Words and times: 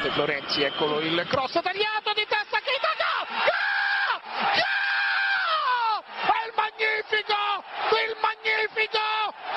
De 0.00 0.10
Florenzi, 0.12 0.62
eccolo 0.62 1.00
il 1.00 1.26
cross 1.28 1.60
tagliato 1.60 2.12
di 2.14 2.24
testa 2.28 2.58
che 2.62 2.78
Gol! 2.78 3.26
Gol! 4.54 6.04
È 6.22 6.38
il 6.46 6.54
magnifico! 6.54 7.34
Il 7.98 8.14
magnifico! 8.22 9.02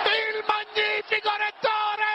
Il 0.09 0.41
magnifico 0.49 1.29
Rettore! 1.37 2.09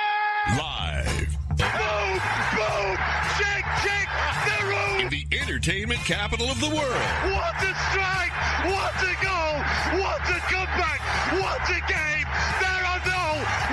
Live 0.59 1.39
Boom! 1.55 2.19
Boom! 2.57 2.99
Shake! 3.39 3.71
Shake! 3.87 4.11
The 4.45 4.59
room! 4.67 4.99
in 5.01 5.09
the 5.09 5.25
entertainment 5.31 6.03
capital 6.05 6.51
of 6.51 6.59
the 6.59 6.69
world. 6.69 7.07
What 7.31 7.63
a 7.63 7.73
strike! 7.91 8.35
What 8.67 9.03
a 9.07 9.15
goal! 9.23 9.63
What 10.03 10.27
a 10.27 10.41
comeback! 10.51 11.01
What 11.39 11.63
a 11.71 11.81
game! 11.87 12.27
No 12.61 12.76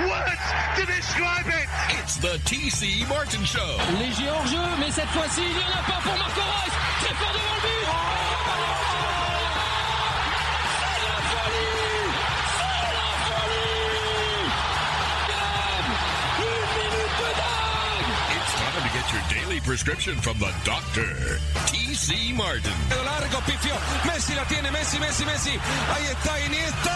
words 0.02 0.44
to 0.76 0.82
describe 0.86 1.46
it! 1.46 1.66
It's 2.00 2.16
the 2.18 2.38
TC 2.44 3.06
Martin 3.08 3.44
Show. 3.44 3.78
Léger 3.98 4.28
hors 4.30 4.46
jeu, 4.46 4.66
mais 4.80 4.90
cette 4.90 5.08
fois-ci, 5.10 5.42
il 5.42 5.56
n'y 5.56 5.64
en 5.64 5.78
a 5.78 5.82
pas 5.86 6.00
pour 6.02 6.16
Marco 6.18 6.40
Reus. 6.40 6.72
Très 7.00 7.14
fort 7.14 7.32
devant 7.32 7.54
le 7.54 7.60
but. 7.62 7.86
Oh, 7.86 7.92
c'est 10.74 11.00
la 11.04 11.18
folie 11.30 12.10
C'est 12.58 12.92
la 12.98 13.10
folie 13.24 13.74
Dingue 15.30 15.92
Une 16.44 16.68
minute 16.78 17.14
de 17.20 17.30
dingue 17.42 18.12
It's 18.34 18.52
time 18.58 18.74
to 18.82 18.90
get 18.96 19.06
your 19.14 19.24
daily 19.30 19.60
prescription 19.60 20.14
from 20.20 20.36
the 20.38 20.52
doctor, 20.64 21.10
TC 21.66 22.34
Martin. 22.34 22.74
largo, 23.04 23.38
pifio. 23.46 23.76
Messi 24.04 24.34
la 24.34 24.44
tiene, 24.44 24.70
Messi, 24.70 24.98
Messi, 24.98 25.24
Messi. 25.24 25.58
Ahí 25.94 26.04
está 26.06 26.40
Iniesta. 26.40 26.94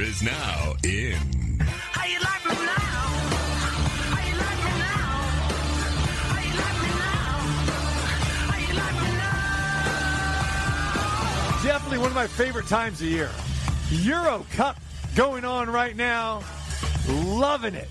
The 0.00 0.06
is 0.06 0.22
now 0.22 0.76
in. 0.82 1.12
How 1.60 2.06
you 2.06 2.18
like 2.20 2.46
me 2.46 2.54
now? 2.64 2.80
How 4.08 4.26
you 4.26 4.36
like 4.38 4.58
me 4.64 4.72
now? 4.80 5.12
How 6.24 6.40
you 6.40 6.54
like 6.56 6.76
me 6.80 6.88
now? 6.88 7.36
How 8.48 8.56
you 8.60 8.74
like 8.78 8.96
me 9.02 9.08
now? 11.58 11.72
Definitely 11.72 11.98
one 11.98 12.06
of 12.06 12.14
my 12.14 12.26
favorite 12.28 12.66
times 12.66 13.02
of 13.02 13.08
year. 13.08 13.28
Euro 13.90 14.46
Cup 14.52 14.80
going 15.16 15.44
on 15.44 15.68
right 15.68 15.94
now. 15.94 16.42
Loving 17.06 17.74
it. 17.74 17.88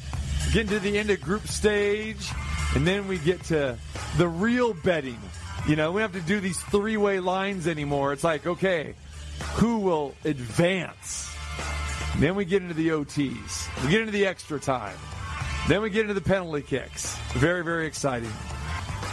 Getting 0.52 0.70
to 0.70 0.80
the 0.80 0.98
end 0.98 1.12
of 1.12 1.22
group 1.22 1.48
stage. 1.48 2.32
And 2.74 2.88
then 2.88 3.08
we 3.08 3.20
get 3.20 3.44
to 3.46 3.78
the 4.18 4.28
real 4.28 4.74
betting. 4.74 5.20
You 5.68 5.76
know, 5.76 5.92
we 5.92 6.02
don't 6.02 6.12
have 6.12 6.20
to 6.24 6.28
do 6.28 6.40
these 6.40 6.60
three 6.60 6.98
way 6.98 7.20
lines 7.20 7.68
anymore. 7.68 8.14
It's 8.14 8.24
like, 8.24 8.48
okay, 8.48 8.96
who 9.58 9.78
will 9.78 10.16
advance? 10.26 11.30
Then 12.20 12.36
we 12.36 12.44
get 12.44 12.62
into 12.62 12.74
the 12.74 12.90
OTs. 12.90 13.84
We 13.86 13.92
get 13.92 14.02
into 14.02 14.12
the 14.12 14.26
extra 14.26 14.60
time. 14.60 14.98
Then 15.70 15.82
we 15.82 15.90
get 15.90 16.02
into 16.02 16.14
the 16.14 16.22
penalty 16.22 16.62
kicks. 16.62 17.16
Very, 17.32 17.64
very 17.64 17.88
exciting. 17.88 18.30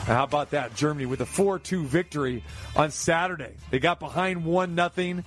How 0.07 0.25
about 0.25 0.51
that? 0.51 0.75
Germany 0.75 1.07
with 1.07 1.21
a 1.21 1.27
4 1.27 1.61
2 1.61 1.85
victory 1.85 2.43
on 2.75 2.91
Saturday. 2.91 3.53
They 3.71 3.79
got 3.79 4.01
behind 4.01 4.45
1 4.45 4.75
nothing, 4.75 5.25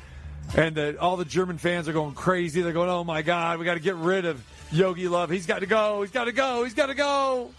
and 0.57 0.75
the, 0.75 0.99
all 0.99 1.15
the 1.15 1.23
German 1.23 1.57
fans 1.57 1.87
are 1.87 1.93
going 1.93 2.15
crazy. 2.15 2.61
They're 2.61 2.73
going, 2.73 2.89
oh 2.89 3.05
my 3.05 3.21
God, 3.21 3.59
we 3.59 3.65
got 3.65 3.75
to 3.75 3.79
get 3.79 3.95
rid 3.95 4.25
of 4.25 4.45
Jogi 4.71 5.07
Löw. 5.07 5.29
He's 5.31 5.45
got 5.45 5.59
to 5.59 5.65
go. 5.65 6.01
He's 6.01 6.11
got 6.11 6.25
to 6.25 6.33
go. 6.33 6.65
He's 6.65 6.73
got 6.73 6.87
to 6.87 6.95
go. 6.95 7.49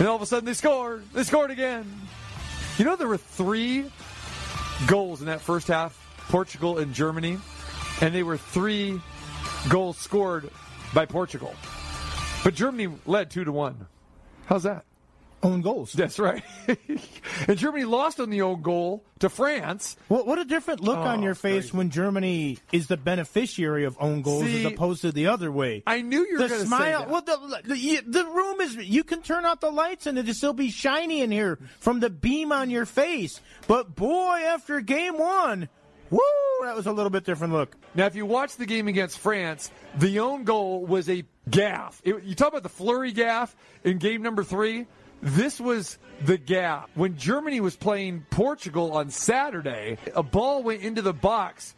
And 0.00 0.08
all 0.08 0.16
of 0.16 0.22
a 0.22 0.26
sudden 0.26 0.44
they 0.44 0.54
scored. 0.54 1.04
They 1.12 1.22
scored 1.22 1.52
again. 1.52 1.88
You 2.78 2.84
know, 2.84 2.96
there 2.96 3.06
were 3.06 3.16
three 3.16 3.84
goals 4.88 5.20
in 5.20 5.26
that 5.26 5.40
first 5.40 5.68
half 5.68 5.96
Portugal 6.30 6.78
and 6.78 6.92
Germany, 6.92 7.38
and 8.00 8.12
they 8.12 8.24
were 8.24 8.36
three 8.36 9.00
goals 9.68 9.98
scored 9.98 10.50
by 10.94 11.06
Portugal. 11.06 11.54
But 12.42 12.54
Germany 12.54 12.94
led 13.06 13.30
2 13.30 13.44
to 13.44 13.52
1. 13.52 13.86
How's 14.46 14.62
that? 14.64 14.84
Own 15.42 15.62
goals. 15.62 15.94
That's 15.94 16.18
right. 16.18 16.42
and 17.48 17.56
Germany 17.56 17.84
lost 17.84 18.20
on 18.20 18.28
the 18.28 18.42
own 18.42 18.60
goal 18.60 19.04
to 19.20 19.30
France. 19.30 19.96
What, 20.08 20.26
what 20.26 20.38
a 20.38 20.44
different 20.44 20.80
look 20.82 20.98
on 20.98 21.20
Oh, 21.20 21.22
your 21.22 21.34
face 21.34 21.64
crazy. 21.70 21.76
when 21.78 21.88
Germany 21.88 22.58
is 22.72 22.88
the 22.88 22.98
beneficiary 22.98 23.84
of 23.84 23.96
own 23.98 24.20
goals 24.20 24.44
See, 24.44 24.66
as 24.66 24.70
opposed 24.72 25.00
to 25.00 25.12
the 25.12 25.28
other 25.28 25.50
way. 25.50 25.82
I 25.86 26.02
knew 26.02 26.26
you 26.26 26.32
were 26.34 26.38
going 26.48 26.50
to 26.50 26.58
say 26.60 26.64
smile. 26.66 27.06
Well, 27.08 27.22
the, 27.22 27.62
the, 27.64 28.02
the 28.06 28.24
room 28.26 28.60
is. 28.60 28.76
You 28.76 29.02
can 29.02 29.22
turn 29.22 29.46
out 29.46 29.62
the 29.62 29.70
lights 29.70 30.06
and 30.06 30.18
it'll 30.18 30.34
still 30.34 30.52
be 30.52 30.70
shiny 30.70 31.22
in 31.22 31.30
here 31.30 31.58
from 31.78 32.00
the 32.00 32.10
beam 32.10 32.52
on 32.52 32.68
your 32.68 32.84
face. 32.84 33.40
But 33.66 33.94
boy, 33.94 34.42
after 34.44 34.82
game 34.82 35.16
one, 35.16 35.70
woo, 36.10 36.20
that 36.62 36.76
was 36.76 36.86
a 36.86 36.92
little 36.92 37.10
bit 37.10 37.24
different 37.24 37.52
look. 37.52 37.74
Now, 37.94 38.06
if 38.06 38.14
you 38.14 38.26
watch 38.26 38.56
the 38.56 38.66
game 38.66 38.88
against 38.88 39.18
France, 39.18 39.70
the 39.98 40.20
own 40.20 40.44
goal 40.44 40.84
was 40.84 41.08
a 41.08 41.24
gaff. 41.48 42.00
It- 42.04 42.22
you 42.24 42.34
talk 42.34 42.48
about 42.48 42.62
the 42.62 42.68
flurry 42.68 43.12
gaff 43.12 43.54
in 43.84 43.98
game 43.98 44.22
number 44.22 44.44
three. 44.44 44.86
This 45.22 45.60
was 45.60 45.98
the 46.24 46.38
gaff. 46.38 46.88
When 46.94 47.16
Germany 47.18 47.60
was 47.60 47.76
playing 47.76 48.24
Portugal 48.30 48.92
on 48.92 49.10
Saturday, 49.10 49.98
a 50.14 50.22
ball 50.22 50.62
went 50.62 50.80
into 50.82 51.02
the 51.02 51.12
box, 51.12 51.74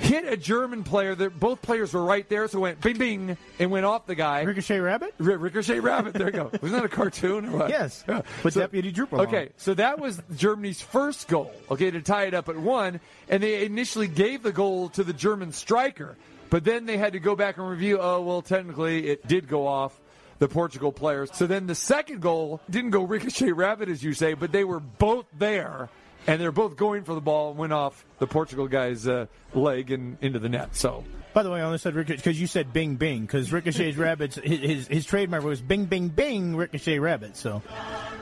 hit 0.00 0.24
a 0.26 0.36
German 0.36 0.82
player. 0.84 1.14
That 1.14 1.38
both 1.38 1.62
players 1.62 1.92
were 1.94 2.04
right 2.04 2.28
there, 2.28 2.46
so 2.48 2.58
it 2.58 2.60
went 2.60 2.80
bing 2.80 2.98
bing 2.98 3.36
and 3.58 3.70
went 3.70 3.86
off 3.86 4.06
the 4.06 4.14
guy. 4.14 4.42
Ricochet 4.42 4.78
Rabbit. 4.80 5.14
R- 5.20 5.36
Ricochet 5.38 5.80
Rabbit. 5.80 6.14
There 6.14 6.26
you 6.26 6.32
go. 6.32 6.44
Wasn't 6.60 6.72
that 6.72 6.84
a 6.84 6.88
cartoon 6.88 7.46
or 7.46 7.58
what? 7.58 7.70
Yes, 7.70 8.04
Yeah. 8.08 8.22
with 8.42 8.54
Deputy 8.54 8.92
Drooper. 8.92 9.20
Okay, 9.26 9.50
so 9.56 9.74
that 9.74 9.98
was 9.98 10.20
Germany's 10.36 10.80
first 10.82 11.28
goal, 11.28 11.52
okay, 11.70 11.90
to 11.90 12.00
tie 12.00 12.24
it 12.24 12.34
up 12.34 12.48
at 12.48 12.56
one. 12.56 13.00
And 13.28 13.42
they 13.42 13.64
initially 13.64 14.08
gave 14.08 14.42
the 14.42 14.52
goal 14.52 14.88
to 14.90 15.04
the 15.04 15.12
German 15.12 15.52
striker, 15.52 16.16
but 16.50 16.64
then 16.64 16.86
they 16.86 16.96
had 16.98 17.12
to 17.14 17.20
go 17.20 17.34
back 17.36 17.56
and 17.58 17.68
review, 17.68 17.98
oh, 18.00 18.20
well, 18.20 18.42
technically 18.42 19.08
it 19.08 19.26
did 19.26 19.48
go 19.48 19.66
off 19.66 19.98
the 20.38 20.48
Portugal 20.48 20.90
players. 20.92 21.30
So 21.34 21.46
then 21.46 21.66
the 21.66 21.74
second 21.74 22.20
goal 22.20 22.60
didn't 22.68 22.90
go 22.90 23.02
ricochet 23.04 23.52
rabbit, 23.52 23.88
as 23.88 24.02
you 24.02 24.12
say, 24.12 24.34
but 24.34 24.50
they 24.52 24.64
were 24.64 24.80
both 24.80 25.26
there. 25.38 25.88
And 26.26 26.40
they're 26.40 26.52
both 26.52 26.76
going 26.76 27.04
for 27.04 27.14
the 27.14 27.20
ball 27.20 27.50
and 27.50 27.58
went 27.58 27.72
off 27.72 28.04
the 28.18 28.26
Portugal 28.26 28.68
guy's 28.68 29.08
uh, 29.08 29.26
leg 29.54 29.90
and 29.90 30.16
into 30.20 30.38
the 30.38 30.48
net. 30.48 30.76
So 30.76 31.04
By 31.34 31.42
the 31.42 31.50
way, 31.50 31.60
I 31.60 31.64
only 31.64 31.78
said 31.78 31.94
Ricochet 31.96 32.16
because 32.16 32.40
you 32.40 32.46
said 32.46 32.72
Bing 32.72 32.94
Bing 32.94 33.22
because 33.22 33.50
Ricochet's 33.52 33.96
Rabbits 33.98 34.36
his, 34.36 34.60
his 34.60 34.86
his 34.88 35.04
trademark 35.06 35.42
was 35.42 35.60
Bing 35.60 35.86
Bing 35.86 36.08
Bing 36.08 36.54
Ricochet 36.54 37.00
Rabbit. 37.00 37.36
So, 37.36 37.60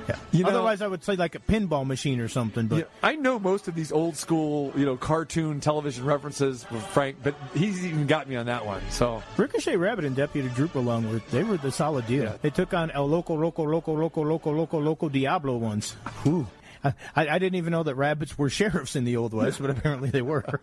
yeah. 0.09 0.17
You 0.33 0.45
know- 0.45 0.49
Otherwise, 0.51 0.81
I 0.81 0.87
would 0.89 1.05
say 1.05 1.17
like 1.17 1.35
a 1.35 1.41
pinball 1.41 1.87
machine 1.87 2.21
or 2.21 2.29
something. 2.29 2.69
But 2.69 2.77
Yeah, 2.79 2.85
I 3.03 3.17
know 3.17 3.39
most 3.39 3.69
of 3.69 3.75
these 3.75 3.93
old 3.93 4.17
school, 4.17 4.73
you 4.75 4.87
know, 4.87 4.97
cartoon 4.97 5.61
television 5.61 6.07
references 6.07 6.65
with 6.71 6.83
Frank, 6.87 7.19
but 7.23 7.35
he's 7.53 7.85
even 7.85 8.07
got 8.07 8.29
me 8.31 8.37
on 8.37 8.47
that 8.47 8.65
one. 8.65 8.81
So 8.91 9.23
Ricochet 9.37 9.77
Rabbit 9.77 10.07
and 10.07 10.17
Deputy 10.17 10.49
Droop-a-Long 10.49 11.11
were 11.13 11.21
they 11.33 11.43
were 11.43 11.59
the 11.59 11.71
solid 11.71 12.07
deal. 12.07 12.25
Yeah. 12.25 12.37
They 12.41 12.51
took 12.51 12.73
on 12.73 12.91
El 12.93 13.07
Loco 13.11 13.35
Loco 13.35 13.65
Loco 13.65 13.93
Loco 13.93 14.23
Loco 14.23 14.51
Loco 14.53 14.79
Loco 14.81 15.09
Diablo 15.11 15.59
once. 15.59 15.97
Ooh. 16.27 16.47
I, 16.85 16.95
I 17.17 17.39
didn't 17.39 17.57
even 17.57 17.73
know 17.73 17.83
that 17.83 17.95
rabbits 17.95 18.39
were 18.39 18.49
sheriffs 18.51 18.97
in 18.97 19.05
the 19.05 19.17
Old 19.17 19.35
West, 19.35 19.61
but 19.61 19.71
apparently 19.71 20.11
they 20.11 20.23
were. 20.23 20.61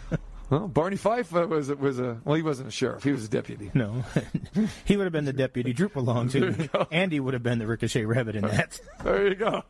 well, 0.50 0.68
Barney 0.68 0.96
Fife 0.96 1.34
uh, 1.34 1.46
was 1.46 1.68
was 1.74 1.98
a 1.98 2.18
well, 2.24 2.36
he 2.36 2.42
wasn't 2.42 2.68
a 2.68 2.70
sheriff; 2.72 3.02
he 3.04 3.12
was 3.12 3.24
a 3.24 3.28
deputy. 3.28 3.70
No, 3.74 4.04
he 4.84 4.96
would 4.96 5.04
have 5.04 5.12
been 5.12 5.24
the 5.26 5.32
deputy 5.32 5.72
Droop-a-Long 5.72 6.28
too. 6.30 6.68
Andy 6.90 7.20
would 7.20 7.34
have 7.34 7.42
been 7.42 7.58
the 7.58 7.66
Ricochet 7.66 8.04
Rabbit 8.04 8.36
in 8.36 8.42
that. 8.42 8.80
There 9.04 9.28
you 9.28 9.34
go. 9.34 9.62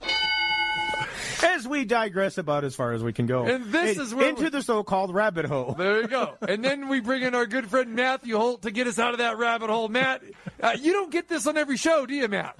As 1.42 1.68
we 1.68 1.84
digress 1.84 2.38
about 2.38 2.64
as 2.64 2.74
far 2.74 2.92
as 2.92 3.02
we 3.02 3.12
can 3.12 3.26
go, 3.26 3.44
And 3.46 3.66
this 3.72 3.96
In- 3.96 4.02
is 4.02 4.12
into 4.12 4.44
we- 4.44 4.48
the 4.48 4.62
so-called 4.62 5.14
rabbit 5.14 5.44
hole. 5.44 5.74
There 5.78 6.00
you 6.02 6.08
go. 6.08 6.34
And 6.40 6.64
then 6.64 6.88
we 6.88 7.00
bring 7.00 7.22
in 7.22 7.34
our 7.34 7.46
good 7.46 7.68
friend 7.68 7.94
Matthew 7.94 8.36
Holt 8.36 8.62
to 8.62 8.70
get 8.72 8.86
us 8.88 8.98
out 8.98 9.12
of 9.12 9.18
that 9.18 9.38
rabbit 9.38 9.70
hole. 9.70 9.88
Matt, 9.88 10.22
uh, 10.60 10.76
you 10.80 10.92
don't 10.92 11.12
get 11.12 11.28
this 11.28 11.46
on 11.46 11.56
every 11.56 11.76
show, 11.76 12.06
do 12.06 12.14
you, 12.14 12.26
Matt? 12.26 12.56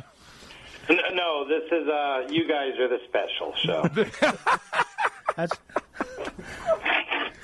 N- 0.89 0.99
No, 1.15 1.47
this 1.49 1.65
is 1.71 1.89
uh, 1.89 2.27
you 2.31 2.47
guys 2.49 2.73
are 2.79 2.89
the 2.89 2.99
special 3.09 3.55
show. 3.57 3.83
That's. 5.37 5.57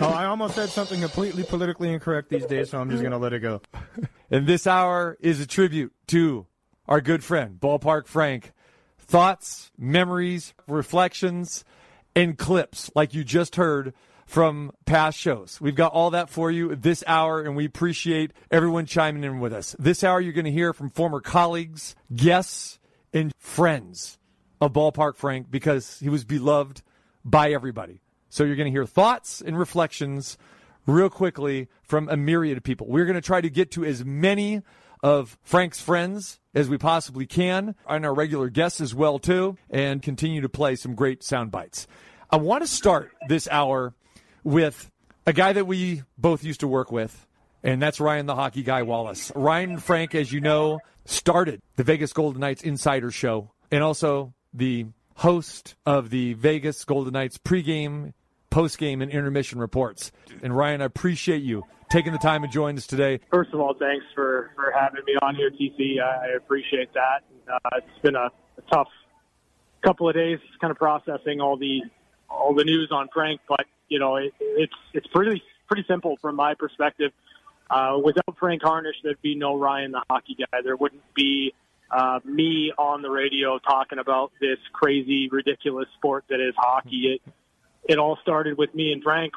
Oh, 0.00 0.08
I 0.08 0.26
almost 0.26 0.54
said 0.56 0.68
something 0.70 1.00
completely 1.00 1.44
politically 1.44 1.92
incorrect 1.92 2.28
these 2.28 2.46
days, 2.46 2.70
so 2.70 2.80
I'm 2.80 2.90
just 2.90 3.02
going 3.02 3.12
to 3.12 3.18
let 3.18 3.32
it 3.32 3.40
go. 3.40 3.62
And 4.30 4.46
this 4.46 4.66
hour 4.66 5.16
is 5.20 5.40
a 5.40 5.46
tribute 5.46 5.92
to 6.08 6.46
our 6.88 7.00
good 7.00 7.22
friend, 7.22 7.58
Ballpark 7.60 8.06
Frank. 8.06 8.52
Thoughts, 8.98 9.70
memories, 9.78 10.54
reflections, 10.66 11.64
and 12.16 12.36
clips 12.38 12.90
like 12.96 13.14
you 13.14 13.22
just 13.22 13.56
heard 13.56 13.92
from 14.26 14.72
past 14.86 15.18
shows. 15.18 15.60
We've 15.60 15.74
got 15.74 15.92
all 15.92 16.10
that 16.10 16.30
for 16.30 16.50
you 16.50 16.74
this 16.74 17.04
hour, 17.06 17.42
and 17.42 17.54
we 17.54 17.66
appreciate 17.66 18.32
everyone 18.50 18.86
chiming 18.86 19.22
in 19.22 19.38
with 19.40 19.52
us. 19.52 19.76
This 19.78 20.02
hour, 20.02 20.20
you're 20.20 20.32
going 20.32 20.46
to 20.46 20.50
hear 20.50 20.72
from 20.72 20.88
former 20.90 21.20
colleagues, 21.20 21.94
guests, 22.14 22.78
and 23.14 23.32
friends 23.38 24.18
of 24.60 24.72
Ballpark 24.72 25.16
Frank 25.16 25.50
because 25.50 25.98
he 26.00 26.10
was 26.10 26.24
beloved 26.24 26.82
by 27.24 27.52
everybody. 27.52 28.00
So 28.28 28.44
you're 28.44 28.56
going 28.56 28.66
to 28.66 28.72
hear 28.72 28.84
thoughts 28.84 29.40
and 29.40 29.58
reflections 29.58 30.36
real 30.86 31.08
quickly 31.08 31.68
from 31.82 32.08
a 32.08 32.16
myriad 32.16 32.58
of 32.58 32.64
people. 32.64 32.86
We're 32.88 33.06
going 33.06 33.14
to 33.14 33.22
try 33.22 33.40
to 33.40 33.48
get 33.48 33.70
to 33.72 33.84
as 33.84 34.04
many 34.04 34.62
of 35.02 35.38
Frank's 35.42 35.80
friends 35.80 36.40
as 36.54 36.68
we 36.68 36.78
possibly 36.78 37.26
can, 37.26 37.74
and 37.88 38.06
our 38.06 38.14
regular 38.14 38.48
guests 38.48 38.80
as 38.80 38.94
well 38.94 39.18
too, 39.18 39.56
and 39.70 40.02
continue 40.02 40.40
to 40.40 40.48
play 40.48 40.76
some 40.76 40.94
great 40.94 41.22
sound 41.22 41.50
bites. 41.50 41.86
I 42.30 42.36
want 42.36 42.62
to 42.64 42.68
start 42.68 43.12
this 43.28 43.46
hour 43.50 43.94
with 44.42 44.90
a 45.26 45.32
guy 45.32 45.52
that 45.52 45.66
we 45.66 46.02
both 46.18 46.42
used 46.42 46.60
to 46.60 46.68
work 46.68 46.90
with, 46.90 47.26
and 47.64 47.80
that's 47.82 47.98
Ryan 47.98 48.26
the 48.26 48.34
Hockey 48.34 48.62
Guy 48.62 48.82
Wallis. 48.82 49.32
Ryan 49.34 49.78
Frank, 49.78 50.14
as 50.14 50.30
you 50.30 50.40
know, 50.40 50.80
started 51.06 51.60
the 51.76 51.82
Vegas 51.82 52.12
Golden 52.12 52.40
Knights 52.40 52.62
Insider 52.62 53.10
Show 53.10 53.50
and 53.72 53.82
also 53.82 54.34
the 54.52 54.86
host 55.16 55.74
of 55.86 56.10
the 56.10 56.34
Vegas 56.34 56.84
Golden 56.84 57.14
Knights 57.14 57.38
pregame, 57.38 58.12
postgame, 58.50 59.02
and 59.02 59.10
intermission 59.10 59.58
reports. 59.58 60.12
And 60.42 60.54
Ryan, 60.56 60.82
I 60.82 60.84
appreciate 60.84 61.42
you 61.42 61.64
taking 61.90 62.12
the 62.12 62.18
time 62.18 62.42
to 62.42 62.48
join 62.48 62.76
us 62.76 62.86
today. 62.86 63.20
First 63.32 63.54
of 63.54 63.60
all, 63.60 63.74
thanks 63.74 64.04
for, 64.14 64.50
for 64.54 64.72
having 64.78 65.02
me 65.06 65.14
on 65.22 65.34
here, 65.34 65.50
TC. 65.50 66.02
I, 66.02 66.32
I 66.32 66.36
appreciate 66.36 66.92
that. 66.92 67.22
Uh, 67.50 67.58
it's 67.76 68.02
been 68.02 68.16
a, 68.16 68.30
a 68.58 68.62
tough 68.70 68.88
couple 69.82 70.08
of 70.08 70.14
days, 70.14 70.38
kind 70.60 70.70
of 70.70 70.76
processing 70.76 71.40
all 71.40 71.56
the 71.56 71.80
all 72.28 72.54
the 72.54 72.64
news 72.64 72.88
on 72.90 73.06
Frank, 73.12 73.40
but 73.48 73.66
you 73.88 73.98
know 73.98 74.16
it, 74.16 74.32
it's 74.40 74.72
it's 74.92 75.06
pretty 75.08 75.42
pretty 75.68 75.84
simple 75.86 76.16
from 76.20 76.36
my 76.36 76.54
perspective. 76.54 77.12
Uh, 77.70 77.98
without 78.02 78.36
Frank 78.38 78.62
Harnish, 78.62 78.96
there'd 79.02 79.20
be 79.22 79.34
no 79.34 79.56
Ryan 79.58 79.92
the 79.92 80.02
hockey 80.08 80.36
guy. 80.38 80.60
There 80.62 80.76
wouldn't 80.76 81.02
be 81.14 81.54
uh, 81.90 82.20
me 82.24 82.72
on 82.76 83.02
the 83.02 83.10
radio 83.10 83.58
talking 83.58 83.98
about 83.98 84.32
this 84.40 84.58
crazy, 84.72 85.28
ridiculous 85.28 85.88
sport 85.96 86.24
that 86.28 86.40
is 86.40 86.54
hockey. 86.56 87.14
It 87.14 87.32
it 87.86 87.98
all 87.98 88.18
started 88.22 88.56
with 88.56 88.74
me 88.74 88.92
and 88.92 89.02
Frank 89.02 89.34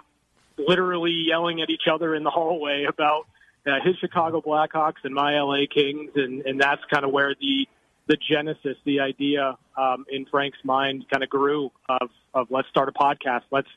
literally 0.58 1.12
yelling 1.12 1.62
at 1.62 1.70
each 1.70 1.88
other 1.92 2.16
in 2.16 2.24
the 2.24 2.30
hallway 2.30 2.86
about 2.88 3.28
uh, 3.66 3.80
his 3.84 3.98
Chicago 3.98 4.42
Blackhawks 4.42 5.04
and 5.04 5.14
my 5.14 5.40
LA 5.40 5.66
Kings, 5.72 6.12
and 6.16 6.42
and 6.46 6.60
that's 6.60 6.82
kind 6.92 7.06
of 7.06 7.12
where 7.12 7.36
the 7.40 7.68
the 8.08 8.16
genesis, 8.16 8.78
the 8.86 9.02
idea 9.02 9.58
um, 9.76 10.06
in 10.10 10.26
Frank's 10.26 10.60
mind, 10.64 11.06
kind 11.12 11.24
of 11.24 11.30
grew 11.30 11.72
of 11.90 12.10
of 12.34 12.48
let's 12.50 12.68
start 12.70 12.90
a 12.90 12.94
podcast, 12.94 13.44
let's 13.52 13.68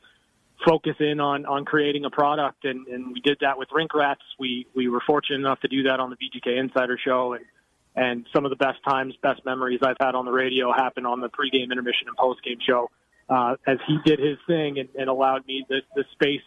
focus 0.65 0.95
in 0.99 1.19
on 1.19 1.45
on 1.45 1.65
creating 1.65 2.05
a 2.05 2.09
product, 2.09 2.65
and 2.65 2.87
and 2.87 3.13
we 3.13 3.19
did 3.21 3.37
that 3.41 3.57
with 3.57 3.69
Rink 3.71 3.93
Rats. 3.93 4.21
We 4.39 4.67
we 4.75 4.87
were 4.89 5.01
fortunate 5.05 5.39
enough 5.39 5.59
to 5.61 5.67
do 5.67 5.83
that 5.83 5.99
on 5.99 6.09
the 6.09 6.15
VGK 6.15 6.57
Insider 6.59 6.97
Show, 7.03 7.33
and 7.33 7.45
and 7.95 8.25
some 8.33 8.45
of 8.45 8.49
the 8.49 8.55
best 8.55 8.79
times, 8.87 9.15
best 9.21 9.45
memories 9.45 9.79
I've 9.83 9.97
had 9.99 10.15
on 10.15 10.25
the 10.25 10.31
radio 10.31 10.71
happened 10.71 11.05
on 11.07 11.19
the 11.19 11.29
pregame, 11.29 11.71
intermission, 11.71 12.07
and 12.07 12.17
postgame 12.17 12.61
show. 12.65 12.89
Uh, 13.29 13.55
as 13.65 13.77
he 13.87 13.97
did 14.05 14.19
his 14.19 14.37
thing 14.45 14.77
and, 14.77 14.89
and 14.97 15.09
allowed 15.09 15.45
me 15.47 15.65
the, 15.69 15.81
the 15.95 16.03
space 16.11 16.41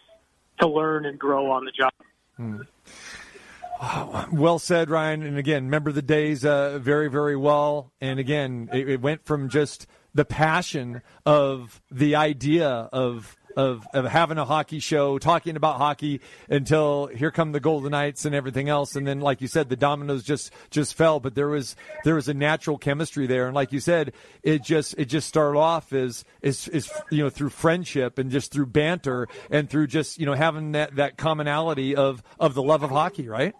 to 0.59 0.67
learn 0.67 1.05
and 1.05 1.17
grow 1.17 1.49
on 1.51 1.65
the 1.65 1.71
job. 1.71 1.91
Well 4.31 4.57
said, 4.57 4.89
Ryan. 4.89 5.21
And 5.21 5.37
again, 5.37 5.65
remember 5.65 5.91
the 5.91 6.01
days 6.01 6.45
uh, 6.45 6.79
very, 6.79 7.09
very 7.09 7.35
well. 7.35 7.91
And 7.99 8.21
again, 8.21 8.69
it, 8.71 8.87
it 8.87 9.01
went 9.01 9.25
from 9.25 9.49
just 9.49 9.85
the 10.13 10.23
passion 10.23 11.01
of 11.25 11.81
the 11.91 12.15
idea 12.15 12.67
of 12.67 13.35
of 13.55 13.87
of 13.93 14.05
having 14.05 14.37
a 14.37 14.45
hockey 14.45 14.79
show, 14.79 15.17
talking 15.17 15.55
about 15.55 15.77
hockey, 15.77 16.21
until 16.49 17.07
here 17.07 17.31
come 17.31 17.51
the 17.51 17.59
Golden 17.59 17.91
Knights 17.91 18.25
and 18.25 18.35
everything 18.35 18.69
else. 18.69 18.95
And 18.95 19.07
then, 19.07 19.21
like 19.21 19.41
you 19.41 19.47
said, 19.47 19.69
the 19.69 19.75
dominoes 19.75 20.23
just 20.23 20.51
just 20.69 20.95
fell. 20.95 21.19
But 21.19 21.35
there 21.35 21.47
was 21.47 21.75
there 22.03 22.15
was 22.15 22.27
a 22.27 22.33
natural 22.33 22.77
chemistry 22.77 23.27
there. 23.27 23.45
And 23.47 23.55
like 23.55 23.71
you 23.71 23.79
said, 23.79 24.13
it 24.43 24.63
just 24.63 24.95
it 24.97 25.05
just 25.05 25.27
started 25.27 25.57
off 25.57 25.93
as 25.93 26.23
is 26.41 26.67
is 26.69 26.91
you 27.09 27.23
know 27.23 27.29
through 27.29 27.49
friendship 27.49 28.17
and 28.17 28.31
just 28.31 28.51
through 28.51 28.67
banter 28.67 29.27
and 29.49 29.69
through 29.69 29.87
just 29.87 30.19
you 30.19 30.25
know 30.25 30.33
having 30.33 30.73
that 30.73 30.95
that 30.95 31.17
commonality 31.17 31.95
of 31.95 32.23
of 32.39 32.53
the 32.53 32.63
love 32.63 32.83
of 32.83 32.91
hockey, 32.91 33.27
right? 33.27 33.53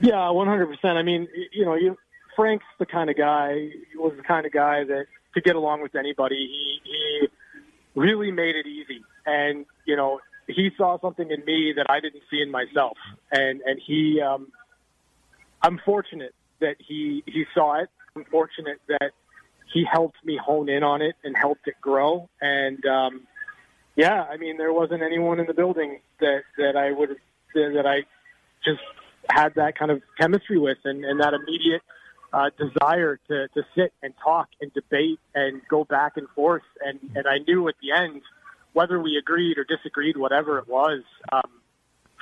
Yeah, 0.00 0.30
one 0.30 0.46
hundred 0.46 0.66
percent. 0.66 0.98
I 0.98 1.02
mean, 1.02 1.28
you 1.52 1.64
know, 1.64 1.74
you 1.74 1.96
Frank's 2.34 2.66
the 2.78 2.86
kind 2.86 3.10
of 3.10 3.16
guy. 3.16 3.70
Was 3.96 4.12
the 4.16 4.22
kind 4.22 4.46
of 4.46 4.52
guy 4.52 4.84
that 4.84 5.06
to 5.36 5.40
get 5.40 5.54
along 5.54 5.82
with 5.82 5.94
anybody. 5.94 6.36
He 6.36 6.80
he 6.84 7.28
really 7.96 8.30
made 8.30 8.54
it 8.54 8.66
easy, 8.66 9.02
and 9.24 9.66
you 9.86 9.96
know, 9.96 10.20
he 10.46 10.70
saw 10.76 11.00
something 11.00 11.28
in 11.30 11.44
me 11.44 11.72
that 11.76 11.86
I 11.88 11.98
didn't 12.00 12.22
see 12.30 12.40
in 12.40 12.50
myself, 12.50 12.96
and 13.32 13.60
and 13.62 13.80
he. 13.84 14.20
um 14.20 14.52
I'm 15.62 15.80
fortunate 15.84 16.34
that 16.60 16.76
he 16.78 17.24
he 17.26 17.44
saw 17.54 17.80
it. 17.80 17.88
I'm 18.14 18.24
fortunate 18.26 18.78
that 18.88 19.12
he 19.72 19.84
helped 19.90 20.16
me 20.24 20.38
hone 20.42 20.68
in 20.68 20.82
on 20.82 21.02
it 21.02 21.16
and 21.24 21.36
helped 21.36 21.66
it 21.66 21.74
grow. 21.80 22.28
And 22.40 22.84
um, 22.86 23.26
yeah, 23.96 24.22
I 24.22 24.36
mean, 24.36 24.58
there 24.58 24.72
wasn't 24.72 25.02
anyone 25.02 25.40
in 25.40 25.46
the 25.46 25.54
building 25.54 26.00
that 26.20 26.42
that 26.58 26.76
I 26.76 26.92
would 26.92 27.16
that 27.54 27.86
I 27.86 28.04
just 28.64 28.82
had 29.28 29.54
that 29.56 29.78
kind 29.78 29.90
of 29.90 30.02
chemistry 30.18 30.58
with 30.58 30.78
and, 30.84 31.04
and 31.04 31.20
that 31.20 31.34
immediate 31.34 31.82
uh, 32.36 32.50
desire 32.58 33.18
to, 33.28 33.48
to 33.48 33.62
sit 33.74 33.94
and 34.02 34.12
talk 34.22 34.48
and 34.60 34.70
debate 34.74 35.18
and 35.34 35.62
go 35.70 35.84
back 35.84 36.18
and 36.18 36.28
forth. 36.34 36.62
And, 36.84 36.98
and 37.14 37.26
I 37.26 37.38
knew 37.38 37.66
at 37.68 37.76
the 37.80 37.92
end, 37.92 38.20
whether 38.74 39.00
we 39.00 39.16
agreed 39.16 39.56
or 39.56 39.64
disagreed, 39.64 40.18
whatever 40.18 40.58
it 40.58 40.68
was, 40.68 41.02
um, 41.32 41.50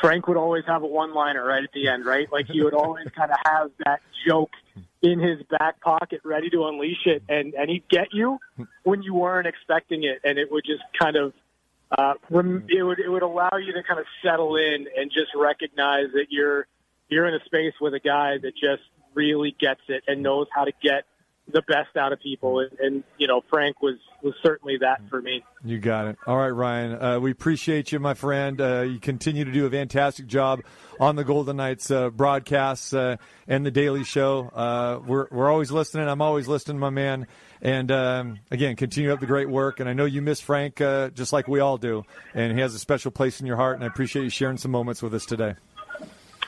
Frank 0.00 0.28
would 0.28 0.37
always 0.37 0.62
have 0.69 0.84
a 0.84 0.87
one-liner 0.87 1.44
right 1.44 1.64
at 1.64 1.72
the 1.72 1.88
end, 1.88 2.05
right? 2.05 2.31
Like 2.31 2.46
he 2.46 2.62
would 2.62 2.75
always 2.75 3.08
kind 3.16 3.32
of 3.32 3.38
have 3.44 3.70
that 3.84 4.02
joke 4.25 4.52
in 5.02 5.19
his 5.19 5.43
back 5.58 5.81
pocket, 5.81 6.20
ready 6.22 6.49
to 6.50 6.64
unleash 6.67 7.06
it, 7.06 7.22
and 7.28 7.52
and 7.55 7.69
he'd 7.69 7.88
get 7.88 8.08
you 8.12 8.38
when 8.84 9.02
you 9.02 9.14
weren't 9.14 9.46
expecting 9.46 10.05
it, 10.05 10.20
and 10.25 10.38
it 10.38 10.50
would 10.50 10.64
just 10.64 10.82
kind 10.99 11.17
of 11.17 11.32
uh, 11.96 12.14
rem- 12.31 12.67
it 12.69 12.82
would 12.82 12.99
it 12.99 13.08
would 13.08 13.22
allow 13.22 13.50
you 13.58 13.72
to 13.72 13.82
kind 13.82 14.00
of 14.00 14.06
settle 14.22 14.56
in 14.56 14.87
and 14.96 15.10
just 15.10 15.31
recognize 15.37 16.06
that 16.14 16.26
you're 16.31 16.67
you're 17.08 17.26
in 17.26 17.34
a 17.34 17.44
space 17.44 17.75
with 17.81 17.94
a 17.94 18.00
guy 18.00 18.38
that 18.38 18.55
just 18.56 18.82
really 19.14 19.56
gets 19.58 19.81
it 19.88 20.05
and 20.06 20.22
knows 20.22 20.46
how 20.55 20.64
to 20.64 20.72
get 20.82 21.05
the 21.52 21.62
best 21.62 21.96
out 21.96 22.12
of 22.12 22.20
people, 22.20 22.61
and, 22.61 22.70
and 22.81 23.05
you 23.19 23.26
know 23.26 23.43
Frank 23.50 23.82
was 23.82 23.96
was 24.22 24.34
certainly 24.43 24.78
that 24.78 25.02
for 25.11 25.20
me. 25.20 25.44
You 25.62 25.78
got 25.78 26.06
it. 26.06 26.16
All 26.26 26.38
right, 26.38 26.49
Ryan. 26.49 27.02
Uh, 27.02 27.20
we 27.20 27.31
appreciate 27.31 27.93
you, 27.93 27.99
my 27.99 28.14
friend. 28.14 28.61
Uh, 28.61 28.81
you 28.82 28.99
continue 28.99 29.44
to 29.44 29.52
do 29.52 29.66
a 29.66 29.70
fantastic 29.70 30.26
job 30.26 30.62
on 30.99 31.16
the 31.16 31.25
Golden 31.25 31.58
Knights 31.58 31.90
uh, 31.90 32.08
broadcasts 32.08 32.94
uh, 32.94 33.16
and 33.46 33.66
the 33.66 33.70
Daily 33.70 34.05
Show. 34.05 34.50
Uh, 34.55 35.00
we're 35.06 35.26
we're 35.31 35.50
always 35.50 35.70
listening. 35.70 36.08
I'm 36.08 36.22
always 36.22 36.49
listening, 36.49 36.78
my 36.78 36.90
man. 36.90 37.26
And 37.60 37.90
um, 37.93 38.40
again, 38.50 38.76
continue 38.76 39.12
up 39.12 39.20
the 39.20 39.26
great 39.26 39.49
work. 39.49 39.81
And 39.81 39.88
I 39.88 39.93
know 39.93 40.05
you 40.06 40.22
miss 40.22 40.40
Frank 40.40 40.81
uh, 40.81 41.10
just 41.10 41.32
like 41.32 41.46
we 41.46 41.60
all 41.60 41.76
do, 41.76 42.05
and 42.34 42.52
he 42.52 42.60
has 42.60 42.75
a 42.75 42.78
special 42.78 43.10
place 43.10 43.40
in 43.40 43.46
your 43.46 43.56
heart. 43.56 43.75
And 43.76 43.84
I 43.84 43.87
appreciate 43.87 44.22
you 44.22 44.31
sharing 44.31 44.56
some 44.56 44.70
moments 44.70 45.02
with 45.02 45.12
us 45.14 45.26
today. 45.26 45.55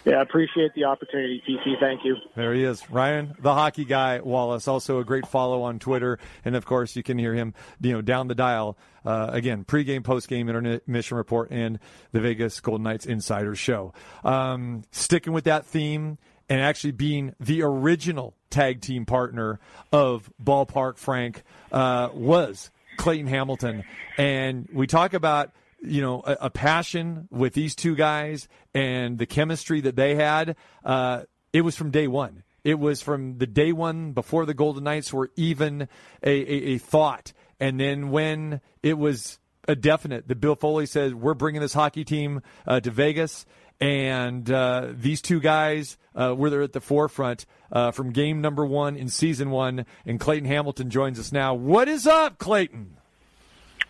Yeah, 0.07 0.19
I 0.19 0.23
appreciate 0.23 0.73
the 0.75 0.85
opportunity, 0.85 1.43
TC. 1.49 1.81
Thank 1.81 2.05
you. 2.05 2.15
There 2.37 2.55
he 2.55 2.63
is, 2.63 2.89
Ryan, 2.89 3.35
the 3.41 3.53
hockey 3.53 3.85
guy 3.85 4.21
Wallis. 4.21 4.69
Also 4.69 5.01
a 5.01 5.05
great 5.05 5.27
follow 5.27 5.63
on 5.63 5.81
Twitter, 5.81 6.21
and 6.45 6.55
of 6.55 6.65
course 6.65 6.95
you 6.95 7.03
can 7.03 7.19
hear 7.19 7.35
him, 7.35 7.55
you 7.81 7.93
know, 7.93 8.03
down 8.03 8.29
the 8.29 8.37
dial. 8.37 8.79
Uh, 9.05 9.31
again, 9.33 9.65
pregame, 9.65 10.03
postgame, 10.03 10.49
intermission 10.49 11.17
report, 11.17 11.51
and 11.51 11.81
the 12.13 12.21
Vegas 12.21 12.61
Golden 12.61 12.85
Knights 12.85 13.05
Insider 13.05 13.57
Show. 13.57 13.93
Um, 14.23 14.85
sticking 14.93 15.33
with 15.33 15.43
that 15.45 15.67
theme 15.67 16.19
and 16.49 16.61
actually 16.61 16.93
being 16.93 17.35
the 17.41 17.63
original 17.63 18.37
tag 18.49 18.83
team 18.83 19.07
partner 19.07 19.59
of 19.91 20.31
Ballpark 20.41 20.99
Frank 20.99 21.43
uh, 21.73 22.11
was 22.15 22.71
Clayton 22.97 23.27
Hamilton, 23.27 23.83
and 24.17 24.69
we 24.73 24.87
talk 24.87 25.15
about 25.15 25.51
you 25.83 26.01
know 26.01 26.23
a, 26.25 26.37
a 26.43 26.51
passion 26.51 27.29
with 27.31 27.55
these 27.55 27.75
two 27.75 27.95
guys 27.95 28.49
and 28.75 29.19
the 29.19 29.27
chemistry 29.27 29.81
that 29.83 29.97
they 29.97 30.15
had. 30.15 30.57
Uh, 30.85 31.23
it 31.53 31.63
was 31.63 31.77
from 31.77 31.91
day 31.91 32.07
one. 32.07 32.43
It 32.65 32.79
was 32.79 33.01
from 33.01 33.39
the 33.39 33.47
day 33.47 33.73
one 33.73 34.13
before 34.13 34.45
the 34.45 34.55
Golden 34.55 34.85
Knights 34.85 35.13
were 35.13 35.31
even 35.37 35.89
a, 36.23 36.31
a, 36.31 36.75
a 36.75 36.79
thought, 36.79 37.33
and 37.61 37.79
then 37.79 38.11
when 38.11 38.61
it 38.83 38.99
was 38.99 39.39
a 39.69 39.77
definite 39.77 40.29
that 40.29 40.41
Bill 40.41 40.55
Foley 40.55 40.87
said 40.87 41.15
we're 41.15 41.35
bringing 41.35 41.61
this 41.61 41.75
hockey 41.75 42.05
team 42.05 42.43
uh, 42.67 42.81
to 42.81 42.91
Vegas, 42.91 43.47
and 43.81 44.51
uh, 44.51 44.89
these 44.93 45.21
two 45.21 45.41
guys 45.41 45.97
uh, 46.15 46.35
were 46.37 46.51
there 46.51 46.63
at 46.63 46.73
the 46.73 46.81
forefront 46.81 47.47
uh, 47.71 47.91
from 47.91 48.11
game 48.11 48.41
number 48.41 48.65
one 48.65 48.97
in 48.97 49.09
season 49.09 49.51
one. 49.51 49.85
And 50.07 50.19
Clayton 50.19 50.49
Hamilton 50.49 50.91
joins 50.91 51.19
us 51.19 51.33
now. 51.33 51.55
What 51.55 51.89
is 51.89 52.07
up, 52.07 52.39
Clayton? 52.39 52.97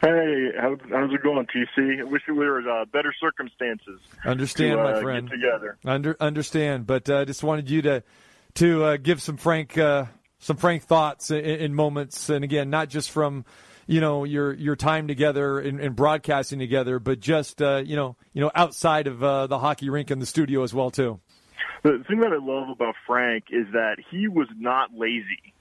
Hey, 0.00 0.50
how, 0.59 0.76
how's 0.91 1.12
it 1.12 1.23
going, 1.23 1.47
TC? 1.47 2.00
I 2.00 2.05
wish 2.05 2.23
we 2.29 2.35
were 2.35 2.61
uh, 2.69 2.85
better 2.85 3.15
circumstances. 3.19 4.00
Understand, 4.25 4.76
to, 4.76 4.81
uh, 4.81 4.93
my 4.93 5.00
friend. 5.00 5.29
Get 5.29 5.37
together. 5.37 5.79
Under, 5.85 6.17
understand, 6.21 6.87
but 6.87 7.09
uh, 7.09 7.25
just 7.25 7.43
wanted 7.43 7.71
you 7.71 7.83
to 7.83 8.03
to 8.55 8.85
uh, 8.85 8.97
give 8.97 9.23
some 9.23 9.37
frank 9.37 9.76
uh, 9.79 10.07
some 10.38 10.57
frank 10.57 10.83
thoughts 10.83 11.31
in, 11.31 11.45
in 11.45 11.75
moments, 11.75 12.29
and 12.29 12.45
again, 12.45 12.69
not 12.69 12.88
just 12.91 13.11
from 13.11 13.47
you 13.87 14.00
know 14.00 14.25
your 14.25 14.53
your 14.53 14.76
time 14.76 15.09
together 15.09 15.59
and, 15.59 15.81
and 15.81 15.97
broadcasting 15.97 16.59
together, 16.59 16.99
but 16.99 17.21
just 17.21 17.62
uh, 17.62 17.83
you 17.85 17.97
know 17.97 18.17
you 18.35 18.43
know 18.43 18.50
outside 18.55 19.07
of 19.07 19.23
uh, 19.23 19.47
the 19.47 19.59
hockey 19.59 19.88
rink 19.88 20.11
and 20.11 20.21
the 20.21 20.26
studio 20.26 20.62
as 20.62 20.75
well 20.75 20.91
too. 20.91 21.21
The 21.83 22.05
thing 22.09 22.21
that 22.21 22.33
I 22.33 22.45
love 22.45 22.69
about 22.69 22.97
Frank 23.07 23.45
is 23.50 23.67
that 23.73 23.97
he 24.11 24.29
was 24.29 24.49
not 24.59 24.91
lazy. 24.95 25.55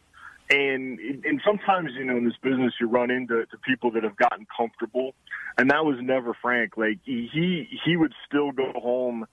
And 0.49 0.99
and 0.99 1.41
sometimes 1.43 1.91
you 1.97 2.05
know 2.05 2.17
in 2.17 2.25
this 2.25 2.37
business 2.41 2.73
you 2.79 2.87
run 2.87 3.09
into 3.09 3.45
to 3.45 3.57
people 3.65 3.91
that 3.91 4.03
have 4.03 4.15
gotten 4.15 4.45
comfortable, 4.55 5.15
and 5.57 5.71
that 5.71 5.85
was 5.85 5.97
never 6.01 6.35
Frank. 6.39 6.77
Like 6.77 6.99
he 7.03 7.67
he 7.83 7.97
would 7.97 8.13
still 8.27 8.51
go 8.51 8.71
home 8.75 9.25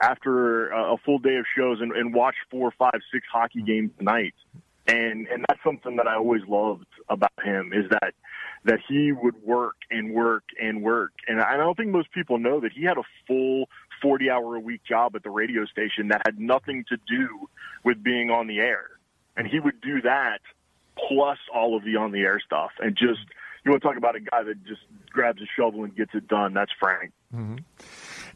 after 0.00 0.68
a, 0.70 0.94
a 0.94 0.96
full 0.98 1.18
day 1.18 1.36
of 1.36 1.44
shows 1.56 1.80
and, 1.80 1.92
and 1.92 2.14
watch 2.14 2.34
four, 2.50 2.72
five, 2.78 3.00
six 3.12 3.26
hockey 3.32 3.62
games 3.62 3.90
a 3.98 4.02
night. 4.02 4.34
And 4.86 5.26
and 5.28 5.44
that's 5.48 5.62
something 5.64 5.96
that 5.96 6.06
I 6.06 6.16
always 6.16 6.42
loved 6.48 6.86
about 7.08 7.32
him 7.42 7.72
is 7.72 7.88
that 7.90 8.12
that 8.64 8.80
he 8.88 9.12
would 9.12 9.42
work 9.42 9.76
and 9.90 10.12
work 10.12 10.44
and 10.60 10.82
work. 10.82 11.12
And 11.26 11.40
I 11.40 11.56
don't 11.56 11.76
think 11.76 11.90
most 11.90 12.12
people 12.12 12.38
know 12.38 12.60
that 12.60 12.72
he 12.72 12.84
had 12.84 12.98
a 12.98 13.02
full 13.26 13.68
40 14.02 14.30
hour 14.30 14.56
a 14.56 14.60
week 14.60 14.82
job 14.84 15.16
at 15.16 15.22
the 15.22 15.30
radio 15.30 15.64
station 15.66 16.08
that 16.08 16.22
had 16.24 16.38
nothing 16.38 16.84
to 16.88 16.96
do 17.08 17.48
with 17.84 18.02
being 18.02 18.30
on 18.30 18.46
the 18.46 18.58
air. 18.58 18.86
And 19.36 19.46
he 19.46 19.60
would 19.60 19.80
do 19.80 20.02
that 20.02 20.40
plus 21.08 21.38
all 21.54 21.76
of 21.76 21.84
the 21.84 21.96
on 21.96 22.12
the 22.12 22.20
air 22.20 22.40
stuff. 22.44 22.72
And 22.78 22.96
just, 22.96 23.20
you 23.64 23.70
want 23.70 23.82
to 23.82 23.88
talk 23.88 23.96
about 23.96 24.16
a 24.16 24.20
guy 24.20 24.42
that 24.42 24.64
just 24.66 24.82
grabs 25.10 25.40
a 25.40 25.46
shovel 25.56 25.84
and 25.84 25.94
gets 25.94 26.14
it 26.14 26.28
done. 26.28 26.54
That's 26.54 26.72
Frank. 26.78 27.12
hmm 27.32 27.56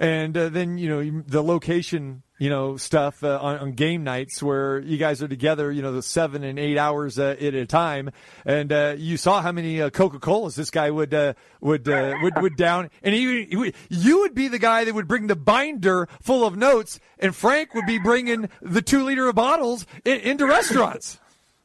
And 0.00 0.36
uh, 0.36 0.48
then 0.48 0.78
you 0.78 0.88
know 0.88 1.22
the 1.26 1.42
location, 1.42 2.22
you 2.38 2.50
know, 2.50 2.76
stuff 2.76 3.22
uh, 3.22 3.38
on, 3.40 3.58
on 3.58 3.72
game 3.72 4.04
nights 4.04 4.42
where 4.42 4.80
you 4.80 4.98
guys 4.98 5.22
are 5.22 5.28
together, 5.28 5.70
you 5.70 5.82
know, 5.82 5.92
the 5.92 6.02
seven 6.02 6.42
and 6.42 6.58
eight 6.58 6.78
hours 6.78 7.18
uh, 7.18 7.36
at 7.40 7.54
a 7.54 7.66
time, 7.66 8.10
and 8.44 8.72
uh, 8.72 8.94
you 8.96 9.16
saw 9.16 9.40
how 9.40 9.52
many 9.52 9.80
uh, 9.80 9.90
Coca 9.90 10.18
Colas 10.18 10.54
this 10.54 10.70
guy 10.70 10.90
would 10.90 11.14
uh, 11.14 11.34
would 11.60 11.88
uh, 11.88 12.14
would 12.22 12.34
would 12.40 12.56
down, 12.56 12.90
and 13.02 13.14
he, 13.14 13.44
he 13.44 13.56
would, 13.56 13.74
you 13.88 14.20
would 14.20 14.34
be 14.34 14.48
the 14.48 14.58
guy 14.58 14.84
that 14.84 14.94
would 14.94 15.08
bring 15.08 15.26
the 15.26 15.36
binder 15.36 16.08
full 16.20 16.44
of 16.44 16.56
notes, 16.56 16.98
and 17.18 17.34
Frank 17.34 17.74
would 17.74 17.86
be 17.86 17.98
bringing 17.98 18.48
the 18.60 18.82
two 18.82 19.04
liter 19.04 19.28
of 19.28 19.34
bottles 19.34 19.86
in, 20.04 20.20
into 20.20 20.46
restaurants. 20.46 21.18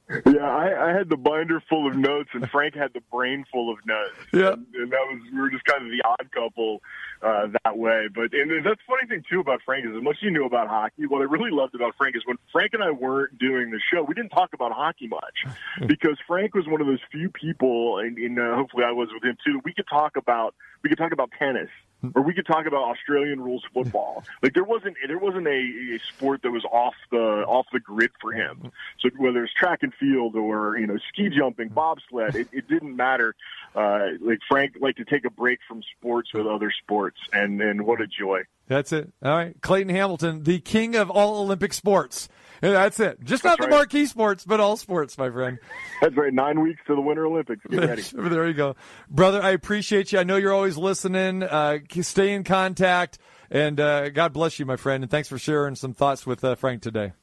Yeah, 0.09 0.41
I, 0.41 0.89
I 0.89 0.97
had 0.97 1.07
the 1.07 1.17
binder 1.17 1.61
full 1.69 1.87
of 1.87 1.95
notes, 1.95 2.29
and 2.33 2.49
Frank 2.49 2.73
had 2.75 2.93
the 2.93 3.01
brain 3.11 3.45
full 3.51 3.71
of 3.71 3.77
notes. 3.85 4.15
Yeah. 4.33 4.53
and, 4.53 4.65
and 4.73 4.91
that 4.91 5.05
was 5.05 5.21
we 5.31 5.39
were 5.39 5.51
just 5.51 5.65
kind 5.65 5.85
of 5.85 5.91
the 5.91 6.01
odd 6.03 6.31
couple 6.31 6.81
uh, 7.21 7.47
that 7.63 7.77
way. 7.77 8.07
But 8.13 8.33
and 8.33 8.49
that's 8.65 8.81
the 8.81 8.87
funny 8.87 9.07
thing 9.07 9.23
too 9.29 9.39
about 9.39 9.61
Frank 9.65 9.85
is 9.85 9.91
as 9.95 10.01
much 10.01 10.17
as 10.17 10.23
you 10.23 10.31
knew 10.31 10.45
about 10.45 10.67
hockey, 10.67 11.05
what 11.05 11.21
I 11.21 11.25
really 11.25 11.51
loved 11.51 11.75
about 11.75 11.93
Frank 11.97 12.15
is 12.15 12.23
when 12.25 12.37
Frank 12.51 12.73
and 12.73 12.83
I 12.83 12.91
weren't 12.91 13.37
doing 13.37 13.69
the 13.69 13.79
show, 13.93 14.03
we 14.03 14.15
didn't 14.15 14.31
talk 14.31 14.53
about 14.53 14.71
hockey 14.71 15.07
much 15.07 15.45
because 15.87 16.17
Frank 16.27 16.55
was 16.55 16.65
one 16.67 16.81
of 16.81 16.87
those 16.87 17.01
few 17.11 17.29
people, 17.29 17.99
and, 17.99 18.17
and 18.17 18.39
uh, 18.39 18.55
hopefully 18.55 18.83
I 18.85 18.91
was 18.91 19.09
with 19.13 19.23
him 19.23 19.37
too. 19.45 19.61
We 19.63 19.73
could 19.73 19.87
talk 19.87 20.15
about 20.17 20.55
we 20.83 20.89
could 20.89 20.97
talk 20.97 21.11
about 21.11 21.29
tennis. 21.37 21.69
Or 22.15 22.21
we 22.21 22.33
could 22.33 22.45
talk 22.45 22.65
about 22.65 22.83
Australian 22.89 23.41
rules 23.41 23.63
football. 23.73 24.23
Like 24.41 24.53
there 24.53 24.63
wasn't 24.63 24.95
there 25.05 25.17
wasn't 25.17 25.47
a, 25.47 25.95
a 25.95 25.99
sport 25.99 26.43
that 26.43 26.51
was 26.51 26.63
off 26.65 26.93
the 27.11 27.17
off 27.17 27.65
the 27.73 27.79
grid 27.79 28.11
for 28.21 28.31
him. 28.31 28.71
So 28.99 29.09
whether 29.17 29.43
it's 29.43 29.53
track 29.53 29.79
and 29.81 29.93
field 29.93 30.35
or 30.35 30.77
you 30.77 30.87
know 30.87 30.97
ski 31.09 31.29
jumping, 31.29 31.69
bobsled, 31.69 32.35
it, 32.35 32.47
it 32.51 32.69
didn't 32.69 32.95
matter. 32.95 33.35
Uh, 33.75 34.11
like 34.21 34.39
Frank 34.47 34.75
liked 34.79 34.97
to 34.97 35.05
take 35.05 35.25
a 35.25 35.29
break 35.29 35.59
from 35.67 35.83
sports 35.97 36.33
with 36.33 36.47
other 36.47 36.71
sports, 36.71 37.17
and 37.33 37.61
and 37.61 37.85
what 37.85 38.01
a 38.01 38.07
joy. 38.07 38.43
That's 38.67 38.91
it. 38.93 39.11
All 39.21 39.35
right, 39.35 39.59
Clayton 39.61 39.93
Hamilton, 39.93 40.43
the 40.43 40.59
king 40.59 40.95
of 40.95 41.09
all 41.09 41.41
Olympic 41.41 41.73
sports. 41.73 42.29
And 42.61 42.73
that's 42.73 42.99
it. 42.99 43.23
Just 43.23 43.43
not 43.43 43.57
That's 43.57 43.69
the 43.69 43.75
marquee 43.75 44.05
sports, 44.05 44.43
but 44.45 44.59
all 44.59 44.75
sports, 44.75 45.17
my 45.17 45.29
friend. 45.29 45.59
That's 46.01 46.15
right. 46.15 46.33
Nine 46.33 46.61
weeks 46.61 46.81
to 46.87 46.95
the 46.95 47.01
Winter 47.01 47.25
Olympics. 47.25 47.61
Get 47.69 47.79
ready. 47.79 48.01
there 48.13 48.47
you 48.47 48.53
go, 48.53 48.75
brother. 49.09 49.41
I 49.41 49.51
appreciate 49.51 50.11
you. 50.11 50.19
I 50.19 50.23
know 50.23 50.35
you're 50.35 50.53
always 50.53 50.77
listening. 50.77 51.43
Uh, 51.43 51.79
stay 52.01 52.33
in 52.33 52.43
contact, 52.43 53.17
and 53.49 53.79
uh, 53.79 54.09
God 54.09 54.33
bless 54.33 54.59
you, 54.59 54.65
my 54.65 54.75
friend. 54.75 55.03
And 55.03 55.11
thanks 55.11 55.29
for 55.29 55.37
sharing 55.37 55.75
some 55.75 55.93
thoughts 55.93 56.25
with 56.25 56.43
uh, 56.43 56.55
Frank 56.55 56.81
today. 56.81 57.13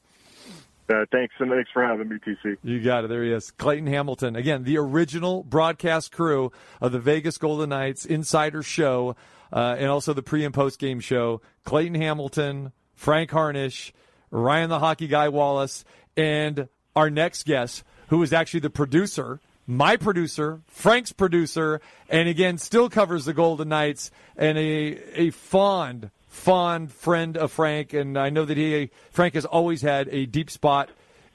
Uh, 0.89 1.05
thanks, 1.11 1.35
and 1.39 1.51
thanks 1.51 1.69
for 1.73 1.83
having 1.83 2.07
me, 2.07 2.15
TC. 2.15 2.57
You 2.63 2.81
got 2.81 3.03
it. 3.03 3.09
There 3.09 3.23
he 3.23 3.31
is, 3.31 3.51
Clayton 3.51 3.87
Hamilton. 3.87 4.37
Again, 4.37 4.63
the 4.63 4.77
original 4.77 5.43
broadcast 5.43 6.13
crew 6.13 6.51
of 6.79 6.93
the 6.93 6.99
Vegas 6.99 7.37
Golden 7.37 7.69
Knights 7.69 8.05
Insider 8.05 8.63
Show, 8.63 9.15
uh, 9.51 9.75
and 9.77 9.89
also 9.89 10.13
the 10.13 10.23
pre 10.23 10.45
and 10.45 10.53
post 10.53 10.79
game 10.79 11.01
show. 11.01 11.41
Clayton 11.65 11.95
Hamilton, 11.95 12.71
Frank 12.95 13.31
Harnish, 13.31 13.93
Ryan 14.31 14.69
the 14.69 14.79
Hockey 14.79 15.07
Guy 15.07 15.29
Wallis, 15.29 15.85
and 16.15 16.67
our 16.95 17.09
next 17.09 17.45
guest, 17.45 17.83
who 18.07 18.21
is 18.23 18.33
actually 18.33 18.61
the 18.61 18.69
producer, 18.69 19.39
my 19.65 19.97
producer, 19.97 20.61
Frank's 20.67 21.11
producer, 21.11 21.81
and 22.09 22.29
again 22.29 22.57
still 22.57 22.89
covers 22.89 23.25
the 23.25 23.33
Golden 23.33 23.69
Knights, 23.69 24.11
and 24.35 24.57
a 24.57 24.99
a 25.19 25.29
fond 25.31 26.09
fond 26.27 26.91
friend 26.91 27.35
of 27.37 27.51
Frank, 27.51 27.93
and 27.93 28.17
I 28.17 28.29
know 28.29 28.45
that 28.45 28.57
he 28.57 28.89
Frank 29.11 29.33
has 29.33 29.45
always 29.45 29.81
had 29.81 30.07
a 30.09 30.25
deep 30.25 30.49
spot 30.49 30.89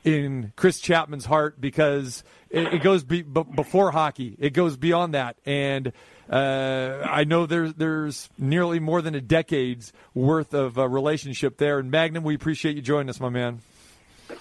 in 0.05 0.53
Chris 0.57 0.81
Chapman's 0.81 1.27
heart 1.27 1.61
because 1.61 2.25
it, 2.51 2.75
it 2.75 2.83
goes 2.83 3.05
be, 3.05 3.23
b- 3.23 3.45
before 3.55 3.91
hockey. 3.91 4.37
It 4.39 4.51
goes 4.51 4.77
beyond 4.77 5.15
that, 5.15 5.37
and 5.45 5.93
uh, 6.33 7.07
I 7.09 7.25
know 7.25 7.45
there's 7.45 7.75
there's 7.75 8.31
nearly 8.39 8.81
more 8.81 9.03
than 9.03 9.15
a 9.15 9.21
decade's 9.21 9.93
worth 10.15 10.55
of 10.55 10.79
uh, 10.79 10.89
relationship 10.89 11.59
there. 11.59 11.79
And 11.79 11.91
Magnum, 11.91 12.25
we 12.25 12.35
appreciate 12.35 12.75
you 12.75 12.83
joining 12.83 13.11
us, 13.11 13.21
my 13.21 13.29
man. 13.29 13.61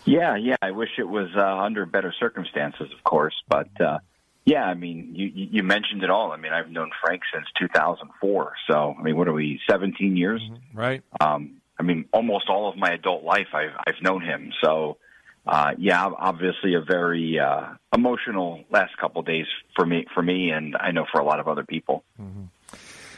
Yeah, 0.05 0.37
yeah. 0.37 0.55
I 0.61 0.71
wish 0.71 0.89
it 0.97 1.07
was 1.07 1.27
uh, 1.35 1.41
under 1.41 1.85
better 1.85 2.13
circumstances, 2.17 2.89
of 2.97 3.03
course, 3.03 3.35
but 3.49 3.69
uh, 3.81 3.99
yeah. 4.45 4.63
I 4.63 4.73
mean, 4.73 5.11
you 5.13 5.27
you 5.27 5.47
you 5.51 5.63
mentioned 5.63 6.03
it 6.03 6.09
all. 6.09 6.31
I 6.31 6.37
mean, 6.37 6.53
I've 6.53 6.69
known 6.69 6.91
Frank 7.03 7.23
since 7.33 7.45
2004. 7.59 8.53
So, 8.69 8.95
I 8.97 9.01
mean, 9.01 9.17
what 9.17 9.27
are 9.27 9.33
we? 9.33 9.59
17 9.69 10.15
years. 10.15 10.41
Right. 10.73 11.03
Um, 11.19 11.57
I 11.77 11.83
mean, 11.83 12.05
almost 12.13 12.47
all 12.47 12.69
of 12.69 12.77
my 12.77 12.91
adult 12.91 13.25
life, 13.25 13.47
I've 13.53 13.75
I've 13.85 14.01
known 14.01 14.21
him. 14.21 14.53
So, 14.63 14.97
uh, 15.47 15.71
yeah, 15.77 16.05
obviously 16.05 16.75
a 16.75 16.81
very 16.81 17.39
uh, 17.39 17.73
emotional 17.93 18.63
last 18.69 18.95
couple 18.97 19.21
days 19.23 19.47
for 19.75 19.85
me, 19.85 20.05
for 20.13 20.21
me, 20.21 20.51
and 20.51 20.75
I 20.79 20.91
know 20.91 21.05
for 21.11 21.19
a 21.19 21.25
lot 21.25 21.39
of 21.39 21.47
other 21.47 21.63
people. 21.63 22.03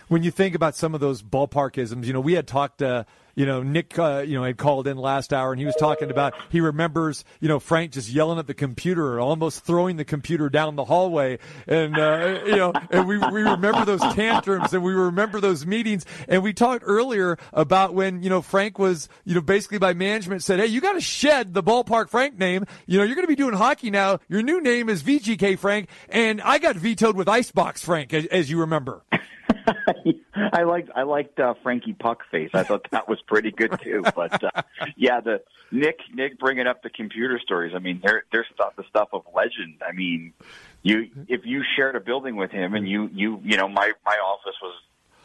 when 0.07 0.23
you 0.23 0.31
think 0.31 0.55
about 0.55 0.75
some 0.75 0.93
of 0.93 1.01
those 1.01 1.21
ballparkisms, 1.21 2.05
you 2.05 2.13
know, 2.13 2.21
we 2.21 2.33
had 2.33 2.47
talked, 2.47 2.81
uh, 2.81 3.03
you 3.35 3.45
know, 3.45 3.63
Nick, 3.63 3.97
uh, 3.97 4.23
you 4.25 4.35
know, 4.35 4.43
had 4.43 4.57
called 4.57 4.87
in 4.87 4.97
last 4.97 5.33
hour 5.33 5.51
and 5.51 5.59
he 5.59 5.65
was 5.65 5.75
talking 5.75 6.11
about, 6.11 6.33
he 6.49 6.61
remembers, 6.61 7.25
you 7.39 7.47
know, 7.47 7.59
Frank 7.59 7.91
just 7.91 8.09
yelling 8.09 8.39
at 8.39 8.47
the 8.47 8.53
computer, 8.53 9.13
or 9.13 9.19
almost 9.19 9.65
throwing 9.65 9.97
the 9.97 10.05
computer 10.05 10.49
down 10.49 10.75
the 10.75 10.85
hallway. 10.85 11.39
And, 11.67 11.97
uh, 11.97 12.41
you 12.45 12.55
know, 12.55 12.73
and 12.91 13.07
we, 13.07 13.17
we 13.17 13.41
remember 13.41 13.85
those 13.85 14.01
tantrums 14.13 14.73
and 14.73 14.83
we 14.83 14.93
remember 14.93 15.39
those 15.39 15.65
meetings. 15.65 16.05
And 16.27 16.43
we 16.43 16.53
talked 16.53 16.83
earlier 16.85 17.37
about 17.51 17.93
when, 17.93 18.21
you 18.23 18.29
know, 18.29 18.41
Frank 18.41 18.77
was, 18.77 19.09
you 19.25 19.35
know, 19.35 19.41
basically 19.41 19.79
by 19.79 19.93
management 19.93 20.43
said, 20.43 20.59
Hey, 20.59 20.67
you 20.67 20.81
got 20.81 20.93
to 20.93 21.01
shed 21.01 21.53
the 21.53 21.63
ballpark 21.63 22.09
Frank 22.09 22.37
name. 22.37 22.65
You 22.85 22.99
know, 22.99 23.03
you're 23.03 23.15
going 23.15 23.25
to 23.25 23.31
be 23.31 23.35
doing 23.35 23.53
hockey 23.53 23.89
now. 23.89 24.19
Your 24.29 24.41
new 24.41 24.61
name 24.61 24.89
is 24.89 25.01
VGK 25.03 25.57
Frank. 25.57 25.89
And 26.09 26.41
I 26.41 26.59
got 26.59 26.75
vetoed 26.75 27.15
with 27.15 27.27
Icebox 27.27 27.83
Frank, 27.83 28.13
as, 28.13 28.25
as 28.27 28.49
you 28.49 28.59
remember. 28.59 29.03
I 30.53 30.63
liked 30.63 30.89
I 30.95 31.03
liked 31.03 31.39
uh, 31.39 31.53
Frankie 31.63 31.93
Puckface. 31.93 32.49
I 32.53 32.63
thought 32.63 32.87
that 32.91 33.07
was 33.07 33.19
pretty 33.27 33.51
good 33.51 33.79
too. 33.81 34.03
But 34.15 34.43
uh, 34.43 34.61
yeah, 34.95 35.21
the 35.21 35.41
Nick 35.71 35.99
Nick 36.13 36.39
bringing 36.39 36.67
up 36.67 36.83
the 36.83 36.89
computer 36.89 37.39
stories. 37.43 37.73
I 37.75 37.79
mean, 37.79 38.01
they're 38.03 38.23
they're 38.31 38.47
stuff 38.53 38.75
the 38.75 38.83
stuff 38.89 39.09
of 39.13 39.23
legend. 39.33 39.81
I 39.87 39.91
mean, 39.93 40.33
you 40.81 41.09
if 41.27 41.41
you 41.45 41.63
shared 41.75 41.95
a 41.95 41.99
building 41.99 42.35
with 42.35 42.51
him 42.51 42.73
and 42.73 42.87
you 42.87 43.09
you 43.13 43.39
you 43.43 43.57
know 43.57 43.67
my 43.67 43.91
my 44.05 44.15
office 44.15 44.55
was 44.61 44.75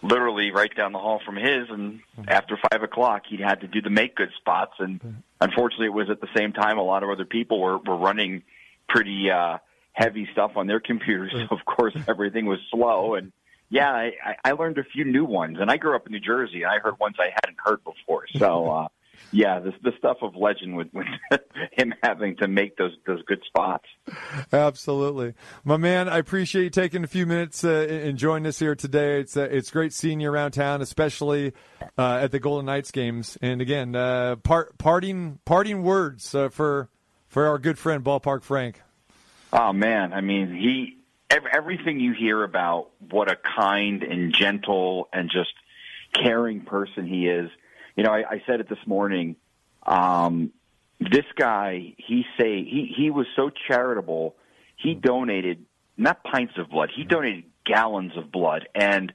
literally 0.00 0.52
right 0.52 0.74
down 0.76 0.92
the 0.92 0.98
hall 0.98 1.20
from 1.24 1.36
his, 1.36 1.68
and 1.70 2.00
after 2.28 2.58
five 2.70 2.82
o'clock 2.82 3.22
he 3.28 3.36
had 3.36 3.60
to 3.60 3.66
do 3.66 3.82
the 3.82 3.90
make 3.90 4.14
good 4.14 4.30
spots. 4.38 4.74
And 4.78 5.22
unfortunately, 5.40 5.86
it 5.86 5.94
was 5.94 6.10
at 6.10 6.20
the 6.20 6.28
same 6.36 6.52
time 6.52 6.78
a 6.78 6.82
lot 6.82 7.02
of 7.02 7.10
other 7.10 7.24
people 7.24 7.60
were 7.60 7.78
were 7.78 7.96
running 7.96 8.42
pretty 8.88 9.30
uh, 9.30 9.58
heavy 9.92 10.28
stuff 10.32 10.52
on 10.56 10.66
their 10.66 10.80
computers. 10.80 11.32
So 11.32 11.46
of 11.50 11.64
course, 11.64 11.94
everything 12.06 12.46
was 12.46 12.60
slow 12.70 13.14
and 13.14 13.32
yeah, 13.70 13.90
I, 13.90 14.12
I 14.44 14.52
learned 14.52 14.78
a 14.78 14.84
few 14.84 15.04
new 15.04 15.24
ones, 15.24 15.58
and 15.60 15.70
I 15.70 15.76
grew 15.76 15.94
up 15.94 16.06
in 16.06 16.12
New 16.12 16.20
Jersey, 16.20 16.62
and 16.62 16.70
I 16.70 16.78
heard 16.78 16.98
ones 16.98 17.16
I 17.18 17.30
hadn't 17.42 17.58
heard 17.62 17.84
before. 17.84 18.26
So, 18.36 18.70
uh, 18.70 18.88
yeah, 19.30 19.60
this 19.60 19.74
the 19.82 19.92
stuff 19.98 20.18
of 20.22 20.36
legend 20.36 20.76
with, 20.76 20.88
with 20.94 21.06
him 21.72 21.92
having 22.02 22.36
to 22.36 22.48
make 22.48 22.76
those 22.76 22.92
those 23.06 23.22
good 23.24 23.42
spots. 23.46 23.84
Absolutely, 24.52 25.34
my 25.64 25.76
man. 25.76 26.08
I 26.08 26.18
appreciate 26.18 26.64
you 26.64 26.70
taking 26.70 27.04
a 27.04 27.08
few 27.08 27.26
minutes 27.26 27.62
uh, 27.62 27.86
and 27.90 28.16
joining 28.16 28.46
us 28.46 28.58
here 28.58 28.74
today. 28.74 29.20
It's 29.20 29.36
uh, 29.36 29.48
it's 29.50 29.70
great 29.70 29.92
seeing 29.92 30.20
you 30.20 30.30
around 30.30 30.52
town, 30.52 30.80
especially 30.80 31.52
uh, 31.98 32.20
at 32.22 32.30
the 32.30 32.38
Golden 32.38 32.66
Knights 32.66 32.90
games. 32.90 33.36
And 33.42 33.60
again, 33.60 33.94
uh, 33.94 34.36
part, 34.36 34.78
parting 34.78 35.40
parting 35.44 35.82
words 35.82 36.34
uh, 36.34 36.48
for 36.48 36.88
for 37.26 37.46
our 37.46 37.58
good 37.58 37.78
friend 37.78 38.02
Ballpark 38.02 38.42
Frank. 38.42 38.80
Oh 39.52 39.72
man, 39.74 40.12
I 40.14 40.22
mean, 40.22 40.54
he 40.54 40.97
everything 41.30 42.00
you 42.00 42.12
hear 42.12 42.42
about 42.42 42.90
what 43.10 43.30
a 43.30 43.36
kind 43.36 44.02
and 44.02 44.32
gentle 44.32 45.08
and 45.12 45.30
just 45.30 45.52
caring 46.12 46.62
person 46.62 47.06
he 47.06 47.28
is. 47.28 47.50
You 47.96 48.04
know, 48.04 48.12
I, 48.12 48.24
I 48.30 48.42
said 48.46 48.60
it 48.60 48.68
this 48.68 48.78
morning. 48.86 49.36
Um, 49.84 50.52
this 51.00 51.26
guy, 51.36 51.94
he 51.96 52.24
say 52.38 52.64
he 52.64 52.92
he 52.96 53.10
was 53.10 53.26
so 53.36 53.50
charitable. 53.68 54.34
He 54.76 54.94
donated 54.94 55.64
not 55.96 56.24
pints 56.24 56.54
of 56.58 56.70
blood. 56.70 56.90
He 56.94 57.04
donated 57.04 57.44
gallons 57.64 58.16
of 58.16 58.32
blood, 58.32 58.68
and 58.74 59.12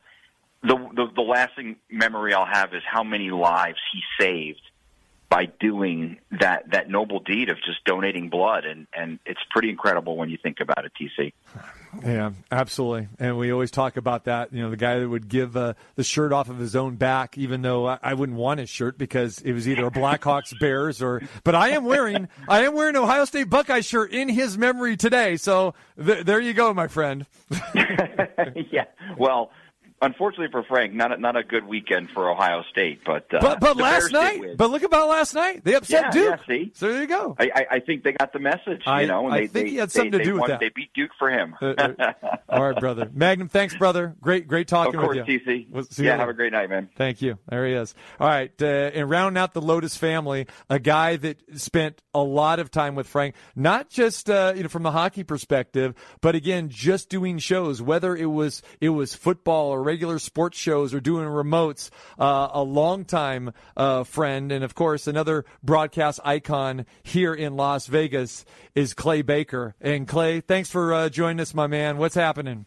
the 0.62 0.75
the, 0.75 1.08
the 1.15 1.22
lasting 1.22 1.77
memory 1.89 2.34
I'll 2.34 2.46
have 2.46 2.74
is 2.74 2.84
how 2.86 3.03
many 3.03 3.32
lives 3.32 3.79
he 3.91 4.01
saved 4.20 4.62
by 5.33 5.45
doing 5.59 6.19
that 6.39 6.63
that 6.71 6.91
noble 6.91 7.19
deed 7.19 7.49
of 7.49 7.57
just 7.65 7.83
donating 7.85 8.29
blood, 8.29 8.65
and 8.65 8.85
and 8.95 9.17
it's 9.25 9.39
pretty 9.49 9.69
incredible 9.69 10.15
when 10.15 10.29
you 10.29 10.37
think 10.37 10.59
about 10.59 10.85
it. 10.85 10.91
TC. 10.93 11.33
Yeah, 12.03 12.31
absolutely. 12.51 13.07
And 13.17 13.37
we 13.37 13.51
always 13.51 13.71
talk 13.71 13.97
about 13.97 14.25
that. 14.25 14.53
You 14.53 14.61
know, 14.61 14.69
the 14.69 14.77
guy 14.77 14.99
that 14.99 15.09
would 15.09 15.27
give 15.27 15.57
uh, 15.57 15.73
the 15.95 16.03
shirt 16.03 16.33
off 16.33 16.49
of 16.49 16.59
his 16.59 16.75
own 16.75 16.97
back, 16.97 17.35
even 17.35 17.63
though 17.63 17.87
I, 17.87 17.97
I 18.03 18.13
wouldn't 18.13 18.37
want 18.37 18.59
his 18.59 18.69
shirt 18.69 18.97
because 18.99 19.39
it 19.41 19.53
was 19.53 19.67
either 19.67 19.87
a 19.87 19.91
Blackhawks, 19.91 20.53
Bears, 20.59 21.01
or. 21.01 21.23
But 21.43 21.55
I 21.55 21.69
am 21.69 21.83
wearing 21.83 22.29
I 22.47 22.65
am 22.65 22.75
wearing 22.75 22.95
an 22.95 23.01
Ohio 23.01 23.25
State 23.25 23.49
Buckeye 23.49 23.81
shirt 23.81 24.11
in 24.11 24.29
his 24.29 24.55
memory 24.55 24.97
today. 24.97 25.37
So 25.37 25.73
th- 26.03 26.25
there 26.25 26.39
you 26.39 26.53
go, 26.53 26.75
my 26.75 26.87
friend. 26.87 27.25
yeah. 27.73 28.85
Well, 29.17 29.49
unfortunately 30.03 30.51
for 30.51 30.63
Frank, 30.63 30.93
not 30.93 31.12
a, 31.12 31.17
not 31.17 31.36
a 31.36 31.43
good 31.43 31.65
weekend 31.65 32.10
for 32.12 32.29
Ohio 32.29 32.63
State. 32.72 33.01
But 33.05 33.33
uh, 33.33 33.39
but 33.41 33.60
but 33.60 33.77
last 33.77 34.12
Bears 34.12 34.39
night, 34.39 34.57
but 34.57 34.69
look 34.69 34.83
about 34.83 35.10
last 35.10 35.33
night. 35.33 35.63
They 35.63 35.75
upset 35.75 36.05
yeah, 36.05 36.12
Duke. 36.12 36.39
Yeah, 36.39 36.45
see? 36.48 36.72
So 36.75 36.91
there 36.91 37.01
you 37.01 37.07
go. 37.07 37.36
I, 37.39 37.51
I, 37.55 37.65
I 37.72 37.79
think 37.79 38.03
they 38.03 38.12
got 38.12 38.33
the 38.33 38.39
message. 38.39 38.83
You 38.86 39.07
know, 39.07 39.25
and 39.25 39.33
I 39.33 39.41
they, 39.41 39.48
think 39.48 39.65
they, 39.65 39.69
he 39.72 39.77
had 39.77 39.89
they- 39.89 39.93
something 39.93 40.12
to 40.13 40.17
they 40.19 40.24
do 40.24 40.33
with 40.33 40.41
won- 40.41 40.50
that. 40.51 40.60
They 40.60 40.69
beat 40.69 40.93
Duke 40.93 41.12
for 41.17 41.29
him. 41.29 41.55
Uh, 41.62 41.74
uh, 41.77 42.13
All 42.50 42.63
right, 42.63 42.79
brother. 42.79 43.10
Magnum, 43.13 43.50
thanks, 43.50 43.75
brother. 43.75 44.15
Great, 44.22 44.48
great 44.48 44.67
talking 44.67 44.95
of 44.95 45.01
course, 45.01 45.17
with 45.17 45.27
you. 45.27 45.39
TC. 45.39 45.69
We'll 45.69 45.83
see 45.83 46.03
you 46.03 46.10
yeah, 46.10 46.17
have 46.17 46.29
a 46.29 46.33
great 46.33 46.51
night, 46.51 46.69
man. 46.69 46.89
Thank 46.95 47.22
you. 47.22 47.39
There 47.48 47.65
he 47.65 47.74
is. 47.74 47.95
All 48.19 48.27
right. 48.27 48.51
Uh, 48.62 48.65
and 48.65 49.10
rounding 49.10 49.41
out 49.41 49.53
the 49.53 49.62
Lotus 49.62 49.98
family, 49.98 50.48
a 50.69 50.79
guy 50.79 51.15
that 51.17 51.38
spent 51.60 52.01
a 52.13 52.22
lot 52.22 52.60
of 52.60 52.69
time 52.69 52.95
with 52.95 53.07
Frank, 53.07 53.36
not 53.55 53.89
just 53.89 54.29
uh, 54.29 54.53
you 54.55 54.63
know 54.63 54.69
from 54.69 54.83
the 54.83 54.91
hockey 54.91 55.24
perspective, 55.24 55.95
but 56.22 56.36
again, 56.36 56.69
just 56.69 57.10
doing 57.10 57.38
shows, 57.39 57.81
whether 57.81 58.15
it 58.15 58.25
was 58.27 58.62
it 58.79 58.89
was 58.89 59.15
football 59.15 59.69
or 59.69 59.81
regular 59.93 60.17
sports 60.17 60.57
shows 60.57 60.91
or 60.91 61.00
doing 61.00 61.27
remotes. 61.27 61.91
Uh, 62.17 62.50
a 62.51 62.63
longtime 62.63 63.53
uh, 63.77 64.03
friend, 64.03 64.51
and 64.51 64.63
of 64.63 64.73
course, 64.73 65.05
another 65.05 65.45
broadcast 65.62 66.19
icon 66.25 66.88
here 67.03 67.31
in 67.31 67.55
Las 67.55 67.85
Vegas 67.85 68.43
is 68.73 68.95
Clay 68.95 69.21
Baker. 69.21 69.75
And 69.79 70.07
Clay, 70.07 70.41
thanks 70.41 70.71
for 70.71 70.91
uh, 70.95 71.09
joining 71.09 71.39
us, 71.41 71.53
my 71.53 71.67
man. 71.67 72.00
What's 72.00 72.15
happening? 72.15 72.65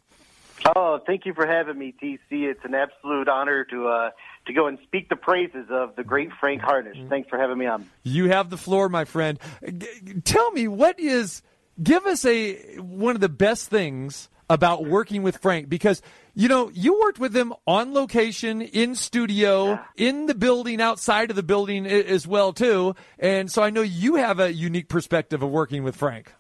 Oh, 0.77 1.01
thank 1.05 1.27
you 1.27 1.35
for 1.35 1.49
having 1.49 1.77
me, 1.77 1.93
TC. 2.01 2.21
It's 2.31 2.65
an 2.65 2.77
absolute 2.77 3.29
honor 3.29 3.65
to 3.65 3.89
uh, 3.89 4.11
to 4.47 4.53
go 4.53 4.69
and 4.69 4.79
speak 4.85 5.09
the 5.09 5.17
praises 5.17 5.67
of 5.69 5.97
the 5.97 6.05
great 6.05 6.31
Frank 6.39 6.63
Harnish. 6.63 6.97
Thanks 7.09 7.29
for 7.29 7.39
having 7.41 7.59
me 7.59 7.67
on. 7.67 7.91
You 8.05 8.31
have 8.31 8.51
the 8.51 8.57
floor, 8.57 8.89
my 8.89 9.05
friend. 9.05 9.41
G- 9.65 10.21
tell 10.25 10.53
me 10.53 10.69
what 10.69 11.01
is 11.01 11.43
give 11.83 12.07
us 12.07 12.25
a 12.25 12.79
one 12.79 13.17
of 13.17 13.21
the 13.21 13.29
best 13.29 13.69
things 13.69 14.29
about 14.49 14.85
working 14.85 15.23
with 15.23 15.39
Frank 15.39 15.69
because 15.69 16.03
you 16.37 16.49
know 16.49 16.71
you 16.73 17.01
worked 17.01 17.19
with 17.19 17.35
him 17.35 17.53
on 17.67 17.93
location 17.93 18.63
in 18.63 18.95
studio 18.95 19.81
in 19.97 20.27
the 20.27 20.35
building 20.35 20.81
outside 20.81 21.31
of 21.31 21.37
the 21.37 21.43
building 21.43 21.87
as 21.87 22.27
well 22.27 22.53
too 22.53 22.95
and 23.19 23.51
so 23.51 23.63
I 23.63 23.71
know 23.71 23.83
you 23.83 24.17
have 24.17 24.39
a 24.39 24.53
unique 24.53 24.89
perspective 24.89 25.43
of 25.43 25.51
working 25.51 25.83
with 25.83 25.97
Frank. 25.97 26.33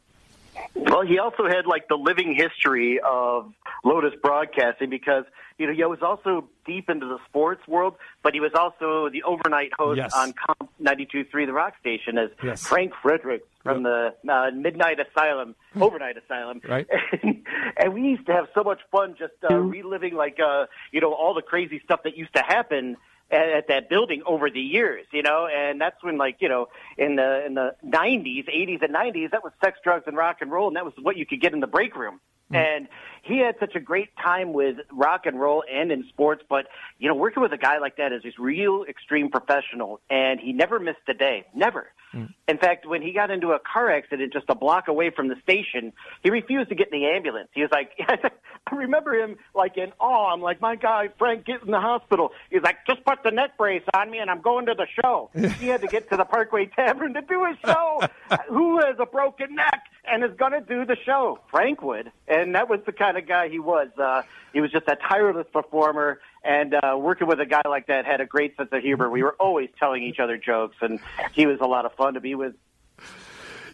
Well, 0.76 1.02
he 1.06 1.18
also 1.18 1.47
had 1.49 1.66
like 1.66 1.88
the 1.88 1.97
living 1.97 2.35
history 2.37 3.00
of 3.00 3.52
Lotus 3.85 4.12
Broadcasting 4.23 4.90
because 4.90 5.25
you 5.59 5.66
know 5.66 5.73
he 5.73 5.83
was 5.85 6.00
also 6.02 6.49
deep 6.66 6.90
into 6.90 7.06
the 7.06 7.18
sports 7.28 7.66
world, 7.66 7.95
but 8.23 8.35
he 8.35 8.40
was 8.40 8.52
also 8.54 9.09
the 9.11 9.23
overnight 9.23 9.71
host 9.78 9.97
Yes. 9.99 10.12
on 10.14 10.33
KOMP 10.35 10.68
92.3 10.83 11.47
The 11.47 11.52
Rock 11.52 11.75
Station 11.80 12.18
as 12.18 12.30
Yes. 12.42 12.66
Frank 12.66 12.92
Fredericks 13.02 13.47
from 13.62 13.83
the 13.83 14.14
uh, 14.28 14.50
Midnight 14.54 14.99
Asylum, 15.00 15.54
Overnight 15.80 16.16
Asylum. 16.18 16.61
Right. 16.68 16.87
And, 17.23 17.42
and 17.78 17.95
we 17.95 18.02
used 18.02 18.26
to 18.26 18.33
have 18.33 18.47
so 18.54 18.62
much 18.62 18.80
fun 18.92 19.16
just 19.18 19.33
uh, 19.50 19.56
reliving 19.56 20.14
like 20.14 20.38
uh, 20.38 20.66
you 20.92 21.00
know 21.00 21.12
all 21.12 21.35
the 21.35 21.42
crazy 21.42 21.80
stuff 21.85 22.00
that 22.04 22.16
used 22.16 22.35
to 22.35 22.42
happen 22.47 22.97
at, 23.30 23.49
at 23.49 23.68
that 23.68 23.88
building 23.88 24.23
over 24.26 24.50
the 24.50 24.61
years, 24.61 25.06
you 25.12 25.23
know, 25.23 25.47
and 25.47 25.80
that's 25.80 26.02
when 26.02 26.16
like 26.16 26.37
you 26.40 26.49
know 26.49 26.68
in 26.97 27.16
the 27.16 27.47
in 27.47 27.54
the 27.54 27.75
nineties, 27.83 28.45
eighties, 28.49 28.80
and 28.83 28.92
nineties, 28.92 29.30
that 29.33 29.42
was 29.42 29.52
sex, 29.62 29.78
drugs, 29.83 30.04
and 30.06 30.16
rock 30.16 30.38
and 30.40 30.50
roll, 30.50 30.68
and 30.68 30.76
that 30.76 30.85
was 30.85 30.95
what 31.00 31.16
you 31.16 31.26
could 31.26 31.40
get 31.40 31.52
in 31.52 31.61
the 31.61 31.66
break 31.66 31.97
room. 31.97 32.21
Mm. 32.53 32.57
And 32.57 32.88
he 33.23 33.38
had 33.38 33.57
such 33.59 33.75
a 33.75 33.81
great 33.81 34.11
time 34.17 34.53
with 34.53 34.76
rock 34.93 35.26
and 35.26 35.41
roll 35.41 35.65
and 35.71 35.91
in 35.91 36.05
sports, 36.09 36.45
but 36.49 36.67
you 36.99 37.09
know, 37.09 37.15
working 37.15 37.43
with 37.43 37.53
a 37.53 37.59
guy 37.59 37.79
like 37.79 37.97
that 37.97 38.12
is 38.12 38.23
just 38.23 38.38
real 38.38 38.85
extreme 38.88 39.31
professional, 39.31 40.00
and 40.09 40.38
he 40.38 40.53
never 40.53 40.79
missed 40.79 40.99
a 41.09 41.15
day, 41.15 41.45
never. 41.55 41.88
Mm. 42.15 42.33
In 42.49 42.59
fact, 42.59 42.87
when 42.87 43.03
he 43.03 43.12
got 43.12 43.31
into 43.31 43.50
a 43.50 43.59
car 43.59 43.91
accident 43.91 44.33
just 44.33 44.47
a 44.49 44.55
block 44.55 44.88
away 44.88 45.11
from 45.11 45.29
the 45.29 45.37
station, 45.43 45.93
he 46.23 46.31
refused 46.31 46.69
to 46.69 46.75
get 46.75 46.93
in 46.93 47.00
the 47.00 47.07
ambulance. 47.09 47.49
He 47.53 47.62
was 47.62 47.71
like, 47.73 47.93
I 48.09 48.75
remember 48.75 49.15
him 49.15 49.37
like 49.55 49.76
in 49.76 49.93
awe. 49.99 50.33
I'm 50.33 50.40
like, 50.40 50.61
my 50.61 50.77
guy, 50.77 51.09
Frank, 51.18 51.44
get 51.44 51.62
in 51.62 51.70
the 51.70 51.81
hospital. 51.81 52.33
He's 52.51 52.62
like, 52.62 52.79
just 52.87 53.05
put 53.05 53.23
the 53.23 53.31
neck 53.31 53.57
brace 53.57 53.83
on 53.94 54.11
me 54.11 54.18
and 54.18 54.31
I'm 54.31 54.40
going 54.40 54.66
to 54.66 54.75
the 54.75 54.87
show. 55.01 55.31
he 55.59 55.68
had 55.68 55.83
to 55.83 55.88
get 55.88 56.09
to 56.11 56.16
the 56.16 56.25
Parkway 56.25 56.66
Tavern 56.66 57.14
to 57.14 57.23
do 57.23 57.47
his 57.47 57.57
show. 57.64 58.03
Who 58.49 58.81
has 58.81 58.97
a 58.99 59.07
broken 59.07 59.55
neck 59.55 59.83
and 60.09 60.25
is 60.25 60.37
going 60.37 60.53
to 60.53 60.61
do 60.61 60.85
the 60.85 60.97
show? 61.05 61.38
Frank 61.51 61.83
would. 61.83 62.11
And 62.29 62.55
that 62.55 62.69
was 62.69 62.81
the 62.87 62.92
kind 62.92 63.16
of 63.16 63.27
guy 63.27 63.49
he 63.49 63.59
was. 63.59 63.88
Uh, 63.99 64.23
he 64.53 64.61
was 64.61 64.71
just 64.71 64.87
a 64.88 64.97
tireless 64.97 65.47
performer. 65.53 66.21
And 66.45 66.75
uh, 66.75 66.97
working 66.99 67.27
with 67.27 67.40
a 67.40 67.47
guy 67.47 67.62
like 67.69 67.88
that 67.88 68.07
had 68.07 68.21
a 68.21 68.27
great 68.27 68.57
sense 68.57 68.69
of 68.73 68.83
humor. 68.83 69.11
We 69.11 69.23
were 69.23 69.37
always 69.38 69.69
telling 69.79 70.03
each 70.03 70.19
other 70.21 70.38
jokes, 70.38 70.77
and 70.81 71.01
he 71.33 71.47
was 71.47 71.59
a 71.61 71.66
lot 71.66 71.87
of 71.87 71.95
fun 71.95 72.14
to 72.14 72.21
be 72.21 72.35
with. 72.35 72.55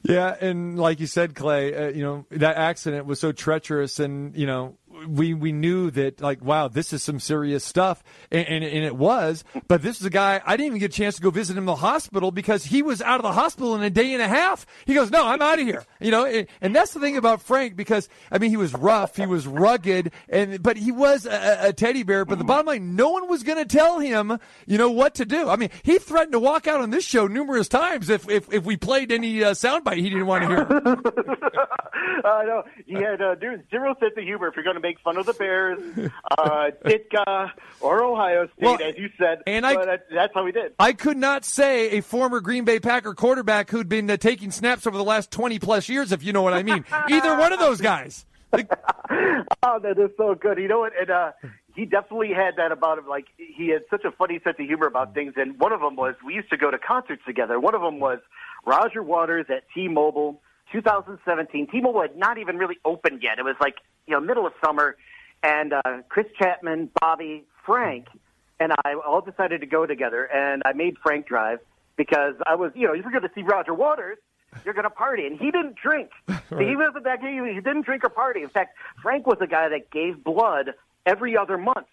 Yeah, 0.02 0.34
and 0.40 0.78
like 0.78 0.98
you 0.98 1.06
said, 1.06 1.34
Clay, 1.36 1.74
uh, 1.74 1.88
you 1.90 2.02
know 2.02 2.26
that 2.30 2.56
accident 2.56 3.06
was 3.06 3.20
so 3.20 3.30
treacherous, 3.30 4.00
and 4.00 4.36
you 4.36 4.46
know 4.46 4.76
we 5.06 5.34
we 5.34 5.52
knew 5.52 5.90
that 5.92 6.20
like 6.20 6.42
wow, 6.42 6.68
this 6.68 6.92
is 6.92 7.02
some 7.02 7.20
serious 7.20 7.64
stuff, 7.64 8.02
and, 8.30 8.46
and 8.46 8.64
and 8.64 8.84
it 8.84 8.96
was. 8.96 9.44
But 9.68 9.82
this 9.82 10.00
is 10.00 10.06
a 10.06 10.10
guy 10.10 10.40
I 10.44 10.56
didn't 10.56 10.66
even 10.68 10.78
get 10.78 10.94
a 10.94 10.96
chance 10.96 11.16
to 11.16 11.22
go 11.22 11.30
visit 11.30 11.54
him 11.54 11.62
in 11.62 11.66
the 11.66 11.76
hospital 11.76 12.30
because 12.30 12.64
he 12.64 12.82
was 12.82 13.02
out 13.02 13.16
of 13.16 13.22
the 13.22 13.32
hospital 13.32 13.74
in 13.74 13.82
a 13.82 13.90
day 13.90 14.12
and 14.12 14.22
a 14.22 14.28
half. 14.28 14.66
He 14.86 14.94
goes, 14.94 15.10
no, 15.10 15.26
I'm 15.26 15.42
out 15.42 15.58
of 15.58 15.66
here. 15.66 15.84
You 16.00 16.10
know, 16.10 16.24
and, 16.24 16.46
and 16.60 16.74
that's 16.74 16.92
the 16.92 17.00
thing 17.00 17.16
about 17.16 17.42
Frank 17.42 17.76
because 17.76 18.08
I 18.30 18.38
mean 18.38 18.50
he 18.50 18.56
was 18.56 18.74
rough, 18.74 19.16
he 19.16 19.26
was 19.26 19.46
rugged, 19.46 20.12
and 20.28 20.62
but 20.62 20.76
he 20.76 20.92
was 20.92 21.26
a, 21.26 21.68
a 21.68 21.72
teddy 21.72 22.02
bear. 22.02 22.24
But 22.24 22.38
the 22.38 22.44
bottom 22.44 22.66
line, 22.66 22.96
no 22.96 23.10
one 23.10 23.28
was 23.28 23.42
going 23.42 23.58
to 23.58 23.64
tell 23.64 23.98
him, 23.98 24.38
you 24.66 24.78
know, 24.78 24.90
what 24.90 25.14
to 25.16 25.24
do. 25.24 25.48
I 25.48 25.56
mean, 25.56 25.70
he 25.82 25.98
threatened 25.98 26.32
to 26.32 26.38
walk 26.38 26.66
out 26.66 26.80
on 26.80 26.90
this 26.90 27.04
show 27.04 27.26
numerous 27.26 27.68
times 27.68 28.08
if 28.08 28.28
if, 28.28 28.52
if 28.52 28.64
we 28.64 28.76
played 28.76 29.12
any 29.12 29.42
uh, 29.42 29.52
soundbite 29.52 29.96
he 29.96 30.10
didn't 30.10 30.26
want 30.26 30.42
to 30.42 30.48
hear. 30.48 30.62
I 32.24 32.44
know 32.44 32.62
he 32.86 32.94
had 32.94 33.20
uh, 33.20 33.36
zero 33.38 33.94
sense 34.00 34.12
of 34.16 34.24
humor 34.24 34.48
if 34.48 34.56
you're 34.56 34.64
going 34.64 34.76
to 34.76 34.80
make 34.82 35.00
fun 35.00 35.16
of 35.16 35.24
the 35.26 35.32
Bears, 35.32 35.78
uh, 36.36 36.70
Ditka, 36.84 37.50
or 37.80 38.02
Ohio 38.04 38.46
State, 38.48 38.62
Well, 38.64 38.78
as 38.82 38.96
you 38.98 39.08
said. 39.18 39.42
and 39.46 39.64
I- 39.64 39.74
but 39.74 39.86
that, 39.86 40.06
that's 40.12 40.34
how 40.34 40.44
we 40.44 40.52
did. 40.52 40.74
I 40.78 40.92
could 40.92 41.16
not 41.16 41.44
say 41.44 41.90
a 41.92 42.00
former 42.02 42.40
Green 42.40 42.64
Bay 42.64 42.80
Packer 42.80 43.14
quarterback 43.14 43.70
who'd 43.70 43.88
been 43.88 44.10
uh, 44.10 44.16
taking 44.16 44.50
snaps 44.50 44.86
over 44.86 44.96
the 44.98 45.04
last 45.04 45.30
20 45.30 45.58
plus 45.60 45.88
years, 45.88 46.12
if 46.12 46.22
you 46.24 46.32
know 46.32 46.42
what 46.42 46.52
I 46.52 46.62
mean. 46.62 46.84
Either 47.08 47.38
one 47.38 47.52
of 47.52 47.58
those 47.60 47.80
guys. 47.80 48.26
Oh, 49.64 49.78
that 49.80 49.98
is 49.98 50.10
so 50.16 50.34
good. 50.34 50.58
You 50.58 50.66
know 50.68 50.80
what? 50.80 50.92
And 50.98 51.10
uh, 51.10 51.32
he 51.74 51.84
definitely 51.84 52.30
had 52.34 52.56
that 52.56 52.72
about 52.72 52.98
him. 52.98 53.06
Like 53.06 53.26
he 53.36 53.68
had 53.68 53.82
such 53.90 54.04
a 54.04 54.10
funny 54.10 54.40
sense 54.42 54.56
of 54.58 54.66
humor 54.66 54.86
about 54.86 55.14
things. 55.14 55.34
And 55.36 55.58
one 55.58 55.72
of 55.72 55.80
them 55.80 55.94
was 55.96 56.14
we 56.24 56.34
used 56.34 56.50
to 56.50 56.56
go 56.56 56.70
to 56.70 56.78
concerts 56.78 57.22
together. 57.26 57.60
One 57.60 57.74
of 57.74 57.80
them 57.80 58.00
was 58.00 58.18
Roger 58.66 59.02
Waters 59.02 59.46
at 59.50 59.64
T-Mobile, 59.74 60.40
2017. 60.72 61.68
T-Mobile 61.68 62.02
had 62.02 62.16
not 62.16 62.38
even 62.38 62.56
really 62.56 62.78
opened 62.84 63.22
yet. 63.22 63.38
It 63.38 63.44
was 63.44 63.56
like 63.60 63.76
you 64.06 64.14
know 64.14 64.20
middle 64.20 64.46
of 64.46 64.52
summer, 64.64 64.96
and 65.42 65.72
uh, 65.72 66.02
Chris 66.08 66.26
Chapman, 66.38 66.90
Bobby, 67.00 67.44
Frank, 67.64 68.06
and 68.58 68.72
I 68.84 68.94
all 68.94 69.20
decided 69.20 69.60
to 69.60 69.66
go 69.66 69.86
together. 69.86 70.24
And 70.24 70.62
I 70.64 70.72
made 70.72 70.96
Frank 71.02 71.26
drive 71.26 71.60
because 71.96 72.34
I 72.46 72.54
was 72.54 72.72
you 72.74 72.86
know 72.86 72.94
if 72.94 73.02
you're 73.02 73.12
going 73.12 73.22
to 73.22 73.34
see 73.34 73.42
Roger 73.42 73.74
Waters. 73.74 74.18
You're 74.66 74.74
going 74.74 74.84
to 74.84 74.90
party, 74.90 75.26
and 75.26 75.38
he 75.38 75.50
didn't 75.50 75.76
drink. 75.76 76.10
See, 76.28 76.66
he 76.66 76.76
wasn't 76.76 77.04
that 77.04 77.22
guy. 77.22 77.32
He 77.32 77.54
didn't 77.54 77.86
drink 77.86 78.04
or 78.04 78.10
party. 78.10 78.42
In 78.42 78.50
fact, 78.50 78.76
Frank 79.02 79.26
was 79.26 79.38
a 79.40 79.46
guy 79.46 79.70
that 79.70 79.90
gave 79.90 80.22
blood 80.22 80.74
every 81.06 81.38
other 81.38 81.56
month. 81.56 81.86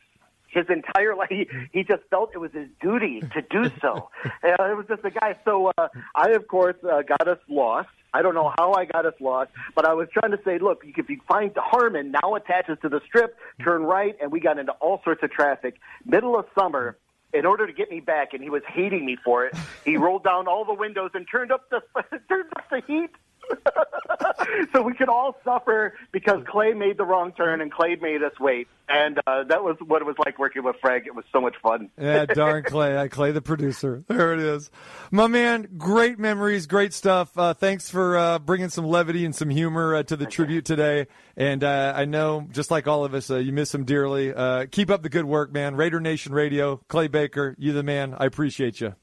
His 0.47 0.65
entire 0.69 1.15
life, 1.17 1.29
he, 1.29 1.47
he 1.71 1.83
just 1.83 2.03
felt 2.09 2.31
it 2.33 2.37
was 2.39 2.51
his 2.51 2.67
duty 2.81 3.21
to 3.21 3.41
do 3.41 3.71
so. 3.81 4.09
uh, 4.25 4.29
it 4.43 4.75
was 4.75 4.85
just 4.87 5.05
a 5.05 5.11
guy. 5.11 5.37
So 5.45 5.71
uh, 5.77 5.87
I, 6.15 6.31
of 6.31 6.47
course, 6.47 6.75
uh, 6.83 7.01
got 7.03 7.27
us 7.27 7.39
lost. 7.47 7.89
I 8.13 8.21
don't 8.21 8.33
know 8.33 8.53
how 8.57 8.73
I 8.73 8.85
got 8.85 9.05
us 9.05 9.13
lost, 9.19 9.51
but 9.75 9.85
I 9.85 9.93
was 9.93 10.07
trying 10.11 10.31
to 10.31 10.39
say, 10.43 10.57
look, 10.59 10.83
if 10.83 11.09
you 11.09 11.19
find 11.27 11.51
Harmon 11.55 12.11
now 12.11 12.35
attaches 12.35 12.77
to 12.81 12.89
the 12.89 13.01
strip, 13.05 13.37
turn 13.63 13.83
right, 13.83 14.15
and 14.21 14.31
we 14.31 14.39
got 14.39 14.57
into 14.57 14.71
all 14.73 15.01
sorts 15.03 15.21
of 15.23 15.31
traffic. 15.31 15.75
Middle 16.05 16.37
of 16.37 16.45
summer, 16.57 16.97
in 17.33 17.45
order 17.45 17.67
to 17.67 17.73
get 17.73 17.91
me 17.91 17.99
back, 17.99 18.33
and 18.33 18.41
he 18.41 18.49
was 18.49 18.63
hating 18.67 19.05
me 19.05 19.17
for 19.23 19.45
it. 19.45 19.55
He 19.85 19.97
rolled 20.05 20.23
down 20.23 20.47
all 20.47 20.65
the 20.65 20.73
windows 20.73 21.11
and 21.13 21.27
turned 21.29 21.51
up 21.51 21.69
the 21.69 21.81
turned 22.29 22.51
up 22.55 22.69
the 22.69 22.81
heat. 22.87 23.11
so 24.73 24.81
we 24.81 24.93
could 24.93 25.09
all 25.09 25.35
suffer 25.43 25.95
because 26.11 26.43
Clay 26.47 26.73
made 26.73 26.97
the 26.97 27.05
wrong 27.05 27.31
turn 27.33 27.61
and 27.61 27.71
Clay 27.71 27.95
made 27.95 28.23
us 28.23 28.33
wait. 28.39 28.67
And 28.87 29.19
uh, 29.27 29.43
that 29.43 29.63
was 29.63 29.77
what 29.85 30.01
it 30.01 30.05
was 30.05 30.15
like 30.17 30.39
working 30.39 30.63
with 30.63 30.75
Frank. 30.81 31.05
It 31.05 31.13
was 31.13 31.25
so 31.31 31.39
much 31.39 31.55
fun. 31.61 31.89
Yeah, 31.99 32.25
darn 32.25 32.63
Clay. 32.63 32.97
I 32.97 33.07
Clay 33.07 33.31
the 33.31 33.41
producer. 33.41 34.03
There 34.07 34.33
it 34.33 34.39
is. 34.39 34.71
My 35.11 35.27
man, 35.27 35.67
great 35.77 36.17
memories, 36.17 36.65
great 36.65 36.93
stuff. 36.93 37.37
Uh, 37.37 37.53
thanks 37.53 37.89
for 37.89 38.17
uh, 38.17 38.39
bringing 38.39 38.69
some 38.69 38.85
levity 38.85 39.25
and 39.25 39.35
some 39.35 39.49
humor 39.49 39.95
uh, 39.95 40.03
to 40.03 40.15
the 40.15 40.25
tribute 40.25 40.65
today. 40.65 41.05
And 41.37 41.63
uh, 41.63 41.93
I 41.95 42.05
know, 42.05 42.47
just 42.51 42.71
like 42.71 42.87
all 42.87 43.05
of 43.05 43.13
us, 43.13 43.29
uh, 43.29 43.37
you 43.37 43.53
miss 43.53 43.73
him 43.73 43.85
dearly. 43.85 44.33
Uh, 44.33 44.65
keep 44.71 44.89
up 44.89 45.03
the 45.03 45.09
good 45.09 45.25
work, 45.25 45.53
man. 45.53 45.75
Raider 45.75 45.99
Nation 45.99 46.33
Radio, 46.33 46.77
Clay 46.87 47.07
Baker, 47.07 47.55
you 47.59 47.73
the 47.73 47.83
man. 47.83 48.15
I 48.17 48.25
appreciate 48.25 48.81
you. 48.81 48.95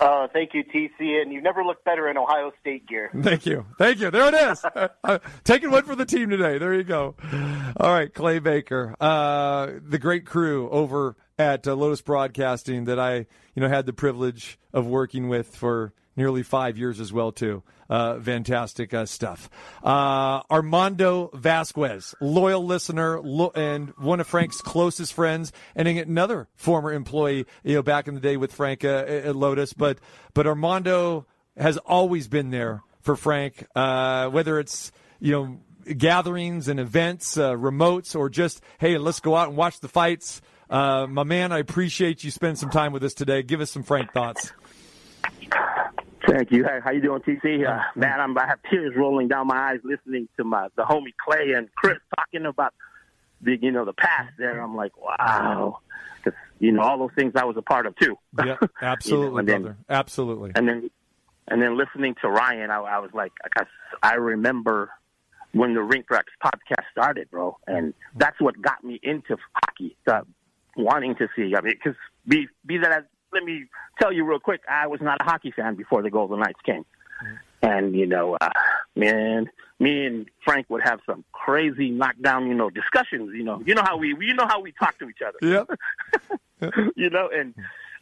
Uh, 0.00 0.28
thank 0.28 0.54
you, 0.54 0.64
TC, 0.64 1.20
and 1.20 1.32
you 1.32 1.40
never 1.40 1.64
look 1.64 1.84
better 1.84 2.08
in 2.08 2.16
Ohio 2.16 2.52
State 2.60 2.86
gear. 2.86 3.10
Thank 3.22 3.46
you. 3.46 3.66
Thank 3.78 4.00
you. 4.00 4.10
There 4.10 4.28
it 4.28 4.34
is. 4.34 4.64
Uh, 5.04 5.18
taking 5.44 5.70
one 5.70 5.84
for 5.84 5.94
the 5.94 6.04
team 6.04 6.28
today. 6.28 6.58
There 6.58 6.74
you 6.74 6.82
go. 6.82 7.14
All 7.78 7.92
right, 7.92 8.12
Clay 8.12 8.40
Baker, 8.40 8.94
uh, 9.00 9.70
the 9.80 9.98
great 9.98 10.26
crew 10.26 10.68
over 10.70 11.16
at 11.38 11.66
uh, 11.66 11.74
Lotus 11.74 12.02
Broadcasting 12.02 12.84
that 12.84 12.98
I, 12.98 13.26
you 13.54 13.62
know, 13.62 13.68
had 13.68 13.86
the 13.86 13.92
privilege 13.92 14.58
of 14.72 14.86
working 14.86 15.28
with 15.28 15.54
for 15.54 15.94
nearly 16.18 16.42
five 16.42 16.76
years 16.76 17.00
as 17.00 17.10
well 17.12 17.32
too. 17.32 17.62
Uh, 17.88 18.20
fantastic 18.20 18.92
uh, 18.92 19.06
stuff. 19.06 19.48
Uh, 19.82 20.42
Armando 20.50 21.30
Vasquez, 21.32 22.14
loyal 22.20 22.62
listener 22.62 23.18
lo- 23.22 23.52
and 23.54 23.94
one 23.96 24.20
of 24.20 24.26
Frank's 24.26 24.60
closest 24.60 25.14
friends, 25.14 25.52
and 25.74 25.88
another 25.88 26.48
former 26.54 26.92
employee, 26.92 27.46
you 27.64 27.76
know, 27.76 27.82
back 27.82 28.06
in 28.06 28.14
the 28.14 28.20
day 28.20 28.36
with 28.36 28.52
Frank 28.52 28.84
uh, 28.84 29.04
at 29.06 29.34
Lotus. 29.34 29.72
But 29.72 29.98
but 30.34 30.46
Armando 30.46 31.26
has 31.56 31.78
always 31.78 32.28
been 32.28 32.50
there 32.50 32.82
for 33.00 33.16
Frank, 33.16 33.64
uh, 33.74 34.28
whether 34.28 34.58
it's 34.58 34.92
you 35.20 35.32
know 35.32 35.94
gatherings 35.94 36.68
and 36.68 36.78
events, 36.78 37.38
uh, 37.38 37.52
remotes, 37.52 38.14
or 38.14 38.28
just 38.28 38.60
hey, 38.78 38.98
let's 38.98 39.20
go 39.20 39.34
out 39.34 39.48
and 39.48 39.56
watch 39.56 39.80
the 39.80 39.88
fights. 39.88 40.42
My 40.68 41.06
man, 41.06 41.52
I 41.52 41.58
appreciate 41.58 42.22
you 42.22 42.30
spending 42.30 42.56
some 42.56 42.68
time 42.68 42.92
with 42.92 43.02
us 43.02 43.14
today. 43.14 43.42
Give 43.42 43.62
us 43.62 43.70
some 43.70 43.82
Frank 43.82 44.12
thoughts. 44.12 44.52
Thank 46.28 46.50
you. 46.52 46.64
Hey, 46.64 46.80
how 46.82 46.90
you 46.90 47.00
doing, 47.00 47.20
TC? 47.22 47.66
Uh, 47.68 47.82
man, 47.96 48.20
I'm, 48.20 48.36
I 48.36 48.46
have 48.46 48.58
tears 48.70 48.94
rolling 48.96 49.28
down 49.28 49.46
my 49.46 49.56
eyes 49.72 49.80
listening 49.82 50.28
to 50.36 50.44
my 50.44 50.68
the 50.76 50.82
homie 50.82 51.14
Clay 51.24 51.52
and 51.52 51.68
Chris 51.74 51.98
talking 52.16 52.44
about 52.46 52.74
the 53.40 53.56
you 53.60 53.70
know 53.72 53.84
the 53.84 53.92
past. 53.92 54.32
There, 54.38 54.60
I'm 54.60 54.76
like, 54.76 54.92
wow, 55.00 55.78
'Cause, 56.22 56.34
you 56.58 56.72
know 56.72 56.82
all 56.82 56.98
those 56.98 57.14
things 57.16 57.32
I 57.36 57.44
was 57.44 57.56
a 57.56 57.62
part 57.62 57.86
of 57.86 57.96
too. 57.96 58.16
Yeah, 58.44 58.56
absolutely, 58.82 59.40
and 59.40 59.48
then- 59.48 59.62
brother. 59.62 59.76
Absolutely. 59.88 60.52
And 60.54 60.68
then, 60.68 60.90
and 61.48 61.62
then 61.62 61.76
listening 61.78 62.14
to 62.22 62.28
Ryan, 62.28 62.70
I, 62.70 62.78
I 62.80 62.98
was 62.98 63.10
like, 63.14 63.32
I, 63.56 63.64
I 64.02 64.14
remember 64.14 64.90
when 65.52 65.72
the 65.74 65.82
Rink 65.82 66.10
Rats 66.10 66.28
podcast 66.44 66.84
started, 66.92 67.30
bro, 67.30 67.56
and 67.66 67.94
that's 68.16 68.38
what 68.40 68.60
got 68.60 68.84
me 68.84 69.00
into 69.02 69.36
hockey, 69.54 69.96
uh, 70.06 70.20
wanting 70.76 71.14
to 71.16 71.28
see. 71.34 71.54
I 71.56 71.62
mean, 71.62 71.72
because 71.82 71.96
be 72.26 72.48
be 72.66 72.76
that 72.78 72.92
as 72.92 73.04
let 73.32 73.44
me 73.44 73.66
tell 74.00 74.12
you 74.12 74.24
real 74.24 74.40
quick, 74.40 74.62
I 74.68 74.86
was 74.86 75.00
not 75.00 75.20
a 75.20 75.24
hockey 75.24 75.50
fan 75.50 75.74
before 75.74 76.02
the 76.02 76.10
Golden 76.10 76.40
Knights 76.40 76.60
came, 76.64 76.84
and 77.62 77.94
you 77.94 78.06
know, 78.06 78.36
uh, 78.40 78.50
man, 78.96 79.50
me 79.78 80.06
and 80.06 80.26
Frank 80.44 80.68
would 80.70 80.82
have 80.82 81.00
some 81.06 81.24
crazy 81.32 81.90
knockdown, 81.90 82.48
you 82.48 82.54
know, 82.54 82.70
discussions. 82.70 83.30
You 83.34 83.44
know, 83.44 83.62
you 83.64 83.74
know 83.74 83.82
how 83.82 83.96
we, 83.96 84.08
you 84.08 84.34
know 84.34 84.46
how 84.46 84.60
we 84.60 84.72
talk 84.72 84.98
to 84.98 85.08
each 85.08 85.22
other. 85.26 85.66
Yep. 86.60 86.72
you 86.96 87.10
know, 87.10 87.30
and 87.32 87.54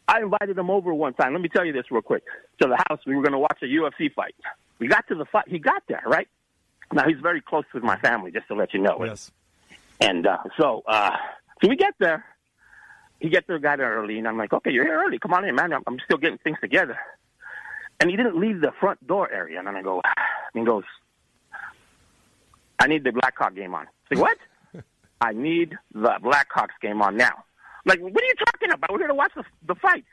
I 0.07 0.21
invited 0.21 0.57
him 0.57 0.69
over 0.69 0.93
one 0.93 1.13
time. 1.13 1.33
Let 1.33 1.41
me 1.41 1.49
tell 1.49 1.65
you 1.65 1.73
this 1.73 1.91
real 1.91 2.01
quick. 2.01 2.23
To 2.61 2.67
the 2.67 2.77
house, 2.89 3.01
we 3.05 3.15
were 3.15 3.21
going 3.21 3.33
to 3.33 3.39
watch 3.39 3.59
a 3.61 3.65
UFC 3.65 4.13
fight. 4.13 4.35
We 4.79 4.87
got 4.87 5.07
to 5.09 5.15
the 5.15 5.25
fight. 5.25 5.45
He 5.47 5.59
got 5.59 5.83
there, 5.87 6.03
right? 6.05 6.27
Now 6.93 7.07
he's 7.07 7.19
very 7.19 7.41
close 7.41 7.65
with 7.73 7.83
my 7.83 7.97
family, 7.97 8.31
just 8.31 8.47
to 8.47 8.55
let 8.55 8.73
you 8.73 8.81
know. 8.81 9.03
Yes. 9.03 9.31
And 9.99 10.25
uh, 10.25 10.37
so, 10.59 10.83
uh, 10.87 11.11
so 11.61 11.69
we 11.69 11.75
get 11.75 11.93
there. 11.99 12.23
He 13.19 13.29
gets 13.29 13.47
there, 13.47 13.59
got 13.59 13.77
there 13.77 13.95
early, 13.95 14.17
and 14.17 14.27
I'm 14.27 14.37
like, 14.37 14.53
okay, 14.53 14.71
you're 14.71 14.85
here 14.85 15.01
early. 15.03 15.17
Come 15.19 15.33
on 15.33 15.45
in, 15.45 15.55
man. 15.55 15.73
I'm, 15.73 15.83
I'm 15.87 15.97
still 16.05 16.17
getting 16.17 16.37
things 16.37 16.57
together. 16.61 16.97
And 17.99 18.09
he 18.09 18.15
didn't 18.15 18.39
leave 18.39 18.61
the 18.61 18.71
front 18.79 19.05
door 19.07 19.31
area. 19.31 19.57
And 19.57 19.67
then 19.67 19.75
I 19.75 19.81
go, 19.81 20.01
and 20.03 20.13
he 20.61 20.63
goes, 20.63 20.83
I 22.79 22.87
need 22.87 23.03
the 23.03 23.11
Blackhawk 23.11 23.55
game 23.55 23.73
on. 23.73 23.87
I 23.87 24.15
say, 24.15 24.21
what? 24.21 24.37
I 25.21 25.33
need 25.33 25.77
the 25.93 26.15
Blackhawks 26.21 26.77
game 26.81 27.01
on 27.01 27.17
now. 27.17 27.33
I'm 27.33 27.85
like, 27.85 27.99
what 28.01 28.21
are 28.21 28.27
you 28.27 28.35
talking 28.45 28.71
about? 28.71 28.91
We're 28.91 28.99
here 28.99 29.07
to 29.07 29.15
watch 29.15 29.31
the, 29.35 29.43
the 29.65 29.75
fight. 29.75 30.05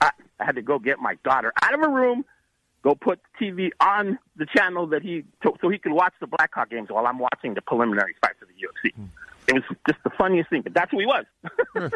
I, 0.00 0.10
I 0.40 0.44
had 0.44 0.54
to 0.56 0.62
go 0.62 0.78
get 0.78 0.98
my 0.98 1.16
daughter 1.24 1.52
out 1.62 1.74
of 1.74 1.80
her 1.80 1.90
room, 1.90 2.24
go 2.82 2.94
put 2.94 3.20
TV 3.40 3.70
on 3.80 4.18
the 4.36 4.46
channel 4.56 4.86
that 4.88 5.02
he 5.02 5.24
so, 5.42 5.56
so 5.60 5.68
he 5.68 5.78
could 5.78 5.92
watch 5.92 6.14
the 6.20 6.26
Blackhawk 6.26 6.70
games 6.70 6.88
while 6.90 7.06
I'm 7.06 7.18
watching 7.18 7.54
the 7.54 7.62
preliminary 7.62 8.14
fights 8.20 8.38
of 8.40 8.48
the 8.48 8.54
UFC. 8.54 8.94
Hmm. 8.94 9.04
It 9.56 9.62
was 9.68 9.78
just 9.88 10.02
the 10.04 10.10
funniest 10.10 10.50
thing, 10.50 10.62
but 10.62 10.74
that's 10.74 10.90
who 10.90 11.00
he 11.00 11.06
was. 11.06 11.24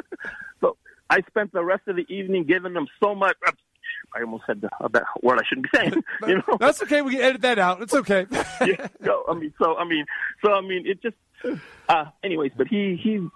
so 0.61 0.77
I 1.11 1.21
spent 1.29 1.53
the 1.53 1.65
rest 1.65 1.83
of 1.89 1.97
the 1.97 2.07
evening 2.13 2.45
giving 2.45 2.75
him 2.75 2.87
so 3.03 3.15
much. 3.15 3.37
I 4.15 4.21
almost 4.21 4.45
said 4.47 4.61
the 4.61 4.69
a 4.81 4.91
word 5.23 5.39
I 5.39 5.43
shouldn't 5.49 5.71
be 5.71 5.79
saying. 5.79 6.05
You 6.27 6.37
know, 6.37 6.57
That's 6.59 6.83
okay. 6.83 7.03
We 7.03 7.13
can 7.13 7.21
edit 7.21 7.43
that 7.43 7.59
out. 7.59 7.83
It's 7.83 7.95
okay. 7.95 8.27
yeah, 8.65 8.89
so 9.05 9.25
I 9.29 9.35
mean, 9.35 9.53
so 9.59 9.77
I 9.77 9.85
mean, 9.85 10.05
so 10.45 10.53
I 10.53 10.61
mean, 10.61 10.87
it 10.87 11.03
just. 11.03 11.17
Uh, 11.89 12.07
anyways, 12.25 12.53
but 12.57 12.67
he 12.67 12.97
he, 12.97 13.29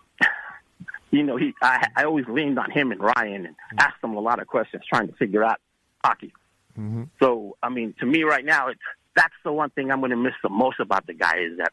you 1.10 1.22
know, 1.22 1.36
he 1.36 1.54
I 1.62 1.86
I 1.96 2.04
always 2.04 2.26
leaned 2.28 2.58
on 2.58 2.70
him 2.70 2.92
and 2.92 3.00
Ryan 3.00 3.46
and 3.46 3.56
asked 3.78 4.00
them 4.02 4.16
a 4.16 4.20
lot 4.20 4.40
of 4.40 4.46
questions, 4.46 4.82
trying 4.88 5.08
to 5.08 5.14
figure 5.14 5.44
out 5.44 5.60
hockey. 6.04 6.32
Mm-hmm. 6.78 7.04
So 7.22 7.56
I 7.62 7.68
mean, 7.68 7.94
to 8.00 8.06
me 8.06 8.22
right 8.22 8.44
now, 8.44 8.68
it's 8.68 8.80
that's 9.14 9.34
the 9.44 9.52
one 9.52 9.70
thing 9.70 9.90
I'm 9.90 10.00
going 10.00 10.10
to 10.10 10.16
miss 10.16 10.34
the 10.42 10.48
most 10.48 10.80
about 10.80 11.06
the 11.06 11.14
guy 11.14 11.38
is 11.38 11.58
that, 11.58 11.72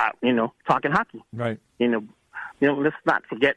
uh, 0.00 0.10
you 0.22 0.32
know, 0.32 0.52
talking 0.66 0.90
hockey. 0.90 1.22
Right. 1.32 1.58
You 1.78 1.88
know, 1.88 2.00
you 2.60 2.68
know, 2.68 2.74
let's 2.74 2.96
not 3.06 3.24
forget. 3.26 3.56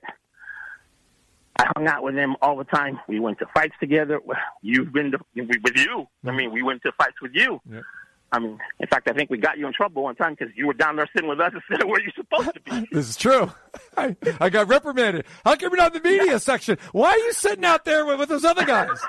I 1.57 1.71
hung 1.75 1.87
out 1.87 2.03
with 2.03 2.15
him 2.15 2.35
all 2.41 2.57
the 2.57 2.63
time. 2.63 2.99
We 3.07 3.19
went 3.19 3.39
to 3.39 3.45
fights 3.53 3.75
together. 3.79 4.19
You've 4.61 4.91
been 4.91 5.11
to, 5.11 5.19
with 5.35 5.77
you. 5.77 6.07
I 6.25 6.31
mean, 6.31 6.51
we 6.51 6.63
went 6.63 6.81
to 6.83 6.91
fights 6.93 7.21
with 7.21 7.31
you. 7.33 7.61
Yep. 7.71 7.83
I 8.31 8.39
mean, 8.39 8.57
in 8.79 8.87
fact, 8.87 9.07
I 9.07 9.13
think 9.13 9.29
we 9.29 9.37
got 9.37 9.59
you 9.59 9.67
in 9.67 9.73
trouble 9.73 10.03
one 10.03 10.15
time 10.15 10.35
because 10.37 10.51
you 10.55 10.65
were 10.65 10.73
down 10.73 10.95
there 10.95 11.07
sitting 11.15 11.29
with 11.29 11.39
us 11.39 11.53
instead 11.69 11.83
of 11.83 11.89
where 11.89 12.01
you're 12.01 12.11
supposed 12.15 12.53
to 12.55 12.61
be. 12.61 12.87
This 12.91 13.09
is 13.09 13.15
true. 13.15 13.51
I, 13.97 14.15
I 14.39 14.49
got 14.49 14.67
reprimanded. 14.67 15.25
How 15.45 15.55
come 15.55 15.69
you're 15.69 15.77
not 15.77 15.95
in 15.95 16.01
the 16.01 16.09
media 16.09 16.39
section? 16.39 16.79
Why 16.91 17.11
are 17.11 17.17
you 17.17 17.33
sitting 17.33 17.63
out 17.63 17.85
there 17.85 18.05
with, 18.05 18.19
with 18.19 18.29
those 18.29 18.43
other 18.43 18.65
guys? 18.65 18.99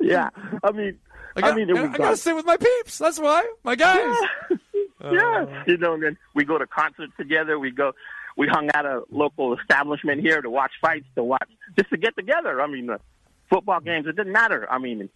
yeah, 0.00 0.30
I 0.62 0.70
mean, 0.70 0.98
I, 1.34 1.40
got, 1.40 1.56
mean, 1.56 1.70
it 1.70 1.76
I 1.76 1.96
gotta 1.96 2.16
sit 2.16 2.36
with 2.36 2.46
my 2.46 2.56
peeps. 2.56 2.98
That's 2.98 3.18
why. 3.18 3.44
My 3.64 3.74
guys. 3.74 4.16
yeah, 4.50 4.56
Uh, 5.02 5.46
you 5.66 5.76
know, 5.78 5.94
and 5.94 6.02
then 6.02 6.18
we 6.34 6.44
go 6.44 6.58
to 6.58 6.66
concerts 6.66 7.12
together. 7.18 7.58
We 7.58 7.70
go, 7.70 7.92
we 8.36 8.46
hung 8.46 8.70
out 8.74 8.86
at 8.86 8.92
a 8.92 9.02
local 9.10 9.56
establishment 9.58 10.20
here 10.20 10.40
to 10.40 10.50
watch 10.50 10.72
fights, 10.80 11.06
to 11.16 11.24
watch 11.24 11.48
just 11.76 11.90
to 11.90 11.96
get 11.96 12.16
together. 12.16 12.60
I 12.60 12.66
mean, 12.66 12.86
the 12.86 13.00
football 13.50 13.80
games. 13.80 14.06
It 14.06 14.16
didn't 14.16 14.32
matter. 14.32 14.70
I 14.70 14.78
mean, 14.78 15.08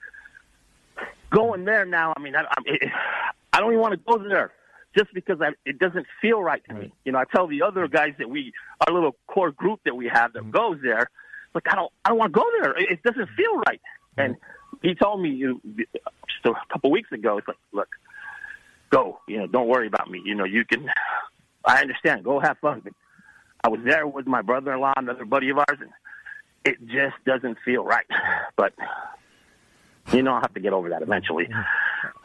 going 1.31 1.65
there 1.65 1.85
now. 1.85 2.13
I 2.17 2.21
mean, 2.21 2.37
I, 2.37 2.43
I, 2.43 2.55
it, 2.67 2.91
I 3.53 3.61
don't 3.61 3.73
even 3.73 3.81
want 3.81 3.95
to 3.95 4.01
go 4.07 4.29
there 4.29 4.53
just 4.97 5.13
because 5.13 5.41
I, 5.41 5.51
it 5.65 5.79
doesn't 5.79 6.07
feel 6.21 6.43
right 6.43 6.63
to 6.69 6.75
me. 6.75 6.93
You 7.05 7.13
know, 7.13 7.19
I 7.19 7.25
tell 7.25 7.47
the 7.47 7.63
other 7.63 7.87
guys 7.89 8.15
that 8.19 8.29
we, 8.29 8.53
our 8.87 8.93
little 8.93 9.17
core 9.27 9.51
group 9.51 9.81
that 9.85 9.95
we 9.97 10.09
have 10.09 10.33
that 10.35 10.43
mm-hmm. 10.43 10.51
goes 10.51 10.79
there, 10.83 11.11
like 11.55 11.65
I 11.71 11.75
don't, 11.75 11.93
I 12.05 12.11
don't 12.11 12.19
want 12.19 12.33
to 12.35 12.41
go 12.41 12.47
there. 12.61 12.79
It, 12.79 12.91
it 12.93 13.03
doesn't 13.03 13.29
feel 13.37 13.57
right. 13.67 13.81
Mm-hmm. 14.19 14.21
And 14.21 14.37
he 14.83 14.95
told 14.95 15.21
me 15.21 15.31
you 15.31 15.61
know, 15.65 15.85
just 15.85 16.47
a 16.47 16.73
couple 16.73 16.91
weeks 16.91 17.13
ago, 17.13 17.39
it's 17.39 17.49
like, 17.49 17.57
look, 17.73 17.89
go. 18.91 19.21
You 19.27 19.39
know, 19.39 19.47
don't 19.47 19.69
worry 19.69 19.87
about 19.87 20.11
me. 20.11 20.23
You 20.25 20.35
know, 20.35 20.45
you 20.45 20.65
can. 20.65 20.89
I 21.65 21.81
understand. 21.81 22.25
Go 22.25 22.41
have 22.41 22.59
fun. 22.59 22.83
But 22.85 22.93
I 23.65 23.69
was 23.69 23.81
there 23.85 24.07
with 24.07 24.27
my 24.27 24.43
brother-in-law, 24.43 24.95
another 24.97 25.25
buddy 25.25 25.51
of 25.51 25.59
ours, 25.59 25.79
and 25.81 25.91
it 26.65 26.79
just 26.87 27.17
doesn't 27.25 27.59
feel 27.65 27.85
right. 27.85 28.07
But 28.57 28.73
you 30.13 30.23
know, 30.23 30.35
I'll 30.35 30.41
have 30.41 30.55
to 30.55 30.61
get 30.61 30.73
over 30.73 30.91
that 30.91 31.03
eventually. 31.03 31.49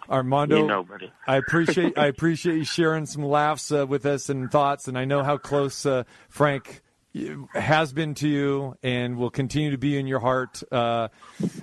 Armando, 0.09 0.57
You 0.57 0.67
know. 0.67 0.85
I 1.25 1.37
appreciate 1.37 1.97
I 1.97 2.07
appreciate 2.07 2.57
you 2.57 2.63
sharing 2.63 3.05
some 3.05 3.23
laughs 3.23 3.71
uh, 3.71 3.85
with 3.87 4.05
us 4.05 4.29
and 4.29 4.51
thoughts, 4.51 4.87
and 4.87 4.97
I 4.97 5.05
know 5.05 5.23
how 5.23 5.37
close 5.37 5.85
uh, 5.85 6.03
Frank 6.29 6.81
has 7.53 7.93
been 7.93 8.13
to 8.15 8.27
you 8.27 8.75
and 8.83 9.17
will 9.17 9.29
continue 9.29 9.71
to 9.71 9.77
be 9.77 9.97
in 9.97 10.07
your 10.07 10.19
heart. 10.19 10.63
Uh, 10.71 11.09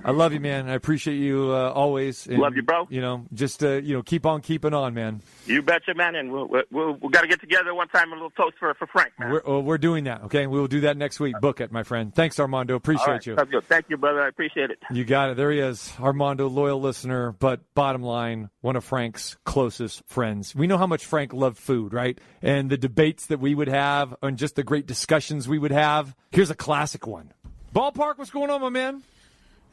I 0.04 0.11
love 0.11 0.32
you, 0.32 0.40
man. 0.40 0.68
I 0.68 0.74
appreciate 0.74 1.16
you 1.16 1.52
uh, 1.52 1.70
always. 1.70 2.26
And, 2.26 2.38
Love 2.38 2.54
you, 2.56 2.62
bro. 2.62 2.87
You 2.90 3.00
know, 3.00 3.24
just 3.32 3.64
uh, 3.64 3.76
you 3.76 3.94
know, 3.94 4.02
keep 4.02 4.26
on 4.26 4.40
keeping 4.40 4.74
on, 4.74 4.94
man. 4.94 5.22
You 5.46 5.62
betcha, 5.62 5.94
man. 5.94 6.14
And 6.14 6.32
we'll, 6.32 6.48
we'll, 6.70 6.94
we 6.94 7.08
got 7.11 7.22
to 7.22 7.28
get 7.28 7.40
together 7.40 7.74
one 7.74 7.88
time, 7.88 8.12
a 8.12 8.14
little 8.14 8.30
toast 8.30 8.56
for 8.58 8.72
for 8.74 8.87
Frank, 8.87 9.12
man. 9.18 9.30
We're, 9.30 9.42
oh, 9.44 9.61
we're 9.61 9.78
doing 9.78 10.04
that. 10.04 10.24
Okay, 10.24 10.46
we 10.46 10.58
will 10.58 10.68
do 10.68 10.82
that 10.82 10.96
next 10.96 11.20
week. 11.20 11.34
Book 11.40 11.61
it, 11.61 11.72
my 11.72 11.82
friend. 11.82 12.14
Thanks, 12.14 12.38
Armando. 12.38 12.74
Appreciate 12.74 13.06
right, 13.06 13.26
you. 13.26 13.37
sounds 13.37 13.50
good. 13.50 13.64
Thank 13.64 13.87
you, 13.88 13.96
brother. 13.96 14.22
I 14.22 14.28
appreciate 14.28 14.70
it. 14.70 14.78
You 14.90 15.04
got 15.04 15.30
it. 15.30 15.37
There 15.37 15.50
he 15.50 15.61
is, 15.61 15.92
Armando, 16.00 16.48
loyal 16.48 16.80
listener, 16.80 17.32
but 17.32 17.61
bottom 17.74 18.02
line, 18.02 18.50
one 18.61 18.76
of 18.76 18.84
Frank's 18.84 19.37
closest 19.44 20.02
friends. 20.06 20.54
We 20.54 20.66
know 20.66 20.78
how 20.78 20.87
much 20.87 21.04
Frank 21.04 21.32
loved 21.32 21.58
food, 21.58 21.92
right? 21.92 22.18
And 22.42 22.70
the 22.70 22.76
debates 22.76 23.26
that 23.26 23.40
we 23.40 23.54
would 23.54 23.68
have 23.68 24.14
and 24.22 24.37
just 24.37 24.56
the 24.56 24.64
great 24.64 24.87
discussions 24.87 25.38
we 25.46 25.59
would 25.59 25.70
have. 25.72 26.16
Here's 26.33 26.51
a 26.51 26.55
classic 26.55 27.07
one. 27.07 27.33
Ballpark, 27.74 28.16
what's 28.18 28.31
going 28.31 28.51
on, 28.51 28.61
my 28.62 28.70
man? 28.70 29.03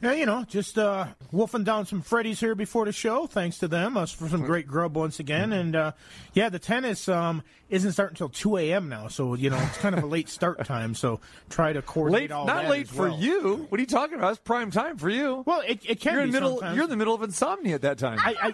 Yeah, 0.02 0.12
you 0.12 0.26
know, 0.26 0.44
just 0.46 0.76
uh, 0.76 1.06
wolfing 1.32 1.64
down 1.64 1.86
some 1.86 2.02
Freddy's 2.02 2.38
here 2.38 2.54
before 2.54 2.84
the 2.84 2.92
show. 2.92 3.26
Thanks 3.26 3.56
to 3.58 3.68
them 3.68 3.96
us 3.96 4.12
for 4.12 4.28
some 4.28 4.42
great 4.42 4.66
grub 4.66 4.94
once 4.94 5.20
again. 5.20 5.54
And 5.54 5.74
uh, 5.74 5.92
yeah, 6.34 6.50
the 6.50 6.58
tennis 6.58 7.08
um, 7.08 7.42
isn't 7.70 7.92
starting 7.92 8.12
until 8.12 8.28
two 8.28 8.58
a.m. 8.58 8.90
now, 8.90 9.08
so 9.08 9.32
you 9.32 9.48
know 9.48 9.56
it's 9.56 9.78
kind 9.78 9.94
of 9.94 10.04
a 10.04 10.06
late 10.06 10.28
start 10.28 10.62
time. 10.66 10.94
So 10.94 11.20
try 11.48 11.72
to 11.72 11.80
coordinate 11.80 12.24
Late, 12.24 12.30
all 12.32 12.44
not 12.46 12.64
that 12.64 12.70
late 12.70 12.82
as 12.82 12.90
for 12.90 13.08
well. 13.08 13.18
you. 13.18 13.66
What 13.70 13.78
are 13.78 13.80
you 13.80 13.86
talking 13.86 14.18
about? 14.18 14.32
It's 14.32 14.38
prime 14.40 14.70
time 14.70 14.98
for 14.98 15.08
you. 15.08 15.42
Well, 15.46 15.62
it, 15.66 15.80
it 15.88 15.98
can 15.98 16.12
you're 16.12 16.22
be 16.24 16.28
in 16.28 16.32
middle. 16.34 16.50
sometimes. 16.58 16.76
You're 16.76 16.84
in 16.84 16.90
the 16.90 16.96
middle 16.98 17.14
of 17.14 17.22
insomnia 17.22 17.76
at 17.76 17.82
that 17.82 17.96
time. 17.96 18.18
I, 18.20 18.34
I, 18.42 18.48
I, 18.48 18.52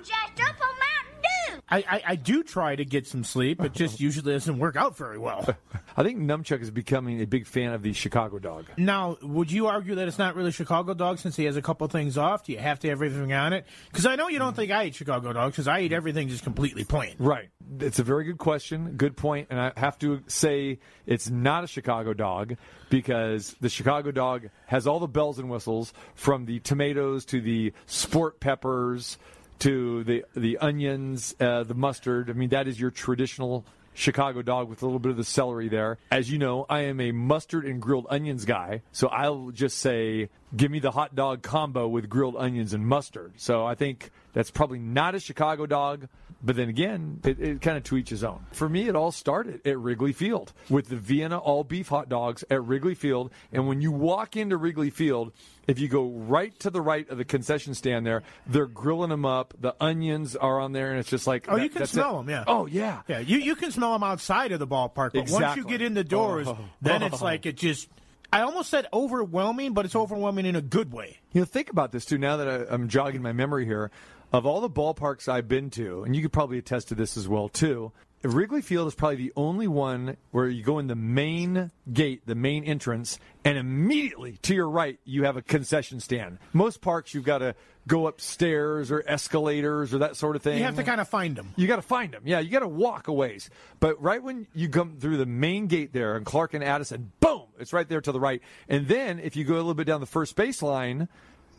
I, 1.73 2.03
I 2.09 2.17
do 2.17 2.43
try 2.43 2.77
to 2.77 2.85
get 2.85 3.07
some 3.07 3.25
sleep. 3.25 3.63
It 3.63 3.73
just 3.73 4.01
usually 4.01 4.33
doesn't 4.33 4.59
work 4.59 4.77
out 4.77 4.97
very 4.97 5.19
well. 5.19 5.47
I 5.97 6.03
think 6.03 6.19
Numchuck 6.19 6.61
is 6.61 6.71
becoming 6.71 7.21
a 7.21 7.27
big 7.27 7.47
fan 7.47 7.73
of 7.73 7.83
the 7.83 7.93
Chicago 7.93 8.39
dog. 8.39 8.67
Now, 8.77 9.17
would 9.23 9.51
you 9.51 9.67
argue 9.67 9.95
that 9.97 10.09
it's 10.09 10.19
not 10.19 10.37
really 10.37 10.53
Chicago 10.53 10.95
dog 10.95 11.19
since 11.19 11.37
he 11.37 11.45
has 11.45 11.57
a 11.57 11.63
couple 11.63 11.87
things 11.89 12.19
off? 12.19 12.45
Do 12.45 12.53
you 12.53 12.59
have 12.59 12.79
to 12.81 12.89
have 12.89 12.97
everything 12.97 13.33
on 13.33 13.53
it? 13.53 13.67
Because 13.91 14.07
I 14.07 14.17
know 14.17 14.29
you 14.29 14.39
don't 14.39 14.55
think 14.55 14.71
I 14.71 14.87
eat 14.87 14.95
Chicago 14.95 15.33
dog 15.33 15.53
because 15.53 15.69
I 15.69 15.81
eat 15.81 15.93
everything 15.93 16.29
just 16.29 16.45
completely 16.45 16.85
plain. 16.85 17.17
Right. 17.19 17.51
It's 17.81 17.99
a 17.99 18.05
very 18.05 18.25
good 18.25 18.39
question, 18.39 18.97
good 18.97 19.17
point, 19.17 19.49
and 19.51 19.59
I 19.59 19.73
have 19.77 19.99
to 20.01 20.23
say 20.27 20.79
it's 21.07 21.31
not 21.31 21.65
a 21.65 21.67
Chicago 21.67 22.13
dog 22.13 22.57
because 22.91 23.55
the 23.61 23.69
Chicago 23.69 24.11
dog 24.11 24.51
has 24.67 24.87
all 24.87 25.01
the 25.01 25.09
bells 25.09 25.39
and 25.39 25.49
whistles 25.49 25.93
from 26.15 26.45
the 26.45 26.61
tomatoes 26.61 27.25
to 27.27 27.41
the 27.41 27.73
sport 27.87 28.41
peppers 28.41 29.17
to 29.63 30.03
the 30.03 30.25
the 30.35 30.59
onions, 30.59 31.37
uh, 31.39 31.63
the 31.63 31.75
mustard. 31.75 32.29
I 32.29 32.33
mean, 32.33 32.49
that 32.49 32.67
is 32.67 32.81
your 32.81 32.91
traditional 32.91 33.65
Chicago 33.95 34.43
dog 34.43 34.69
with 34.69 34.83
a 34.83 34.87
little 34.87 34.99
bit 34.99 35.11
of 35.11 35.17
the 35.17 35.25
celery 35.25 35.69
there. 35.69 35.99
As 36.11 36.31
you 36.31 36.39
know, 36.39 36.67
I 36.69 36.81
am 36.81 37.01
a 37.01 37.13
mustard 37.13 37.65
and 37.65 37.81
grilled 37.81 38.07
onions 38.11 38.45
guy, 38.45 38.83
so 38.91 39.07
I'll 39.07 39.51
just 39.51 39.79
say, 39.79 40.31
give 40.57 40.71
me 40.71 40.79
the 40.81 40.91
hot 40.91 41.15
dog 41.15 41.43
combo 41.43 41.89
with 41.89 42.09
grilled 42.09 42.37
onions 42.37 42.75
and 42.75 42.87
mustard. 42.87 43.33
So 43.37 43.65
I 43.65 43.75
think 43.75 44.11
that's 44.33 44.51
probably 44.51 44.79
not 44.79 45.15
a 45.15 45.21
Chicago 45.21 45.67
dog. 45.67 46.09
But 46.45 46.57
then 46.57 46.69
again, 46.69 47.21
it, 47.23 47.39
it 47.39 47.61
kind 47.63 47.77
of 47.77 47.85
to 47.85 47.97
each 47.97 48.11
his 48.11 48.25
own. 48.25 48.45
For 48.51 48.69
me, 48.69 48.89
it 48.89 48.97
all 48.97 49.13
started 49.13 49.65
at 49.65 49.79
Wrigley 49.79 50.13
Field 50.13 50.53
with 50.69 50.89
the 50.89 50.97
Vienna 50.97 51.39
all 51.39 51.63
beef 51.63 51.87
hot 51.87 52.09
dogs 52.09 52.43
at 52.51 52.65
Wrigley 52.65 52.97
Field. 52.97 53.31
And 53.53 53.69
when 53.69 53.81
you 53.81 53.93
walk 53.93 54.37
into 54.37 54.57
Wrigley 54.57 54.91
Field, 54.91 55.31
if 55.69 55.79
you 55.79 55.87
go 55.87 56.09
right 56.09 56.59
to 56.59 56.69
the 56.71 56.81
right 56.81 57.09
of 57.11 57.17
the 57.19 57.25
concession 57.25 57.75
stand 57.75 58.05
there, 58.05 58.25
they're 58.49 58.67
grilling 58.67 59.11
them 59.11 59.25
up. 59.25 59.55
The 59.61 59.77
onions 59.81 60.35
are 60.35 60.59
on 60.59 60.73
there, 60.73 60.91
and 60.91 60.99
it's 60.99 61.09
just 61.11 61.29
like 61.29 61.45
Oh, 61.49 61.55
that- 61.59 61.63
you 61.63 61.71
can 61.71 61.87
smell 61.87 62.15
it. 62.19 62.27
them, 62.27 62.31
yeah. 62.31 62.45
Oh 62.49 62.67
yeah, 62.67 63.03
Yeah, 63.07 63.21
you, 63.21 63.39
you 63.39 63.55
can 63.55 63.71
smell 63.71 63.93
them 63.93 64.03
outside 64.03 64.51
of 64.51 64.59
the 64.59 64.67
ballpark, 64.67 65.13
but 65.13 65.31
once 65.31 65.57
you 65.57 65.63
get 65.65 65.81
in 65.81 65.95
the 65.95 66.03
doors, 66.03 66.49
Oh. 66.49 66.59
then 66.81 67.05
it's 67.05 67.23
like 67.23 67.47
it 67.47 67.57
just. 67.57 67.89
I 68.33 68.41
almost 68.41 68.71
said 68.71 68.87
overwhelming, 68.93 69.75
but 69.75 69.85
it's 69.85 69.95
overwhelming 69.95 70.47
in 70.47 70.57
a 70.57 70.63
good 70.63 70.93
way. 70.93 71.19
You 71.33 71.43
know, 71.43 71.45
think 71.45 71.71
about 71.71 71.93
this 71.93 72.07
too. 72.07 72.17
Now 72.17 72.39
that 72.39 72.49
I, 72.49 72.75
I'm 72.75 72.89
jogging 72.89 73.21
my 73.21 73.33
memory 73.33 73.67
here, 73.67 73.91
of 74.33 74.47
all 74.47 74.63
the 74.63 74.71
ballparks 74.71 75.29
I've 75.29 75.49
been 75.49 75.69
to, 75.71 76.03
and 76.05 76.17
you 76.17 76.23
could 76.23 76.33
probably 76.33 76.57
attest 76.59 76.89
to 76.89 76.95
this 76.95 77.17
as 77.17 77.29
well 77.29 77.49
too. 77.49 77.93
Wrigley 78.25 78.63
Field 78.63 78.87
is 78.87 78.95
probably 78.95 79.17
the 79.17 79.33
only 79.37 79.67
one 79.67 80.17
where 80.31 80.49
you 80.49 80.63
go 80.63 80.79
in 80.79 80.87
the 80.87 80.95
main 80.95 81.73
gate, 81.93 82.23
the 82.25 82.37
main 82.37 82.65
entrance, 82.65 83.19
and 83.45 83.59
immediately 83.59 84.39
to 84.43 84.55
your 84.55 84.71
right 84.71 84.99
you 85.05 85.25
have 85.25 85.37
a 85.37 85.43
concession 85.43 85.99
stand. 85.99 86.39
Most 86.53 86.81
parks 86.81 87.15
you've 87.15 87.25
got 87.25 87.39
to 87.39 87.57
go 87.89 88.07
upstairs 88.07 88.93
or 88.93 89.03
escalators 89.07 89.93
or 89.93 89.99
that 89.99 90.17
sort 90.17 90.37
of 90.37 90.43
thing. 90.43 90.59
You 90.59 90.65
have 90.65 90.77
to 90.77 90.85
kind 90.85 91.01
of 91.01 91.09
find 91.09 91.35
them. 91.35 91.53
You 91.57 91.67
got 91.67 91.77
to 91.77 91.83
find 91.83 92.13
them. 92.13 92.23
Yeah, 92.25 92.39
you 92.39 92.51
got 92.51 92.61
to 92.61 92.69
walk 92.69 93.09
a 93.09 93.13
ways. 93.13 93.51
But 93.81 94.01
right 94.01 94.23
when 94.23 94.47
you 94.55 94.69
come 94.69 94.99
through 95.01 95.17
the 95.17 95.27
main 95.27 95.67
gate 95.67 95.93
there 95.93 96.15
and 96.17 96.25
Clark 96.25 96.55
and 96.55 96.63
Addison, 96.63 97.11
boom, 97.19 97.42
it's 97.63 97.73
right 97.73 97.89
there 97.89 98.01
to 98.01 98.13
the 98.13 98.21
right. 98.21 98.43
And 98.69 98.89
then 98.89 99.19
if 99.19 99.37
you 99.37 99.45
go 99.45 99.55
a 99.55 99.57
little 99.57 99.75
bit 99.75 99.87
down 99.87 100.01
the 100.01 100.07
first 100.07 100.37
base 100.37 100.61
line, 100.63 101.09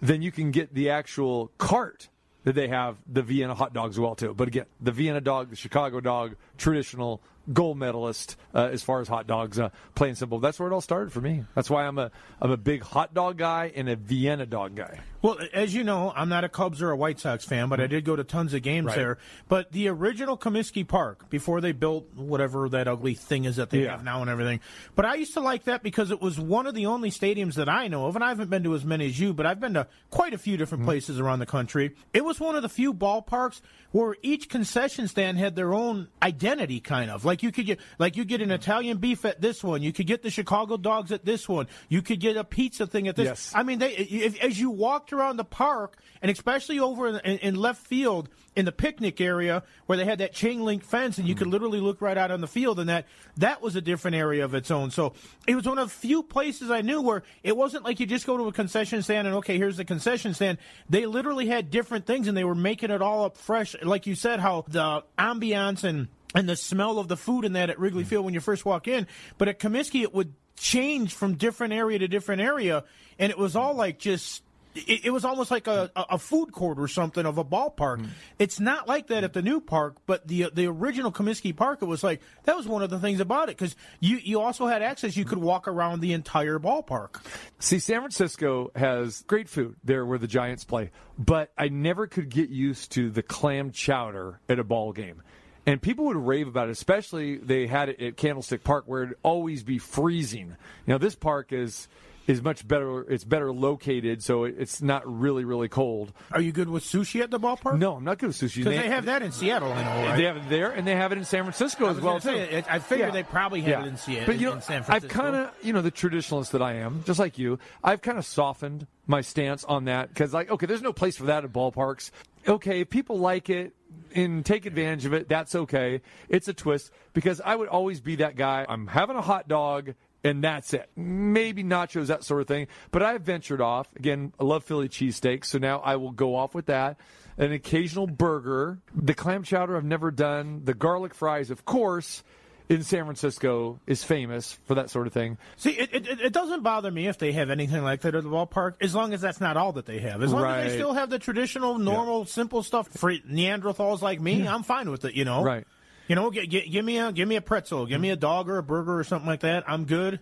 then 0.02 0.22
you 0.22 0.32
can 0.32 0.52
get 0.52 0.74
the 0.74 0.90
actual 0.90 1.52
cart 1.58 2.10
that 2.44 2.56
they 2.56 2.68
have 2.68 2.98
the 3.08 3.24
Vienna 3.24 3.56
hot 3.56 3.74
dogs 3.74 4.00
well 4.00 4.16
too. 4.16 4.34
But 4.34 4.48
again, 4.48 4.66
the 4.82 4.92
Vienna 4.92 5.22
dog, 5.22 5.50
the 5.50 5.56
Chicago 5.56 6.00
dog, 6.02 6.36
traditional 6.58 7.22
gold 7.52 7.78
medalist 7.78 8.36
uh, 8.54 8.70
as 8.72 8.84
far 8.84 9.02
as 9.02 9.08
hot 9.08 9.28
dogs, 9.28 9.60
uh, 9.60 9.70
plain 9.96 10.16
simple. 10.16 10.40
That's 10.40 10.60
where 10.60 10.70
it 10.70 10.74
all 10.74 10.82
started 10.82 11.12
for 11.12 11.22
me. 11.22 11.46
That's 11.56 11.70
why 11.70 11.86
I'm 11.86 11.98
a 11.98 12.12
I'm 12.42 12.52
a 12.52 12.58
big 12.58 12.84
hot 12.84 13.14
dog 13.14 13.38
guy 13.38 13.72
and 13.76 13.90
a 13.90 13.96
Vienna 13.96 14.46
dog 14.46 14.76
guy. 14.76 15.00
Well, 15.24 15.38
as 15.54 15.74
you 15.74 15.84
know, 15.84 16.14
I'm 16.16 16.30
not 16.30 16.44
a 16.44 16.50
Cubs 16.50 16.82
or 16.82 16.92
a 16.92 16.96
White 16.98 17.18
Sox 17.20 17.46
fan, 17.46 17.70
but 17.70 17.80
I 17.80 17.88
did 17.88 18.04
go 18.06 18.16
to 18.16 18.24
tons 18.26 18.54
of 18.54 18.62
games 18.62 18.88
Right. 18.88 18.96
there. 18.98 19.18
But 19.48 19.72
the 19.72 19.88
original 19.88 20.38
Comiskey 20.38 20.86
Park, 20.88 21.30
before 21.30 21.62
they 21.62 21.72
built 21.72 22.14
whatever 22.14 22.68
that 22.70 22.90
ugly 22.90 23.14
thing 23.16 23.46
is 23.46 23.56
that 23.56 23.70
they 23.70 23.84
Yeah. 23.86 23.92
have 23.92 24.04
now 24.04 24.20
and 24.22 24.30
everything, 24.30 24.60
but 24.96 25.06
I 25.06 25.16
used 25.16 25.34
to 25.36 25.40
like 25.40 25.64
that 25.64 25.82
because 25.82 26.12
it 26.12 26.22
was 26.22 26.38
one 26.38 26.68
of 26.68 26.76
the 26.76 26.86
only 26.88 27.10
stadiums 27.10 27.54
that 27.56 27.70
I 27.70 27.88
know 27.88 28.06
of, 28.08 28.16
and 28.16 28.24
I 28.24 28.30
haven't 28.30 28.50
been 28.50 28.64
to 28.64 28.76
as 28.76 28.84
many 28.84 29.06
as 29.06 29.18
you, 29.18 29.34
but 29.34 29.46
I've 29.46 29.62
been 29.62 29.76
to 29.76 29.88
quite 30.10 30.34
a 30.34 30.38
few 30.38 30.58
different 30.58 30.82
Mm-hmm. 30.82 30.90
places 30.90 31.20
around 31.22 31.40
the 31.40 31.46
country. 31.46 31.96
It 32.14 32.26
was 32.26 32.42
one 32.42 32.58
of 32.58 32.62
the 32.62 32.68
few 32.70 32.94
ballparks 32.94 33.62
where 33.92 34.18
each 34.24 34.50
concession 34.50 35.08
stand 35.08 35.38
had 35.38 35.56
their 35.56 35.74
own 35.74 36.10
identity, 36.22 36.82
kind 36.82 37.10
of 37.10 37.24
like 37.24 37.44
you 37.44 37.52
could 37.54 37.66
get 37.66 37.80
like 37.98 38.18
you 38.18 38.26
get 38.26 38.42
an 38.42 38.52
Italian 38.52 38.98
beef 38.98 39.24
at 39.24 39.40
this 39.40 39.64
one, 39.64 39.82
you 39.84 39.94
could 39.94 40.08
get 40.08 40.22
the 40.22 40.30
Chicago 40.32 40.76
dogs 40.76 41.14
at 41.14 41.24
this 41.24 41.48
one, 41.48 41.68
you 41.88 42.02
could 42.02 42.20
get 42.20 42.36
a 42.36 42.44
pizza 42.44 42.86
thing 42.86 43.08
at 43.08 43.16
this. 43.16 43.26
Yes. 43.28 43.52
I 43.56 43.64
mean, 43.64 43.80
they 43.80 43.94
if, 43.94 44.38
as 44.44 44.60
you 44.60 44.70
walked 44.70 45.13
around 45.14 45.38
the 45.38 45.44
park, 45.44 45.98
and 46.22 46.30
especially 46.30 46.80
over 46.80 47.20
in, 47.20 47.38
in, 47.40 47.56
left 47.56 47.86
field 47.86 48.30
in 48.56 48.66
the 48.66 48.72
picnic 48.72 49.22
area 49.22 49.64
where 49.86 49.98
they 49.98 50.06
had 50.06 50.20
that 50.20 50.34
chain 50.34 50.64
link 50.64 50.84
fence, 50.84 51.18
and 51.18 51.28
you 51.28 51.36
could 51.36 51.48
mm. 51.48 51.52
literally 51.52 51.80
look 51.80 52.02
right 52.02 52.18
out 52.18 52.32
on 52.32 52.42
the 52.42 52.48
field, 52.48 52.80
and 52.80 52.90
that 52.90 53.06
that 53.38 53.62
was 53.62 53.76
a 53.76 53.82
different 53.82 54.16
area 54.16 54.44
of 54.44 54.54
its 54.54 54.72
own. 54.72 54.92
So 54.92 55.14
it 55.48 55.56
was 55.56 55.66
one 55.66 55.78
of 55.78 55.90
the 55.90 55.96
few 55.96 56.24
places 56.24 56.72
I 56.72 56.82
knew 56.82 57.02
where 57.02 57.24
it 57.44 57.56
wasn't 57.56 57.84
like 57.84 58.00
you 58.00 58.06
just 58.06 58.26
go 58.26 58.38
to 58.38 58.48
a 58.48 58.52
concession 58.52 59.02
stand 59.04 59.28
and 59.28 59.38
okay, 59.38 59.58
here's 59.58 59.78
the 59.78 59.86
concession 59.86 60.34
stand. 60.34 60.58
They 60.90 61.06
literally 61.06 61.48
had 61.48 61.70
different 61.70 62.06
things, 62.06 62.28
and 62.28 62.36
they 62.36 62.44
were 62.44 62.56
making 62.56 62.92
it 62.92 63.02
all 63.02 63.26
up 63.26 63.38
fresh, 63.38 63.76
like 63.82 64.08
you 64.08 64.16
said, 64.16 64.40
how 64.40 64.66
the 64.68 65.04
ambiance 65.18 65.84
and 65.84 66.08
and 66.36 66.50
the 66.50 66.56
smell 66.56 66.98
of 66.98 67.08
the 67.08 67.18
food 67.18 67.46
in 67.46 67.54
that 67.54 67.70
at 67.70 67.80
Wrigley 67.80 68.04
mm. 68.04 68.08
Field 68.08 68.26
when 68.26 68.34
you 68.34 68.40
first 68.40 68.66
walk 68.66 68.88
in. 68.88 69.08
But 69.38 69.48
at 69.48 69.60
Comiskey, 69.60 70.02
it 70.02 70.14
would 70.14 70.34
change 70.56 71.14
from 71.14 71.36
different 71.36 71.74
area 71.74 72.00
to 72.00 72.08
different 72.08 72.42
area, 72.42 72.84
and 73.20 73.32
it 73.32 73.38
was 73.38 73.56
all 73.56 73.76
like 73.76 74.00
just. 74.00 74.44
It, 74.76 75.06
it 75.06 75.10
was 75.12 75.26
almost 75.26 75.52
like 75.52 75.68
a, 75.68 75.88
hmm. 75.88 76.00
a 76.00 76.06
a 76.12 76.20
food 76.20 76.52
court 76.52 76.80
or 76.80 76.88
something 76.88 77.26
of 77.26 77.38
a 77.38 77.46
ballpark. 77.46 78.00
Hmm. 78.00 78.08
It's 78.40 78.60
not 78.60 78.88
like 78.88 79.08
that 79.08 79.24
at 79.24 79.34
the 79.34 79.42
new 79.42 79.62
park, 79.62 79.98
but 80.06 80.28
the 80.28 80.50
the 80.54 80.68
original 80.68 81.12
Comiskey 81.12 81.56
Park, 81.56 81.82
it 81.82 81.86
was 81.86 82.04
like 82.04 82.22
that 82.44 82.56
was 82.56 82.68
one 82.68 82.84
of 82.84 82.90
the 82.90 83.00
things 83.00 83.20
about 83.20 83.50
it 83.50 83.58
because 83.58 83.76
you 84.00 84.18
you 84.18 84.42
also 84.42 84.68
had 84.68 84.82
access. 84.82 85.16
You 85.16 85.26
could 85.26 85.40
hmm. 85.40 85.46
walk 85.46 85.68
around 85.68 86.02
the 86.02 86.14
entire 86.14 86.60
ballpark. 86.60 87.22
See, 87.60 87.80
San 87.80 88.00
Francisco 88.00 88.72
has 88.76 89.24
great 89.24 89.50
food 89.50 89.76
there 89.84 90.06
where 90.06 90.18
the 90.18 90.28
Giants 90.28 90.64
play, 90.64 90.92
but 91.18 91.52
I 91.58 91.70
never 91.70 92.08
could 92.08 92.30
get 92.30 92.50
used 92.50 92.92
to 92.94 93.10
the 93.10 93.24
clam 93.24 93.72
chowder 93.72 94.40
at 94.50 94.60
a 94.60 94.64
ball 94.64 94.94
game. 94.94 95.22
And 95.66 95.82
people 95.82 96.06
would 96.06 96.18
rave 96.18 96.48
about 96.48 96.68
it, 96.68 96.72
especially 96.72 97.38
they 97.38 97.68
had 97.68 97.90
it 97.90 98.02
at 98.02 98.18
Candlestick 98.18 98.64
Park 98.64 98.84
where 98.86 99.04
it'd 99.04 99.16
always 99.24 99.64
be 99.64 99.78
freezing. 99.78 100.48
You 100.86 100.94
know, 100.94 100.98
this 100.98 101.16
park 101.16 101.54
is 101.54 101.88
is 102.28 102.42
much 102.42 102.68
better. 102.68 103.02
It's 103.12 103.24
better 103.24 103.52
located, 103.52 104.24
so 104.24 104.44
it's 104.46 104.82
not 104.82 105.04
really 105.06 105.44
really 105.46 105.68
cold. 105.68 106.14
Are 106.32 106.42
you 106.42 106.52
good 106.52 106.70
with 106.70 106.84
sushi 106.84 107.22
at 107.22 107.32
the 107.32 107.40
ballpark? 107.40 107.78
No, 107.78 107.96
I'm 107.96 108.04
not 108.04 108.18
good 108.20 108.28
with 108.28 108.38
sushi. 108.38 108.58
Because 108.64 108.76
they 108.82 108.88
have 108.90 109.06
that 109.06 109.22
in 109.22 109.32
Seattle, 109.32 109.72
I 109.72 109.84
know. 109.84 110.08
Right? 110.08 110.18
They 110.18 110.24
have 110.24 110.38
it 110.38 110.50
there, 110.50 110.72
and 110.72 110.88
they 110.88 110.96
have 110.96 111.12
it 111.12 111.18
in 111.18 111.26
San 111.26 111.44
Francisco 111.44 111.88
as 111.88 112.00
well 112.00 112.20
say, 112.20 112.34
too. 112.34 112.56
it- 112.58 112.66
I 112.70 112.80
figured 112.80 113.14
they 113.14 113.24
probably 113.24 113.62
have 113.62 113.86
it 113.86 113.90
in 113.90 113.98
Seattle- 113.98 114.26
But 114.28 114.40
you 114.40 114.48
know, 114.48 114.54
in 114.56 114.62
San 114.62 114.84
I've 114.88 115.08
kind 115.08 115.36
of, 115.36 115.52
you 115.62 115.74
know, 115.74 115.82
the 115.82 115.92
traditionalist 115.92 116.52
that 116.52 116.62
I 116.62 116.74
am, 116.76 117.04
just 117.06 117.20
like 117.20 117.38
you, 117.38 117.60
I've 117.84 118.02
kind 118.02 118.18
of 118.18 118.26
softened 118.26 118.88
my 119.08 119.22
stance 119.22 119.64
on 119.66 119.86
that 119.86 120.10
because, 120.10 120.34
like, 120.34 120.50
okay, 120.50 120.66
there's 120.66 120.82
no 120.82 120.94
place 120.94 121.18
for 121.18 121.26
that 121.26 121.44
at 121.44 121.52
ballparks. 121.52 122.12
Okay, 122.48 122.82
if 122.82 122.90
people 122.90 123.20
like 123.20 123.50
it 123.50 123.74
and 124.16 124.46
take 124.46 124.66
advantage 124.66 125.06
of 125.06 125.14
it, 125.14 125.28
that's 125.30 125.56
okay. 125.56 126.02
It's 126.30 126.48
a 126.48 126.54
twist 126.54 126.92
because 127.14 127.42
I 127.42 127.56
would 127.56 127.68
always 127.70 128.00
be 128.02 128.16
that 128.18 128.36
guy. 128.36 128.66
I'm 128.68 128.88
having 128.88 129.16
a 129.16 129.22
hot 129.22 129.48
dog. 129.48 129.94
And 130.24 130.44
that's 130.44 130.74
it. 130.74 130.90
Maybe 130.96 131.64
nachos, 131.64 132.08
that 132.08 132.24
sort 132.24 132.42
of 132.42 132.48
thing. 132.48 132.68
But 132.92 133.04
I've 133.04 133.22
ventured 133.24 133.60
off. 133.60 133.88
Again, 133.96 134.32
I 134.40 134.44
love 134.44 134.64
Philly 134.64 134.88
cheesesteaks, 134.88 135.46
so 135.46 135.58
now 135.58 135.80
I 135.80 135.98
will 135.98 136.12
go 136.12 136.36
off 136.36 136.56
with 136.56 136.68
that. 136.68 136.98
An 137.38 137.52
occasional 137.52 138.08
burger. 138.08 138.80
The 138.96 139.14
clam 139.14 139.44
chowder 139.44 139.76
I've 139.76 139.84
never 139.84 140.12
done. 140.12 140.62
The 140.64 140.74
garlic 140.74 141.14
fries, 141.14 141.52
of 141.52 141.66
course 141.66 142.24
in 142.70 142.84
San 142.84 143.04
Francisco 143.06 143.80
is 143.88 144.04
famous 144.04 144.54
for 144.66 144.76
that 144.76 144.90
sort 144.90 145.08
of 145.08 145.14
thing. 145.14 145.38
See, 145.58 145.72
it, 145.72 145.94
it, 145.94 146.20
it 146.22 146.34
doesn't 146.34 146.64
bother 146.64 146.92
me 146.92 147.08
if 147.08 147.18
they 147.18 147.32
have 147.34 147.50
anything 147.50 147.84
like 147.84 148.02
that 148.02 148.16
at 148.16 148.24
the 148.24 148.30
ballpark, 148.30 148.76
as 148.82 148.96
long 148.96 149.14
as 149.14 149.22
that's 149.22 149.42
not 149.42 149.58
all 149.58 149.74
that 149.74 149.86
they 149.86 150.00
have. 150.00 150.22
As 150.24 150.32
long 150.32 150.46
as 150.46 150.72
they 150.72 150.78
still 150.78 150.94
have 150.94 151.10
the 151.10 151.20
traditional, 151.20 151.78
normal, 151.78 152.26
simple 152.26 152.64
stuff 152.64 152.88
for 152.90 153.12
Neanderthals 153.12 154.02
like 154.02 154.20
me, 154.20 154.48
I'm 154.48 154.64
fine 154.64 154.90
with 154.90 155.06
it. 155.06 155.14
You 155.14 155.26
know, 155.26 155.44
Right. 155.44 155.66
You 156.08 156.16
know, 156.16 156.32
g- 156.32 156.48
g- 156.48 156.68
give 156.70 156.84
me 156.84 157.00
a 157.00 157.12
give 157.12 157.28
me 157.28 157.36
a 157.36 157.42
pretzel, 157.42 157.86
give 157.86 158.02
me 158.02 158.10
a 158.10 158.16
dog 158.16 158.50
or 158.50 158.58
a 158.58 158.64
burger 158.64 158.98
or 158.98 159.04
something 159.04 159.28
like 159.28 159.42
that. 159.42 159.64
I'm 159.68 159.86
good. 159.86 160.20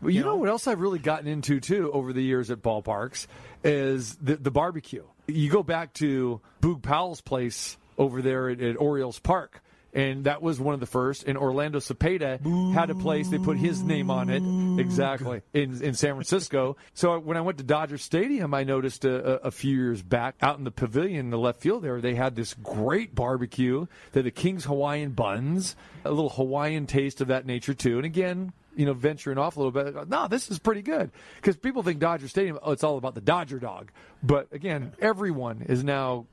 Well, 0.00 0.10
you, 0.10 0.22
know, 0.22 0.36
what 0.36 0.50
else 0.50 0.66
I've 0.66 0.80
really 0.80 0.98
gotten 0.98 1.26
into 1.26 1.60
too 1.60 1.90
over 1.92 2.12
the 2.12 2.22
years 2.22 2.50
at 2.50 2.60
ballparks 2.60 3.26
is 3.62 4.16
the, 4.16 4.36
the 4.36 4.50
barbecue. 4.50 5.04
You 5.26 5.50
go 5.50 5.62
back 5.62 5.94
to 5.94 6.42
Boog 6.60 6.82
Powell's 6.82 7.22
place 7.22 7.78
over 7.96 8.20
there 8.20 8.50
at, 8.50 8.60
at 8.60 8.76
Orioles 8.76 9.18
Park. 9.18 9.62
And 9.94 10.24
that 10.24 10.42
was 10.42 10.58
one 10.58 10.74
of 10.74 10.80
the 10.80 10.86
first. 10.86 11.24
And 11.24 11.38
Orlando 11.38 11.78
Cepeda 11.78 12.74
had 12.74 12.90
a 12.90 12.94
place. 12.96 13.28
They 13.28 13.38
put 13.38 13.56
his 13.56 13.82
name 13.82 14.10
on 14.10 14.28
it. 14.28 14.42
Exactly. 14.80 15.40
In, 15.52 15.80
in 15.82 15.94
San 15.94 16.14
Francisco. 16.14 16.76
So 16.94 17.18
when 17.20 17.36
I 17.36 17.40
went 17.40 17.58
to 17.58 17.64
Dodger 17.64 17.96
Stadium, 17.96 18.52
I 18.54 18.64
noticed 18.64 19.04
a, 19.04 19.44
a, 19.44 19.48
a 19.48 19.50
few 19.52 19.76
years 19.76 20.02
back 20.02 20.34
out 20.42 20.58
in 20.58 20.64
the 20.64 20.72
pavilion 20.72 21.26
in 21.26 21.30
the 21.30 21.38
left 21.38 21.60
field 21.60 21.82
there, 21.82 22.00
they 22.00 22.16
had 22.16 22.34
this 22.34 22.54
great 22.54 23.14
barbecue. 23.14 23.86
They 24.12 24.20
had 24.20 24.26
the 24.26 24.32
King's 24.32 24.64
Hawaiian 24.64 25.12
buns, 25.12 25.76
a 26.04 26.10
little 26.10 26.30
Hawaiian 26.30 26.86
taste 26.86 27.20
of 27.20 27.28
that 27.28 27.46
nature 27.46 27.74
too. 27.74 27.96
And 27.96 28.04
again, 28.04 28.52
you 28.76 28.86
know, 28.86 28.94
venturing 28.94 29.38
off 29.38 29.56
a 29.56 29.62
little 29.62 29.70
bit. 29.70 30.08
No, 30.08 30.26
this 30.26 30.50
is 30.50 30.58
pretty 30.58 30.82
good 30.82 31.12
because 31.36 31.56
people 31.56 31.84
think 31.84 32.00
Dodger 32.00 32.26
Stadium. 32.28 32.58
Oh, 32.62 32.72
it's 32.72 32.82
all 32.82 32.98
about 32.98 33.14
the 33.14 33.20
Dodger 33.20 33.60
dog. 33.60 33.90
But 34.22 34.48
again, 34.52 34.92
everyone 35.00 35.62
is 35.68 35.84
now 35.84 36.26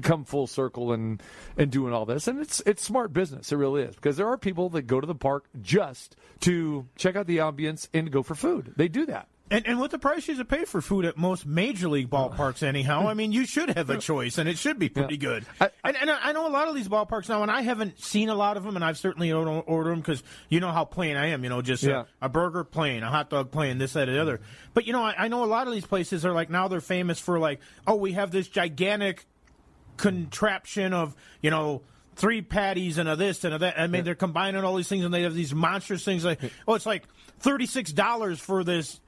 come 0.00 0.24
full 0.24 0.46
circle 0.46 0.92
and 0.92 1.20
and 1.56 1.70
doing 1.70 1.92
all 1.92 2.06
this. 2.06 2.28
And 2.28 2.40
it's 2.40 2.60
it's 2.66 2.84
smart 2.84 3.12
business. 3.12 3.50
It 3.50 3.56
really 3.56 3.82
is 3.82 3.94
because 3.96 4.16
there 4.16 4.28
are 4.28 4.38
people 4.38 4.68
that 4.70 4.82
go 4.82 5.00
to 5.00 5.06
the 5.06 5.14
park 5.14 5.46
just 5.60 6.14
to 6.40 6.86
check 6.96 7.16
out 7.16 7.26
the 7.26 7.38
ambience 7.38 7.88
and 7.92 8.06
to 8.06 8.10
go 8.10 8.22
for 8.22 8.34
food. 8.34 8.74
They 8.76 8.88
do 8.88 9.06
that. 9.06 9.28
And, 9.52 9.66
and 9.66 9.80
with 9.80 9.90
the 9.90 9.98
prices 9.98 10.38
you 10.38 10.44
pay 10.44 10.64
for 10.64 10.80
food 10.80 11.04
at 11.04 11.16
most 11.16 11.44
major 11.44 11.88
league 11.88 12.08
ballparks, 12.08 12.62
anyhow, 12.62 13.08
I 13.08 13.14
mean, 13.14 13.32
you 13.32 13.44
should 13.46 13.70
have 13.70 13.90
a 13.90 13.98
choice, 13.98 14.38
and 14.38 14.48
it 14.48 14.56
should 14.56 14.78
be 14.78 14.88
pretty 14.88 15.16
good. 15.16 15.44
and, 15.60 15.96
and 15.96 16.08
I 16.08 16.30
know 16.30 16.46
a 16.46 16.50
lot 16.54 16.68
of 16.68 16.76
these 16.76 16.86
ballparks 16.86 17.28
now, 17.28 17.42
and 17.42 17.50
I 17.50 17.62
haven't 17.62 17.98
seen 17.98 18.28
a 18.28 18.34
lot 18.36 18.56
of 18.56 18.62
them, 18.62 18.76
and 18.76 18.84
I've 18.84 18.96
certainly 18.96 19.32
ordered 19.32 19.64
order 19.66 19.90
them 19.90 19.98
because 19.98 20.22
you 20.50 20.60
know 20.60 20.70
how 20.70 20.84
plain 20.84 21.16
I 21.16 21.30
am. 21.30 21.42
You 21.42 21.50
know, 21.50 21.62
just 21.62 21.82
Yeah. 21.82 22.04
a, 22.22 22.26
a 22.26 22.28
burger 22.28 22.62
plain, 22.62 23.02
a 23.02 23.10
hot 23.10 23.28
dog 23.28 23.50
plain, 23.50 23.78
this, 23.78 23.94
that, 23.94 24.08
and 24.08 24.16
the 24.16 24.22
other. 24.22 24.40
But 24.72 24.86
you 24.86 24.92
know, 24.92 25.02
I, 25.02 25.24
I 25.24 25.26
know 25.26 25.42
a 25.42 25.46
lot 25.46 25.66
of 25.66 25.72
these 25.72 25.84
places 25.84 26.24
are 26.24 26.32
like 26.32 26.48
now 26.48 26.68
they're 26.68 26.80
famous 26.80 27.18
for 27.18 27.40
like, 27.40 27.58
oh, 27.88 27.96
we 27.96 28.12
have 28.12 28.30
this 28.30 28.46
gigantic 28.46 29.26
contraption 30.00 30.92
of 30.92 31.14
you 31.42 31.50
know 31.50 31.82
three 32.16 32.42
patties 32.42 32.98
and 32.98 33.08
a 33.08 33.16
this 33.16 33.44
and 33.44 33.54
a 33.54 33.58
that. 33.58 33.78
I 33.78 33.86
mean, 33.86 34.04
they're 34.04 34.14
combining 34.14 34.64
all 34.64 34.76
these 34.76 34.88
things, 34.88 35.04
and 35.04 35.12
they 35.12 35.22
have 35.22 35.34
these 35.34 35.54
monstrous 35.54 36.04
things 36.04 36.24
like, 36.24 36.40
oh, 36.66 36.74
it's 36.74 36.86
like 36.86 37.04
thirty 37.38 37.66
six 37.66 37.92
dollars 37.92 38.40
for 38.40 38.64
this 38.64 39.00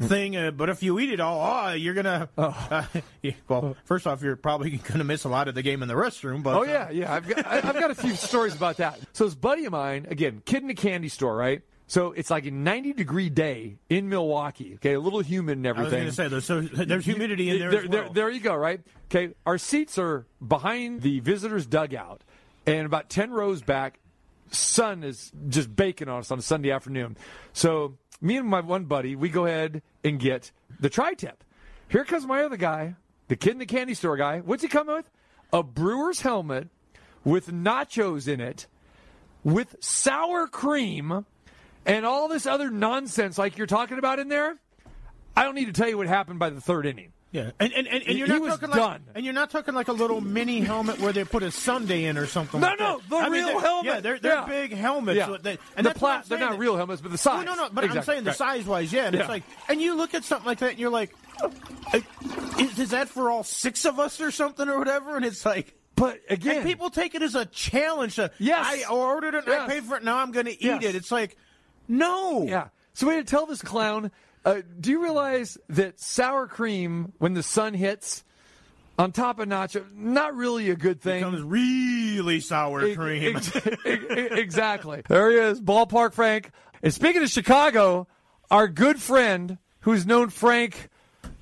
thing, 0.00 0.36
uh, 0.36 0.50
but 0.50 0.68
if 0.68 0.82
you 0.82 0.98
eat 0.98 1.10
it 1.10 1.20
all, 1.20 1.40
oh, 1.40 1.72
you're 1.72 1.94
gonna. 1.94 2.28
Uh, 2.36 2.84
yeah, 3.22 3.32
well, 3.48 3.76
first 3.84 4.06
off, 4.06 4.22
you're 4.22 4.36
probably 4.36 4.70
gonna 4.92 5.04
miss 5.04 5.24
a 5.24 5.28
lot 5.28 5.48
of 5.48 5.54
the 5.54 5.62
game 5.62 5.82
in 5.82 5.88
the 5.88 5.94
restroom. 5.94 6.42
But 6.42 6.56
oh 6.56 6.62
yeah, 6.62 6.90
yeah. 6.90 7.12
I've 7.12 7.28
got 7.28 7.46
I've 7.46 7.74
got 7.74 7.90
a 7.90 7.94
few 7.94 8.14
stories 8.14 8.54
about 8.54 8.78
that. 8.78 8.98
So 9.12 9.24
this 9.24 9.34
buddy 9.34 9.64
of 9.64 9.72
mine, 9.72 10.06
again, 10.10 10.42
kid 10.44 10.62
in 10.62 10.70
a 10.70 10.74
candy 10.74 11.08
store, 11.08 11.36
right? 11.36 11.62
So 11.88 12.12
it's 12.12 12.30
like 12.30 12.46
a 12.46 12.50
90 12.50 12.94
degree 12.94 13.30
day 13.30 13.76
in 13.88 14.08
Milwaukee. 14.08 14.74
Okay, 14.74 14.94
a 14.94 15.00
little 15.00 15.20
humid 15.20 15.58
and 15.58 15.66
everything. 15.66 16.02
I 16.02 16.06
was 16.06 16.16
gonna 16.16 16.28
say 16.28 16.30
there's, 16.30 16.44
so, 16.44 16.60
there's 16.60 17.04
humidity 17.04 17.50
in 17.50 17.58
there. 17.60 17.70
there, 17.70 17.84
as 17.84 17.90
there, 17.90 18.02
well. 18.04 18.12
there 18.12 18.30
you 18.30 18.40
go, 18.40 18.54
right? 18.56 18.80
Okay, 19.10 19.34
our 19.44 19.56
seats 19.56 19.98
are 19.98 20.26
behind 20.46 21.02
the 21.02 21.20
visitors' 21.20 21.66
dugout, 21.66 22.22
and 22.66 22.86
about 22.86 23.08
ten 23.08 23.30
rows 23.30 23.62
back, 23.62 24.00
sun 24.50 25.04
is 25.04 25.30
just 25.48 25.74
baking 25.74 26.08
on 26.08 26.20
us 26.20 26.30
on 26.30 26.38
a 26.40 26.42
Sunday 26.42 26.72
afternoon. 26.72 27.16
So 27.52 27.96
me 28.20 28.36
and 28.36 28.48
my 28.48 28.60
one 28.60 28.84
buddy, 28.84 29.14
we 29.14 29.28
go 29.28 29.46
ahead 29.46 29.82
and 30.02 30.18
get 30.18 30.50
the 30.80 30.90
tri-tip. 30.90 31.44
Here 31.88 32.04
comes 32.04 32.26
my 32.26 32.42
other 32.42 32.56
guy, 32.56 32.96
the 33.28 33.36
kid 33.36 33.52
in 33.52 33.58
the 33.58 33.66
candy 33.66 33.94
store 33.94 34.16
guy. 34.16 34.40
What's 34.40 34.62
he 34.62 34.68
coming 34.68 34.96
with? 34.96 35.10
A 35.52 35.62
brewer's 35.62 36.20
helmet 36.20 36.68
with 37.24 37.52
nachos 37.52 38.26
in 38.26 38.40
it, 38.40 38.66
with 39.44 39.76
sour 39.80 40.46
cream, 40.46 41.24
and 41.86 42.04
all 42.04 42.28
this 42.28 42.44
other 42.46 42.70
nonsense 42.70 43.38
like 43.38 43.56
you're 43.56 43.66
talking 43.66 43.98
about 43.98 44.18
in 44.18 44.28
there. 44.28 44.56
I 45.36 45.44
don't 45.44 45.54
need 45.54 45.66
to 45.66 45.72
tell 45.72 45.88
you 45.88 45.96
what 45.98 46.06
happened 46.06 46.38
by 46.38 46.50
the 46.50 46.60
third 46.60 46.86
inning. 46.86 47.12
Yeah, 47.32 47.50
and 47.60 47.72
and, 47.72 47.86
and, 47.88 48.02
and 48.04 48.16
you're 48.16 48.26
He 48.28 48.32
not 48.32 48.40
was 48.40 48.50
talking 48.54 48.68
done. 48.70 48.78
like, 48.78 49.00
and 49.16 49.24
you're 49.24 49.34
not 49.34 49.50
talking 49.50 49.74
like 49.74 49.88
a 49.88 49.92
little 49.92 50.20
mini 50.22 50.60
helmet 50.60 50.98
where 51.00 51.12
they 51.12 51.24
put 51.24 51.42
a 51.42 51.50
sundae 51.50 52.04
in 52.04 52.16
or 52.16 52.24
something. 52.26 52.60
No, 52.60 52.68
like 52.68 52.78
no, 52.78 53.00
the 53.10 53.16
I 53.16 53.22
mean, 53.28 53.32
real 53.32 53.46
they're- 53.48 53.60
helmet. 53.60 53.84
Yeah, 53.84 54.00
they're 54.00 54.18
they're 54.18 54.34
Yeah. 54.36 54.46
big 54.46 54.72
helmets. 54.72 55.16
Yeah. 55.18 55.26
so 55.26 55.36
they- 55.36 55.56
The 55.56 55.60
and 55.76 55.86
what 55.86 55.96
pla- 55.96 56.22
they're 56.26 56.38
not 56.38 56.58
real 56.58 56.76
helmets, 56.76 57.02
but 57.02 57.10
the 57.10 57.18
size. 57.18 57.44
No, 57.44 57.54
no, 57.54 57.64
no. 57.64 57.70
But 57.72 57.90
I'm 57.90 58.02
saying 58.02 58.24
the 58.24 58.30
Right. 58.30 58.36
size 58.38 58.64
wise, 58.64 58.92
yeah. 58.92 59.06
And 59.06 59.14
Yeah. 59.14 59.20
it's 59.22 59.28
like, 59.28 59.42
and 59.68 59.82
you 59.82 59.94
look 59.96 60.14
at 60.14 60.24
something 60.24 60.46
like 60.46 60.58
that, 60.60 60.70
and 60.70 60.78
you're 60.78 60.88
like, 60.90 61.14
uh, 61.42 61.50
is, 62.58 62.78
is 62.78 62.90
that 62.90 63.08
for 63.10 63.30
all 63.30 63.42
six 63.42 63.84
of 63.84 63.98
us 64.00 64.20
or 64.20 64.30
something 64.30 64.66
or 64.68 64.78
whatever? 64.78 65.16
And 65.16 65.24
it's 65.24 65.44
like. 65.44 65.74
But 65.96 66.20
again, 66.28 66.56
and 66.58 66.66
people 66.66 66.90
take 66.90 67.14
it 67.14 67.22
as 67.22 67.34
a 67.34 67.46
challenge. 67.46 68.16
To, 68.16 68.30
Yes. 68.38 68.64
I 68.66 68.84
ordered 68.92 69.34
it. 69.34 69.44
and 69.46 69.54
I 69.54 69.66
paid 69.66 69.84
for 69.84 69.96
it. 69.96 70.04
Now 70.04 70.18
I'm 70.18 70.30
going 70.30 70.44
to 70.44 70.52
eat 70.52 70.60
Yes. 70.60 70.84
it. 70.84 70.94
It's 70.94 71.10
like, 71.10 71.36
no. 71.88 72.44
Yeah. 72.44 72.68
So 72.94 73.06
we 73.08 73.14
had 73.14 73.26
to 73.26 73.30
tell 73.30 73.46
this 73.46 73.62
clown. 73.62 74.10
Uh, 74.44 74.62
do 74.80 74.90
you 74.90 75.02
realize 75.02 75.58
that 75.68 75.98
sour 76.00 76.46
cream, 76.46 77.12
when 77.18 77.34
the 77.34 77.42
sun 77.42 77.74
hits 77.74 78.24
on 78.98 79.12
top 79.12 79.38
of 79.38 79.48
nacho, 79.48 79.84
not 79.94 80.34
really 80.34 80.70
a 80.70 80.76
good 80.76 81.00
thing? 81.00 81.20
becomes 81.20 81.42
really 81.42 82.40
sour 82.40 82.80
Ex- 82.86 82.96
cream. 82.96 83.36
ex- 83.36 83.56
ex- 83.84 84.04
exactly. 84.10 85.02
There 85.08 85.30
he 85.30 85.36
is, 85.38 85.60
ballpark 85.60 86.12
Frank. 86.12 86.50
And 86.82 86.94
speaking 86.94 87.22
of 87.22 87.28
Chicago, 87.28 88.06
our 88.50 88.68
good 88.68 89.00
friend, 89.00 89.58
who's 89.80 90.06
known 90.06 90.30
Frank 90.30 90.88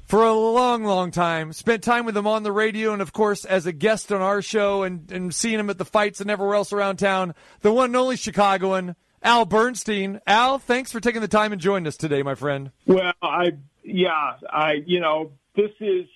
for 0.07 0.25
a 0.25 0.33
long, 0.33 0.85
long 0.85 1.11
time, 1.11 1.53
spent 1.53 1.83
time 1.83 2.05
with 2.07 2.17
him 2.17 2.27
on 2.27 2.43
the 2.43 2.53
radio, 2.53 2.93
and 2.93 3.03
of 3.03 3.13
course 3.13 3.45
as 3.45 3.67
a 3.67 3.73
guest 3.73 4.11
on 4.13 4.23
our 4.23 4.41
show, 4.43 4.83
and, 4.83 5.11
and 5.13 5.35
seeing 5.35 5.59
him 5.61 5.71
at 5.71 5.79
the 5.79 5.85
fights 5.85 6.21
and 6.21 6.31
everywhere 6.31 6.55
else 6.55 6.73
around 6.73 6.97
town. 6.97 7.35
The 7.61 7.73
one 7.73 7.87
and 7.87 7.97
only 7.97 8.17
Chicagoan, 8.17 8.97
Al 9.25 9.47
Bernstein. 9.47 10.21
Al, 10.27 10.59
thanks 10.59 10.93
for 10.93 11.01
taking 11.01 11.23
the 11.23 11.29
time 11.29 11.51
and 11.53 11.61
joining 11.61 11.87
us 11.87 11.97
today, 11.97 12.23
my 12.23 12.35
friend. 12.35 12.71
Well, 12.87 13.13
I 13.23 13.53
yeah, 13.83 14.37
I 14.49 14.83
you 14.87 15.01
know 15.01 15.33
this 15.57 15.71
is 15.81 16.07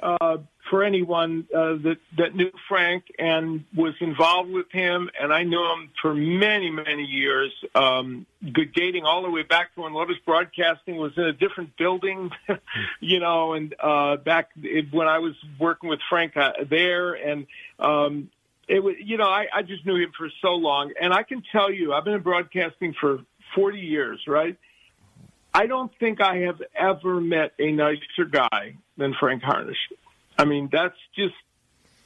uh, 0.00 0.38
for 0.70 0.84
anyone 0.84 1.48
uh, 1.54 1.74
that 1.82 1.96
that 2.16 2.36
knew 2.36 2.52
Frank 2.68 3.04
and 3.18 3.64
was 3.74 3.94
involved 4.00 4.50
with 4.50 4.70
him, 4.70 5.10
and 5.20 5.32
I 5.32 5.42
knew 5.42 5.64
him 5.72 5.90
for 6.00 6.14
many 6.14 6.70
many 6.70 7.04
years, 7.04 7.52
um, 7.74 8.24
good 8.52 8.72
dating 8.72 9.04
all 9.04 9.22
the 9.22 9.30
way 9.30 9.42
back 9.42 9.74
to 9.74 9.82
when 9.82 9.92
Lotus 9.92 10.18
Broadcasting 10.24 10.96
was 10.96 11.12
in 11.16 11.24
a 11.24 11.32
different 11.32 11.76
building, 11.76 12.30
you 13.00 13.18
know, 13.18 13.54
and 13.54 13.74
uh, 13.80 14.16
back 14.16 14.50
when 14.92 15.08
I 15.08 15.18
was 15.18 15.34
working 15.58 15.90
with 15.90 16.00
Frank 16.08 16.36
uh, 16.36 16.52
there, 16.68 17.14
and 17.14 17.46
um, 17.80 18.30
it 18.68 18.80
was 18.80 18.94
you 18.98 19.16
know 19.16 19.28
I, 19.28 19.46
I 19.54 19.62
just 19.62 19.84
knew 19.86 19.96
him 19.96 20.12
for 20.16 20.28
so 20.42 20.50
long, 20.54 20.92
and 21.00 21.12
I 21.12 21.22
can 21.22 21.42
tell 21.52 21.72
you 21.72 21.92
I've 21.92 22.04
been 22.04 22.14
in 22.14 22.22
broadcasting 22.22 22.94
for 23.00 23.20
40 23.54 23.78
years, 23.78 24.20
right? 24.26 24.56
I 25.52 25.66
don't 25.66 25.90
think 25.98 26.20
I 26.20 26.38
have 26.40 26.62
ever 26.74 27.20
met 27.20 27.52
a 27.58 27.72
nicer 27.72 28.26
guy 28.30 28.76
than 28.96 29.14
Frank 29.18 29.42
Harnish. 29.42 29.78
I 30.38 30.44
mean, 30.44 30.68
that's 30.70 30.98
just 31.16 31.34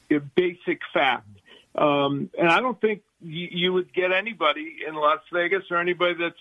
a 0.09 0.19
basic 0.19 0.79
fact. 0.93 1.27
Um, 1.75 2.29
and 2.37 2.49
I 2.49 2.61
don't 2.61 2.79
think 2.79 3.01
you, 3.21 3.47
you 3.51 3.73
would 3.73 3.93
get 3.93 4.11
anybody 4.11 4.77
in 4.87 4.95
Las 4.95 5.19
Vegas 5.31 5.63
or 5.69 5.77
anybody 5.77 6.15
that's 6.19 6.35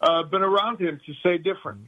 uh, 0.00 0.22
been 0.24 0.42
around 0.42 0.80
him 0.80 1.00
to 1.06 1.14
say 1.22 1.38
different. 1.38 1.86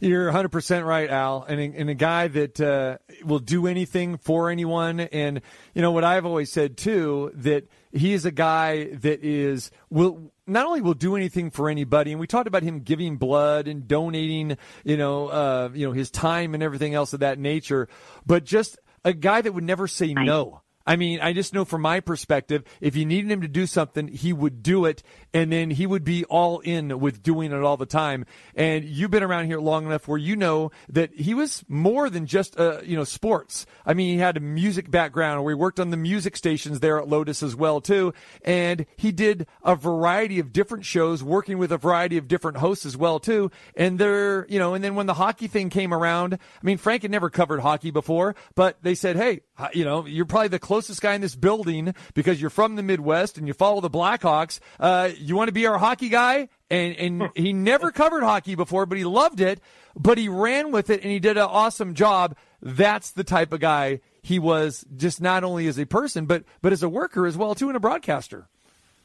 You're 0.00 0.30
100% 0.30 0.86
right, 0.86 1.10
Al. 1.10 1.42
And 1.42 1.60
a, 1.60 1.78
and 1.80 1.90
a 1.90 1.94
guy 1.94 2.28
that 2.28 2.60
uh, 2.60 2.98
will 3.24 3.40
do 3.40 3.66
anything 3.66 4.18
for 4.18 4.50
anyone. 4.50 5.00
And, 5.00 5.40
you 5.74 5.82
know, 5.82 5.90
what 5.90 6.04
I've 6.04 6.24
always 6.24 6.52
said, 6.52 6.76
too, 6.76 7.32
that 7.34 7.64
he 7.92 8.12
is 8.12 8.24
a 8.24 8.30
guy 8.30 8.94
that 8.94 9.24
is, 9.24 9.70
will 9.90 10.32
not 10.46 10.66
only 10.66 10.80
will 10.80 10.94
do 10.94 11.16
anything 11.16 11.50
for 11.50 11.68
anybody, 11.68 12.12
and 12.12 12.20
we 12.20 12.26
talked 12.26 12.46
about 12.46 12.62
him 12.62 12.80
giving 12.80 13.16
blood 13.16 13.66
and 13.66 13.88
donating, 13.88 14.56
you 14.84 14.96
know, 14.96 15.28
uh, 15.28 15.70
you 15.74 15.86
know, 15.86 15.92
his 15.92 16.10
time 16.10 16.54
and 16.54 16.62
everything 16.62 16.94
else 16.94 17.12
of 17.12 17.20
that 17.20 17.38
nature, 17.38 17.88
but 18.24 18.44
just 18.44 18.78
a 19.04 19.12
guy 19.12 19.40
that 19.40 19.52
would 19.52 19.64
never 19.64 19.88
say 19.88 20.14
no. 20.14 20.62
I 20.88 20.96
mean, 20.96 21.20
I 21.20 21.34
just 21.34 21.52
know 21.52 21.66
from 21.66 21.82
my 21.82 22.00
perspective, 22.00 22.64
if 22.80 22.96
you 22.96 23.04
needed 23.04 23.30
him 23.30 23.42
to 23.42 23.48
do 23.48 23.66
something, 23.66 24.08
he 24.08 24.32
would 24.32 24.62
do 24.62 24.86
it, 24.86 25.02
and 25.34 25.52
then 25.52 25.68
he 25.70 25.86
would 25.86 26.02
be 26.02 26.24
all 26.24 26.60
in 26.60 26.98
with 26.98 27.22
doing 27.22 27.52
it 27.52 27.62
all 27.62 27.76
the 27.76 27.84
time. 27.84 28.24
And 28.54 28.86
you've 28.86 29.10
been 29.10 29.22
around 29.22 29.44
here 29.48 29.60
long 29.60 29.84
enough 29.84 30.08
where 30.08 30.16
you 30.16 30.34
know 30.34 30.70
that 30.88 31.12
he 31.12 31.34
was 31.34 31.62
more 31.68 32.08
than 32.08 32.24
just, 32.24 32.58
uh, 32.58 32.80
you 32.82 32.96
know, 32.96 33.04
sports. 33.04 33.66
I 33.84 33.92
mean, 33.92 34.14
he 34.14 34.18
had 34.18 34.38
a 34.38 34.40
music 34.40 34.90
background 34.90 35.44
where 35.44 35.54
he 35.54 35.60
worked 35.60 35.78
on 35.78 35.90
the 35.90 35.98
music 35.98 36.38
stations 36.38 36.80
there 36.80 36.98
at 36.98 37.06
Lotus 37.06 37.42
as 37.42 37.54
well 37.54 37.82
too, 37.82 38.14
and 38.42 38.86
he 38.96 39.12
did 39.12 39.46
a 39.62 39.76
variety 39.76 40.38
of 40.38 40.54
different 40.54 40.86
shows, 40.86 41.22
working 41.22 41.58
with 41.58 41.70
a 41.70 41.76
variety 41.76 42.16
of 42.16 42.28
different 42.28 42.56
hosts 42.56 42.86
as 42.86 42.96
well 42.96 43.20
too. 43.20 43.50
And 43.76 43.98
they're, 43.98 44.46
you 44.48 44.58
know, 44.58 44.72
and 44.72 44.82
then 44.82 44.94
when 44.94 45.04
the 45.04 45.12
hockey 45.12 45.48
thing 45.48 45.68
came 45.68 45.92
around, 45.92 46.32
I 46.32 46.38
mean, 46.62 46.78
Frank 46.78 47.02
had 47.02 47.10
never 47.10 47.28
covered 47.28 47.60
hockey 47.60 47.90
before, 47.90 48.34
but 48.54 48.78
they 48.82 48.94
said, 48.94 49.16
hey, 49.16 49.42
you 49.74 49.84
know, 49.84 50.06
you're 50.06 50.24
probably 50.24 50.48
the 50.48 50.58
closest 50.58 50.77
guy 51.00 51.14
in 51.14 51.20
this 51.20 51.34
building 51.34 51.94
because 52.14 52.40
you're 52.40 52.50
from 52.50 52.76
the 52.76 52.82
Midwest 52.82 53.38
and 53.38 53.46
you 53.46 53.54
follow 53.54 53.80
the 53.80 53.90
Blackhawks. 53.90 54.60
Uh, 54.78 55.10
you 55.18 55.36
want 55.36 55.48
to 55.48 55.52
be 55.52 55.66
our 55.66 55.78
hockey 55.78 56.08
guy? 56.08 56.48
And, 56.70 56.96
and 56.96 57.30
he 57.34 57.52
never 57.52 57.90
covered 57.90 58.22
hockey 58.22 58.54
before, 58.54 58.86
but 58.86 58.98
he 58.98 59.04
loved 59.04 59.40
it, 59.40 59.60
but 59.96 60.18
he 60.18 60.28
ran 60.28 60.70
with 60.70 60.90
it 60.90 61.02
and 61.02 61.10
he 61.10 61.18
did 61.18 61.36
an 61.36 61.44
awesome 61.44 61.94
job. 61.94 62.36
That's 62.60 63.12
the 63.12 63.24
type 63.24 63.52
of 63.52 63.60
guy 63.60 64.00
he 64.22 64.38
was 64.38 64.84
just 64.96 65.20
not 65.20 65.44
only 65.44 65.66
as 65.66 65.78
a 65.78 65.86
person, 65.86 66.26
but, 66.26 66.44
but 66.60 66.72
as 66.72 66.82
a 66.82 66.88
worker 66.88 67.26
as 67.26 67.36
well 67.36 67.54
too, 67.54 67.68
and 67.68 67.76
a 67.76 67.80
broadcaster. 67.80 68.48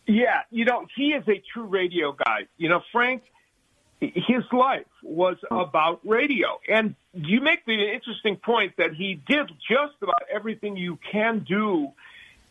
Yeah, 0.06 0.42
you 0.52 0.66
know, 0.66 0.86
he 0.96 1.14
is 1.14 1.24
a 1.28 1.42
true 1.54 1.66
radio 1.66 2.12
guy. 2.12 2.48
You 2.58 2.68
know, 2.68 2.82
Frank, 2.92 3.24
his 4.16 4.44
life 4.52 4.86
was 5.02 5.38
about 5.52 6.00
radio. 6.06 6.60
And 6.68 6.96
you 7.14 7.42
make 7.42 7.66
the 7.66 7.74
interesting 7.74 8.36
point 8.36 8.74
that 8.78 8.94
he 8.94 9.20
did 9.28 9.52
just 9.70 9.94
about 10.02 10.24
everything 10.32 10.76
you 10.76 10.98
can 11.12 11.46
do 11.48 11.92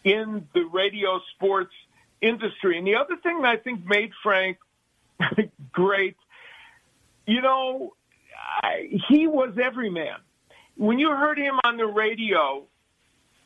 in 0.04 0.46
the 0.54 0.64
radio 0.72 1.20
sports 1.34 1.72
industry. 2.20 2.78
And 2.78 2.86
the 2.86 2.96
other 2.96 3.16
thing 3.16 3.42
that 3.42 3.48
I 3.48 3.56
think 3.56 3.86
made 3.86 4.12
Frank 4.22 4.58
great, 5.72 6.16
you 7.26 7.40
know, 7.40 7.94
I, 8.62 8.88
he 9.08 9.26
was 9.26 9.56
every 9.62 9.90
man. 9.90 10.16
When 10.76 10.98
you 10.98 11.11
heard 11.11 11.38
him 11.38 11.59
on 11.64 11.76
the 11.76 11.86
radio, 11.86 12.64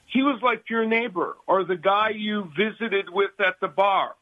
he 0.07 0.23
was 0.23 0.41
like 0.43 0.71
your 0.71 0.87
neighbor 0.87 1.37
or 1.47 1.65
the 1.65 1.77
guy 1.77 2.11
you 2.11 2.51
visited 2.57 3.11
with 3.11 3.33
at 3.41 3.61
the 3.61 3.69
bar. 3.69 4.15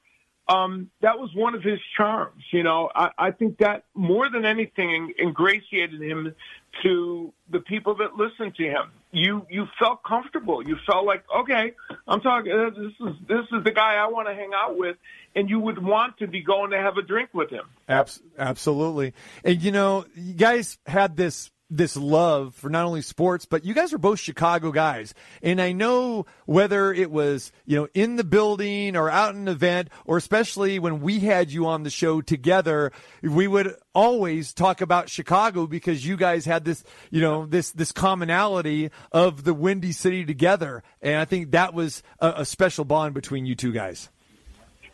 Um, 0.49 0.91
that 1.01 1.19
was 1.19 1.31
one 1.35 1.55
of 1.55 1.63
his 1.63 1.79
charms. 1.97 2.43
You 2.53 2.63
know, 2.63 2.91
I, 2.95 3.11
I 3.17 3.31
think 3.31 3.59
that 3.59 3.85
more 3.95 4.29
than 4.31 4.45
anything 4.45 5.15
ingratiated 5.19 6.03
him 6.03 6.35
to 6.83 7.33
the 7.51 7.61
people 7.61 7.97
that 7.97 8.17
listened 8.17 8.55
to 8.57 8.65
him. 8.65 8.91
You 9.13 9.47
you 9.49 9.67
felt 9.79 10.03
comfortable. 10.03 10.67
You 10.67 10.77
felt 10.87 11.07
like, 11.07 11.25
okay, 11.35 11.73
I'm 12.07 12.21
talking. 12.21 12.53
Uh, 12.53 12.71
this 12.71 12.93
is 13.01 13.17
this 13.29 13.47
is 13.53 13.65
the 13.65 13.71
guy 13.71 13.95
I 13.95 14.09
want 14.09 14.29
to 14.29 14.35
hang 14.35 14.51
out 14.55 14.77
with, 14.77 14.97
and 15.37 15.49
you 15.49 15.61
would 15.61 15.83
want 15.83 16.19
to 16.19 16.27
be 16.27 16.43
going 16.43 16.73
to 16.73 16.79
have 16.79 16.97
a 16.97 17.03
drink 17.03 17.31
with 17.33 17.49
him. 17.49 17.65
Abs- 17.89 18.21
absolutely. 18.37 19.15
And 19.45 19.63
you 19.63 19.71
know, 19.71 20.05
you 20.17 20.35
guys 20.35 20.79
had 20.85 21.17
this 21.17 21.51
this 21.77 21.97
love 21.97 22.55
for 22.55 22.71
not 22.71 22.85
only 22.85 23.03
sports, 23.03 23.45
but 23.45 23.65
you 23.65 23.75
guys 23.75 23.93
are 23.93 23.99
both 23.99 24.21
Chicago 24.21 24.73
guys. 24.73 25.15
And 25.43 25.61
I 25.61 25.73
know 25.73 26.27
whether 26.47 26.93
it 26.93 27.11
was, 27.11 27.53
you 27.67 27.77
know, 27.77 27.89
in 27.95 28.17
the 28.17 28.25
building 28.25 28.97
or 28.97 29.11
out 29.11 29.35
in 29.35 29.43
an 29.43 29.49
event, 29.49 29.89
or 30.05 30.17
especially 30.17 30.79
when 30.79 31.01
we 31.01 31.21
had 31.21 31.51
you 31.51 31.67
on 31.67 31.83
the 31.83 31.91
show 31.91 32.21
together, 32.21 32.93
we 33.23 33.47
would 33.47 33.75
always 33.95 34.53
talk 34.53 34.81
about 34.81 35.09
Chicago 35.09 35.67
because 35.67 36.07
you 36.07 36.17
guys 36.17 36.45
had 36.45 36.65
this, 36.65 36.85
you 37.11 37.21
know, 37.21 37.47
this, 37.47 37.73
this 37.73 37.93
commonality 37.93 38.91
of 39.13 39.45
the 39.45 39.55
Windy 39.55 39.93
City 39.93 40.25
together. 40.25 40.83
And 41.03 41.17
I 41.17 41.25
think 41.25 41.53
that 41.53 41.75
was 41.75 42.03
a, 42.21 42.35
a 42.39 42.45
special 42.45 42.85
bond 42.85 43.15
between 43.15 43.47
you 43.47 43.55
two 43.55 43.73
guys. 43.73 44.09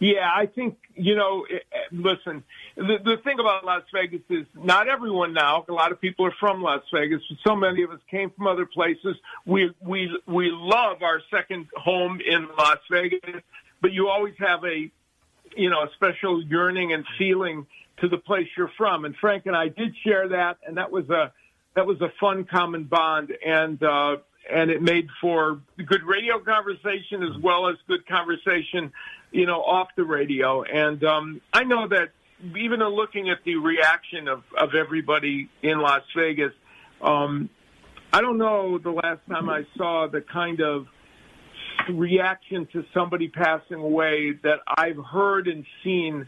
Yeah, 0.01 0.31
I 0.35 0.47
think 0.47 0.79
you 0.95 1.15
know. 1.15 1.47
eh, 1.51 1.57
eh, 1.73 1.79
Listen, 1.93 2.43
the 2.77 2.99
the 3.05 3.19
thing 3.23 3.39
about 3.39 3.65
Las 3.67 3.83
Vegas 3.93 4.23
is 4.31 4.47
not 4.55 4.89
everyone 4.89 5.35
now. 5.35 5.65
A 5.69 5.73
lot 5.73 5.93
of 5.93 6.01
people 6.01 6.25
are 6.27 6.35
from 6.41 6.63
Las 6.63 6.83
Vegas, 6.93 7.21
but 7.29 7.39
so 7.47 7.55
many 7.55 7.83
of 7.83 7.91
us 7.91 8.01
came 8.11 8.31
from 8.31 8.47
other 8.47 8.65
places. 8.67 9.17
We 9.45 9.73
we 9.81 10.11
we 10.27 10.51
love 10.53 11.03
our 11.03 11.21
second 11.31 11.67
home 11.77 12.21
in 12.27 12.49
Las 12.59 12.79
Vegas, 12.91 13.21
but 13.83 13.93
you 13.93 14.09
always 14.09 14.35
have 14.39 14.65
a 14.65 14.91
you 15.57 15.69
know 15.71 15.83
a 15.83 15.91
special 15.95 16.43
yearning 16.43 16.93
and 16.95 17.05
feeling 17.19 17.67
to 18.01 18.09
the 18.09 18.19
place 18.19 18.49
you're 18.57 18.73
from. 18.79 19.05
And 19.05 19.15
Frank 19.17 19.45
and 19.47 19.55
I 19.55 19.69
did 19.69 19.95
share 20.03 20.29
that, 20.31 20.57
and 20.67 20.79
that 20.79 20.91
was 20.91 21.11
a 21.11 21.33
that 21.75 21.87
was 21.87 22.01
a 22.01 22.11
fun 22.19 22.45
common 22.45 22.85
bond, 22.85 23.33
and 23.45 23.83
uh, 23.83 24.17
and 24.51 24.71
it 24.71 24.81
made 24.81 25.09
for 25.21 25.61
good 25.85 26.05
radio 26.05 26.39
conversation 26.39 27.23
as 27.23 27.37
well 27.43 27.69
as 27.69 27.77
good 27.87 28.07
conversation, 28.07 28.93
you 29.33 29.47
know, 29.47 29.61
off 29.63 29.89
the 29.97 30.05
radio. 30.05 30.63
And 30.63 31.03
um, 31.05 31.41
I 31.53 31.65
know 31.65 31.89
that 31.89 32.11
even 32.57 32.81
in 32.81 32.89
looking 32.89 33.31
at 33.31 33.39
the 33.45 33.57
reaction 33.57 34.29
of 34.29 34.43
of 34.59 34.75
everybody 34.75 35.49
in 35.63 35.81
Las 35.81 36.03
Vegas, 36.17 36.53
um, 37.03 37.49
I 38.13 38.21
don't 38.21 38.39
know 38.39 38.79
the 38.79 38.91
last 38.91 39.21
time 39.29 39.49
I 39.49 39.65
saw 39.77 40.09
the 40.11 40.21
kind 40.21 40.61
of 40.61 40.87
reaction 41.89 42.67
to 42.73 42.85
somebody 42.93 43.29
passing 43.29 43.79
away 43.79 44.33
that 44.43 44.61
I've 44.67 44.99
heard 45.05 45.49
and 45.49 45.65
seen 45.83 46.27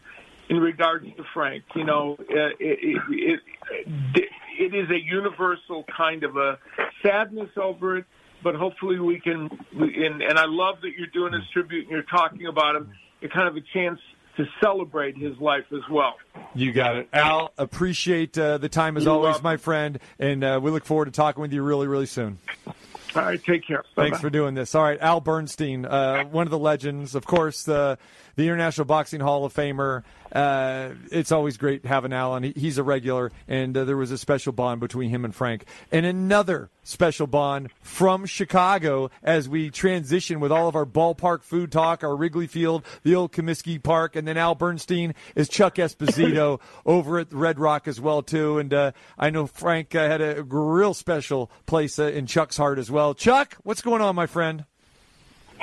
in 0.49 0.57
regards 0.57 1.05
to 1.05 1.23
Frank. 1.33 1.63
You 1.75 1.83
know, 1.83 2.15
uh, 2.19 2.55
it, 2.59 3.01
it, 3.09 3.39
it, 4.15 4.29
it 4.59 4.75
is 4.75 4.89
a 4.89 4.99
universal 4.99 5.83
kind 5.95 6.23
of 6.23 6.37
a 6.37 6.57
sadness 7.01 7.49
over 7.57 7.97
it, 7.97 8.05
but 8.43 8.55
hopefully 8.55 8.99
we 8.99 9.19
can. 9.19 9.49
We, 9.77 10.05
and, 10.05 10.21
and 10.21 10.37
I 10.37 10.45
love 10.45 10.81
that 10.81 10.91
you're 10.97 11.07
doing 11.07 11.31
this 11.31 11.47
tribute 11.51 11.83
and 11.83 11.91
you're 11.91 12.03
talking 12.03 12.47
about 12.47 12.75
him. 12.75 12.91
It's 13.21 13.33
kind 13.33 13.47
of 13.47 13.55
a 13.55 13.61
chance 13.73 13.99
to 14.37 14.45
celebrate 14.61 15.17
his 15.17 15.37
life 15.37 15.65
as 15.71 15.87
well. 15.89 16.15
You 16.55 16.71
got 16.71 16.97
it. 16.97 17.07
Al, 17.13 17.53
appreciate 17.57 18.37
uh, 18.37 18.57
the 18.57 18.69
time 18.69 18.97
as 18.97 19.05
You're 19.05 19.13
always, 19.13 19.41
my 19.43 19.57
friend. 19.57 19.99
And 20.19 20.43
uh, 20.43 20.59
we 20.61 20.71
look 20.71 20.85
forward 20.85 21.05
to 21.05 21.11
talking 21.11 21.41
with 21.41 21.53
you 21.53 21.61
really, 21.61 21.87
really 21.87 22.07
soon. 22.07 22.39
All 23.15 23.21
right, 23.21 23.41
take 23.43 23.67
care. 23.67 23.83
Thanks 23.95 24.17
Bye-bye. 24.17 24.17
for 24.17 24.29
doing 24.31 24.55
this. 24.55 24.73
All 24.73 24.81
right, 24.81 24.99
Al 24.99 25.21
Bernstein, 25.21 25.85
uh, 25.85 26.23
one 26.25 26.47
of 26.47 26.51
the 26.51 26.57
legends, 26.57 27.13
of 27.13 27.27
course, 27.27 27.63
the 27.63 27.99
the 28.35 28.43
International 28.43 28.85
Boxing 28.85 29.19
Hall 29.19 29.45
of 29.45 29.53
Famer. 29.53 30.03
Uh, 30.31 30.89
it's 31.11 31.31
always 31.31 31.57
great 31.57 31.85
having 31.85 32.11
Al, 32.13 32.35
and 32.35 32.45
he, 32.45 32.53
he's 32.55 32.77
a 32.77 32.83
regular. 32.83 33.31
And 33.47 33.77
uh, 33.77 33.85
there 33.85 33.97
was 33.97 34.11
a 34.11 34.17
special 34.17 34.51
bond 34.51 34.81
between 34.81 35.09
him 35.09 35.25
and 35.25 35.33
Frank, 35.33 35.65
and 35.91 36.05
another 36.05 36.69
special 36.83 37.27
bond 37.27 37.69
from 37.81 38.25
Chicago 38.25 39.09
as 39.21 39.47
we 39.47 39.69
transition 39.69 40.39
with 40.39 40.51
all 40.51 40.67
of 40.67 40.75
our 40.75 40.85
ballpark 40.85 41.43
food 41.43 41.71
talk, 41.71 42.03
our 42.03 42.15
Wrigley 42.15 42.47
Field, 42.47 42.83
the 43.03 43.15
old 43.15 43.31
Comiskey 43.31 43.81
Park, 43.81 44.15
and 44.15 44.27
then 44.27 44.37
Al 44.37 44.55
Bernstein 44.55 45.13
is 45.35 45.49
Chuck 45.49 45.75
Esposito 45.75 46.59
over 46.85 47.19
at 47.19 47.31
Red 47.31 47.59
Rock 47.59 47.87
as 47.87 48.01
well 48.01 48.21
too. 48.21 48.57
And 48.57 48.73
uh, 48.73 48.91
I 49.17 49.29
know 49.29 49.47
Frank 49.47 49.95
uh, 49.95 50.07
had 50.07 50.21
a 50.21 50.43
real 50.43 50.93
special 50.93 51.51
place 51.65 51.99
uh, 51.99 52.05
in 52.05 52.25
Chuck's 52.25 52.57
heart 52.57 52.79
as 52.79 52.91
well. 52.91 53.13
Chuck, 53.13 53.57
what's 53.63 53.81
going 53.81 54.01
on, 54.01 54.15
my 54.15 54.25
friend? 54.25 54.65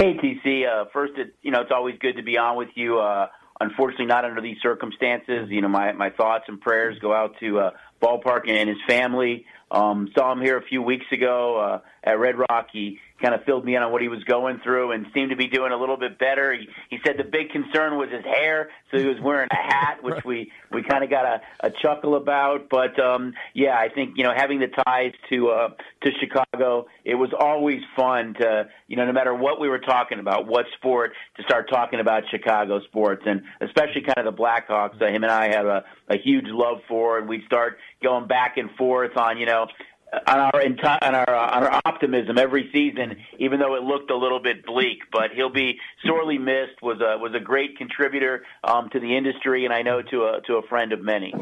Hey, 0.01 0.14
TC. 0.14 0.66
Uh, 0.66 0.86
first, 0.94 1.12
it, 1.18 1.34
you 1.42 1.51
know, 1.51 1.61
it's 1.61 1.70
always 1.70 1.94
good 2.01 2.16
to 2.16 2.22
be 2.22 2.38
on 2.38 2.57
with 2.57 2.70
you. 2.74 2.98
Uh, 2.98 3.26
unfortunately, 3.61 4.07
not 4.07 4.24
under 4.24 4.40
these 4.40 4.57
circumstances. 4.62 5.51
You 5.51 5.61
know, 5.61 5.68
my, 5.68 5.92
my 5.92 6.09
thoughts 6.09 6.44
and 6.48 6.59
prayers 6.59 6.98
go 7.01 7.12
out 7.12 7.34
to 7.40 7.59
uh, 7.59 7.70
Ballpark 8.03 8.48
and 8.48 8.66
his 8.66 8.78
family. 8.88 9.44
Um, 9.70 10.09
saw 10.16 10.32
him 10.32 10.40
here 10.40 10.57
a 10.57 10.62
few 10.62 10.80
weeks 10.80 11.05
ago 11.12 11.61
uh, 11.61 11.80
at 12.03 12.18
Red 12.18 12.36
Rock. 12.38 12.68
He 12.72 12.98
kind 13.21 13.35
of 13.35 13.45
filled 13.45 13.64
me 13.64 13.77
in 13.77 13.83
on 13.83 13.93
what 13.93 14.03
he 14.03 14.09
was 14.09 14.23
going 14.25 14.61
through 14.62 14.93
and 14.93 15.07
seemed 15.14 15.31
to 15.31 15.37
be 15.37 15.49
doing 15.49 15.73
a 15.73 15.77
little 15.77 15.97
bit 15.97 16.18
better. 16.18 16.53
He, 16.53 16.68
he 16.89 16.99
said 17.05 17.16
the 17.18 17.25
big 17.25 17.51
concern 17.51 17.99
was 17.99 18.11
his 18.11 18.25
hair, 18.25 18.71
so 18.91 18.99
he 18.99 19.07
was 19.07 19.18
wearing 19.23 19.49
a 19.51 19.57
hat, 19.57 19.99
which 20.03 20.25
we 20.25 20.51
we 20.73 20.83
kind 20.83 21.05
of 21.05 21.11
got 21.11 21.25
a, 21.25 21.41
a 21.61 21.71
chuckle 21.83 22.16
about. 22.16 22.68
But 22.71 22.99
um, 22.99 23.35
yeah, 23.55 23.77
I 23.77 23.89
think 23.89 24.14
you 24.16 24.25
know 24.25 24.33
having 24.35 24.61
the 24.61 24.68
ties 24.87 25.12
to 25.31 25.49
uh, 25.49 25.68
to 26.03 26.11
Chicago, 26.21 26.87
it 27.05 27.14
was 27.14 27.31
always 27.39 27.81
fun 27.97 28.35
to 28.41 28.68
you 28.89 28.97
know 28.97 29.05
no 29.05 29.12
matter 29.12 29.35
what 29.35 29.61
we 29.61 29.68
were 29.68 29.79
talking 29.79 30.18
about, 30.18 30.47
what 30.47 30.66
sport, 30.77 31.12
to 31.37 31.43
start 31.43 31.68
talking 31.71 32.01
about 32.01 32.25
Chicago 32.31 32.81
sports 32.89 33.23
and 33.27 33.43
especially 33.61 34.03
kind 34.03 34.27
of 34.27 34.37
the 34.37 34.43
Blackhawks. 34.43 34.99
That 34.99 35.11
him 35.14 35.23
and 35.23 35.33
I 35.33 35.53
have 35.53 35.66
a, 35.66 35.85
a 36.09 36.16
huge 36.18 36.47
love 36.47 36.79
for, 36.89 37.18
and 37.18 37.29
we'd 37.29 37.45
start 37.45 37.79
going 38.03 38.27
back 38.27 38.57
and 38.57 38.71
forth 38.73 39.16
on 39.16 39.39
you 39.39 39.47
know 39.47 39.66
on 40.12 40.38
our 40.38 40.52
enti- 40.52 40.98
on 41.02 41.14
our 41.14 41.34
on 41.34 41.64
our 41.64 41.80
optimism 41.84 42.38
every 42.38 42.70
season, 42.72 43.16
even 43.38 43.61
though 43.61 43.76
it 43.76 43.82
looked 43.82 44.11
a 44.11 44.16
little 44.16 44.40
bit 44.40 44.64
bleak. 44.66 44.98
But 45.12 45.32
he'll 45.34 45.50
be 45.50 45.78
sorely 46.04 46.38
missed. 46.38 46.82
was 46.82 47.00
a 47.00 47.18
was 47.18 47.34
a 47.34 47.40
great 47.40 47.76
contributor 47.76 48.44
um, 48.64 48.88
to 48.90 49.00
the 49.00 49.16
industry, 49.16 49.64
and 49.64 49.74
I 49.74 49.82
know 49.82 50.02
to 50.02 50.24
a 50.24 50.40
to 50.46 50.54
a 50.56 50.62
friend 50.62 50.92
of 50.92 51.02
many. 51.02 51.34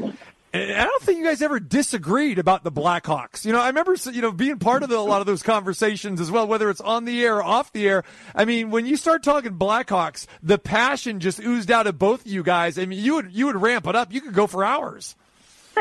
I 0.55 0.85
don't 0.85 1.03
think 1.03 1.19
you 1.19 1.25
guys 1.25 1.43
ever 1.43 1.61
disagreed 1.61 2.39
about 2.39 2.65
the 2.65 2.73
Blackhawks. 2.73 3.45
You 3.45 3.53
know, 3.53 3.61
I 3.61 3.69
remember 3.69 3.97
you 4.11 4.23
know 4.23 4.33
being 4.33 4.59
part 4.59 4.83
of 4.83 4.89
the, 4.89 4.97
a 4.97 5.01
lot 5.01 5.21
of 5.21 5.27
those 5.27 5.43
conversations 5.43 6.21
as 6.21 6.31
well, 6.31 6.47
whether 6.47 6.71
it's 6.71 6.81
on 6.81 7.05
the 7.05 7.23
air 7.23 7.37
or 7.37 7.43
off 7.43 7.73
the 7.73 7.87
air. 7.87 8.05
I 8.35 8.47
mean, 8.47 8.71
when 8.71 8.87
you 8.87 8.97
start 8.97 9.23
talking 9.23 9.59
Blackhawks, 9.59 10.27
the 10.43 10.59
passion 10.59 11.21
just 11.21 11.41
oozed 11.41 11.71
out 11.71 11.87
of 11.87 11.99
both 11.99 12.23
of 12.23 12.33
you 12.33 12.43
guys. 12.43 12.79
I 12.79 12.87
mean, 12.87 13.03
you 13.03 13.17
would 13.17 13.33
you 13.33 13.47
would 13.47 13.61
ramp 13.61 13.87
it 13.87 13.95
up. 13.95 14.13
You 14.13 14.23
could 14.23 14.35
go 14.35 14.47
for 14.47 14.65
hours. 14.65 15.17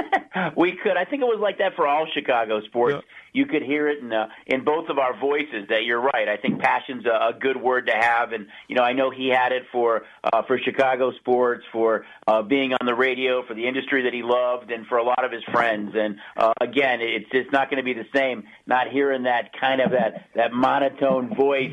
we 0.58 0.74
could. 0.82 0.98
I 0.98 1.06
think 1.06 1.22
it 1.22 1.26
was 1.26 1.40
like 1.42 1.58
that 1.60 1.76
for 1.76 1.88
all 1.88 2.08
Chicago 2.14 2.62
sports. 2.62 3.06
You 3.34 3.46
could 3.46 3.62
hear 3.62 3.88
it 3.88 4.00
in 4.00 4.12
uh, 4.12 4.28
in 4.46 4.64
both 4.64 4.90
of 4.90 4.98
our 4.98 5.18
voices. 5.20 5.68
That 5.70 5.84
you're 5.84 6.02
right. 6.02 6.28
I 6.28 6.38
think 6.38 6.60
passion's 6.60 7.06
a, 7.06 7.36
a 7.36 7.40
good 7.40 7.58
word 7.58 7.88
to 7.88 7.94
have, 7.94 8.32
and 8.34 8.48
you 8.68 8.76
know 8.76 8.84
I 8.84 8.94
know 8.94 9.10
he 9.12 9.30
had 9.30 9.52
it 9.52 9.64
for 9.72 10.04
uh, 10.24 10.44
for 10.44 10.60
Chicago 10.60 11.12
sports, 11.14 11.64
for 11.72 12.06
uh, 12.28 12.42
being 12.42 12.74
on 12.74 12.86
the 12.86 12.96
radio, 12.96 13.46
for 13.46 13.54
the 13.54 13.68
industry 13.68 14.04
that 14.04 14.14
he 14.14 14.24
loved, 14.24 14.72
and 14.72 14.86
for 14.88 14.98
a 14.98 15.04
lot 15.04 15.24
of 15.24 15.32
his 15.32 15.44
friends. 15.46 15.94
And 15.96 16.18
uh, 16.36 16.54
again, 16.62 17.00
it's 17.02 17.30
it's 17.32 17.52
not 17.52 17.70
going 17.70 17.78
to 17.78 17.84
be 17.84 17.94
the 17.94 18.08
same 18.14 18.44
not 18.66 18.90
hearing 18.90 19.24
that 19.24 19.52
kind 19.60 19.82
of 19.82 19.92
that 19.92 20.28
that 20.36 20.52
monotone 20.52 21.36
voice 21.36 21.72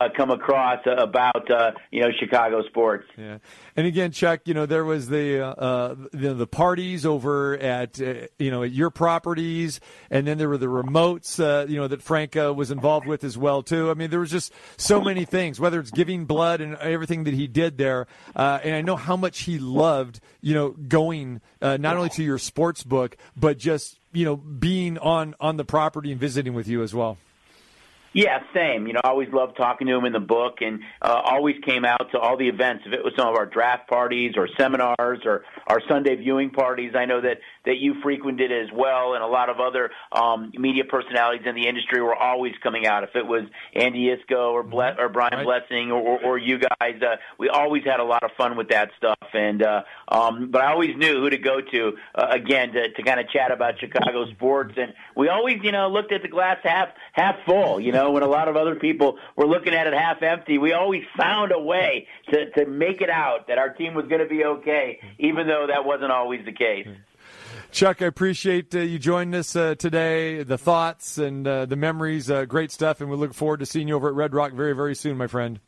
uh, 0.00 0.08
come 0.16 0.30
across 0.30 0.80
about 0.86 1.50
uh, 1.50 1.72
you 1.90 2.00
know 2.00 2.08
Chicago 2.18 2.62
sports. 2.64 3.06
Yeah. 3.16 3.38
And 3.76 3.86
again, 3.86 4.10
Chuck, 4.10 4.40
you 4.44 4.54
know 4.54 4.66
there 4.66 4.84
was 4.84 5.08
the 5.08 5.44
uh, 5.44 5.94
the, 6.12 6.34
the 6.34 6.46
parties 6.46 7.06
over 7.06 7.56
at 7.56 8.00
uh, 8.00 8.26
you 8.38 8.50
know 8.50 8.62
at 8.62 8.72
your 8.72 8.90
properties, 8.90 9.80
and 10.10 10.26
then 10.26 10.38
there 10.38 10.48
were 10.48 10.58
the 10.58 10.68
remotes, 10.92 11.40
uh, 11.40 11.66
you 11.66 11.76
know 11.76 11.88
that 11.88 12.02
Frank 12.02 12.36
uh, 12.36 12.52
was 12.54 12.70
involved 12.70 13.06
with 13.06 13.24
as 13.24 13.36
well 13.36 13.62
too. 13.62 13.90
I 13.90 13.94
mean, 13.94 14.10
there 14.10 14.20
was 14.20 14.30
just 14.30 14.52
so 14.76 15.00
many 15.00 15.24
things, 15.24 15.58
whether 15.58 15.80
it's 15.80 15.90
giving 15.90 16.24
blood 16.24 16.60
and 16.60 16.76
everything 16.76 17.24
that 17.24 17.34
he 17.34 17.46
did 17.46 17.78
there. 17.78 18.06
Uh, 18.34 18.60
and 18.62 18.74
I 18.74 18.82
know 18.82 18.96
how 18.96 19.16
much 19.16 19.40
he 19.40 19.58
loved, 19.58 20.20
you 20.40 20.54
know, 20.54 20.70
going 20.70 21.40
uh, 21.60 21.76
not 21.78 21.96
only 21.96 22.10
to 22.10 22.22
your 22.22 22.38
sports 22.38 22.82
book, 22.82 23.16
but 23.36 23.58
just 23.58 23.98
you 24.12 24.24
know 24.24 24.36
being 24.36 24.98
on 24.98 25.34
on 25.40 25.56
the 25.56 25.64
property 25.64 26.12
and 26.12 26.20
visiting 26.20 26.54
with 26.54 26.68
you 26.68 26.82
as 26.82 26.94
well. 26.94 27.18
Yeah, 28.14 28.40
same. 28.52 28.86
You 28.86 28.92
know, 28.92 29.00
I 29.02 29.08
always 29.08 29.30
loved 29.32 29.56
talking 29.56 29.86
to 29.86 29.94
him 29.94 30.04
in 30.04 30.12
the 30.12 30.20
book, 30.20 30.58
and 30.60 30.80
uh, 31.00 31.22
always 31.24 31.56
came 31.64 31.86
out 31.86 32.10
to 32.12 32.18
all 32.18 32.36
the 32.36 32.48
events. 32.48 32.84
If 32.86 32.92
it 32.92 33.02
was 33.02 33.14
some 33.16 33.26
of 33.26 33.36
our 33.36 33.46
draft 33.46 33.88
parties 33.88 34.34
or 34.36 34.48
seminars 34.58 35.20
or 35.24 35.44
our 35.66 35.80
Sunday 35.88 36.16
viewing 36.16 36.50
parties, 36.50 36.92
I 36.94 37.06
know 37.06 37.22
that 37.22 37.38
that 37.64 37.78
you 37.78 37.94
frequented 38.02 38.52
as 38.52 38.68
well, 38.74 39.14
and 39.14 39.22
a 39.22 39.26
lot 39.26 39.48
of 39.48 39.60
other 39.60 39.90
um, 40.12 40.52
media 40.54 40.84
personalities 40.84 41.46
in 41.46 41.54
the 41.54 41.66
industry 41.66 42.02
were 42.02 42.14
always 42.14 42.52
coming 42.62 42.86
out. 42.86 43.04
If 43.04 43.16
it 43.16 43.26
was 43.26 43.44
Andy 43.74 44.14
Iskoe 44.14 44.52
or 44.52 44.62
Ble- 44.62 44.98
or 44.98 45.08
Brian 45.08 45.44
Blessing 45.44 45.90
or, 45.90 46.00
or, 46.00 46.24
or 46.24 46.38
you 46.38 46.58
guys, 46.58 47.00
uh, 47.00 47.16
we 47.38 47.48
always 47.48 47.84
had 47.84 48.00
a 48.00 48.04
lot 48.04 48.22
of 48.22 48.32
fun 48.36 48.56
with 48.56 48.68
that 48.68 48.90
stuff. 48.98 49.16
And 49.32 49.62
uh, 49.62 49.82
um, 50.08 50.50
but 50.50 50.62
I 50.62 50.72
always 50.72 50.96
knew 50.96 51.20
who 51.20 51.30
to 51.30 51.38
go 51.38 51.60
to 51.60 51.92
uh, 52.14 52.26
again 52.30 52.72
to, 52.72 52.92
to 52.92 53.02
kind 53.02 53.20
of 53.20 53.28
chat 53.30 53.50
about 53.50 53.78
Chicago 53.80 54.30
sports, 54.32 54.74
and 54.76 54.92
we 55.16 55.28
always, 55.28 55.58
you 55.62 55.72
know, 55.72 55.88
looked 55.88 56.12
at 56.12 56.22
the 56.22 56.28
glass 56.28 56.58
half 56.62 56.88
half 57.12 57.36
full. 57.46 57.80
You 57.80 57.92
know 57.92 58.02
know, 58.02 58.10
when 58.10 58.22
a 58.22 58.28
lot 58.28 58.48
of 58.48 58.56
other 58.56 58.74
people 58.74 59.18
were 59.36 59.46
looking 59.46 59.74
at 59.74 59.86
it 59.86 59.94
half 59.94 60.22
empty, 60.22 60.58
we 60.58 60.72
always 60.72 61.02
found 61.16 61.52
a 61.52 61.58
way 61.58 62.06
to 62.30 62.50
to 62.50 62.66
make 62.66 63.00
it 63.00 63.10
out 63.10 63.48
that 63.48 63.58
our 63.58 63.70
team 63.70 63.94
was 63.94 64.06
going 64.06 64.20
to 64.20 64.28
be 64.28 64.44
okay, 64.44 64.98
even 65.18 65.46
though 65.46 65.66
that 65.68 65.84
wasn't 65.84 66.10
always 66.10 66.44
the 66.44 66.52
case. 66.52 66.86
Chuck, 67.72 68.02
I 68.02 68.04
appreciate 68.04 68.74
uh, 68.74 68.80
you 68.80 68.98
joining 68.98 69.34
us 69.34 69.56
uh, 69.56 69.74
today. 69.74 70.42
The 70.42 70.58
thoughts 70.58 71.16
and 71.16 71.48
uh, 71.48 71.64
the 71.64 71.74
memories, 71.74 72.30
uh, 72.30 72.44
great 72.44 72.70
stuff, 72.70 73.00
and 73.00 73.08
we 73.08 73.16
look 73.16 73.32
forward 73.32 73.60
to 73.60 73.66
seeing 73.66 73.88
you 73.88 73.96
over 73.96 74.08
at 74.08 74.14
Red 74.14 74.34
Rock 74.34 74.52
very, 74.52 74.74
very 74.74 74.94
soon, 74.94 75.16
my 75.16 75.26
friend. 75.26 75.58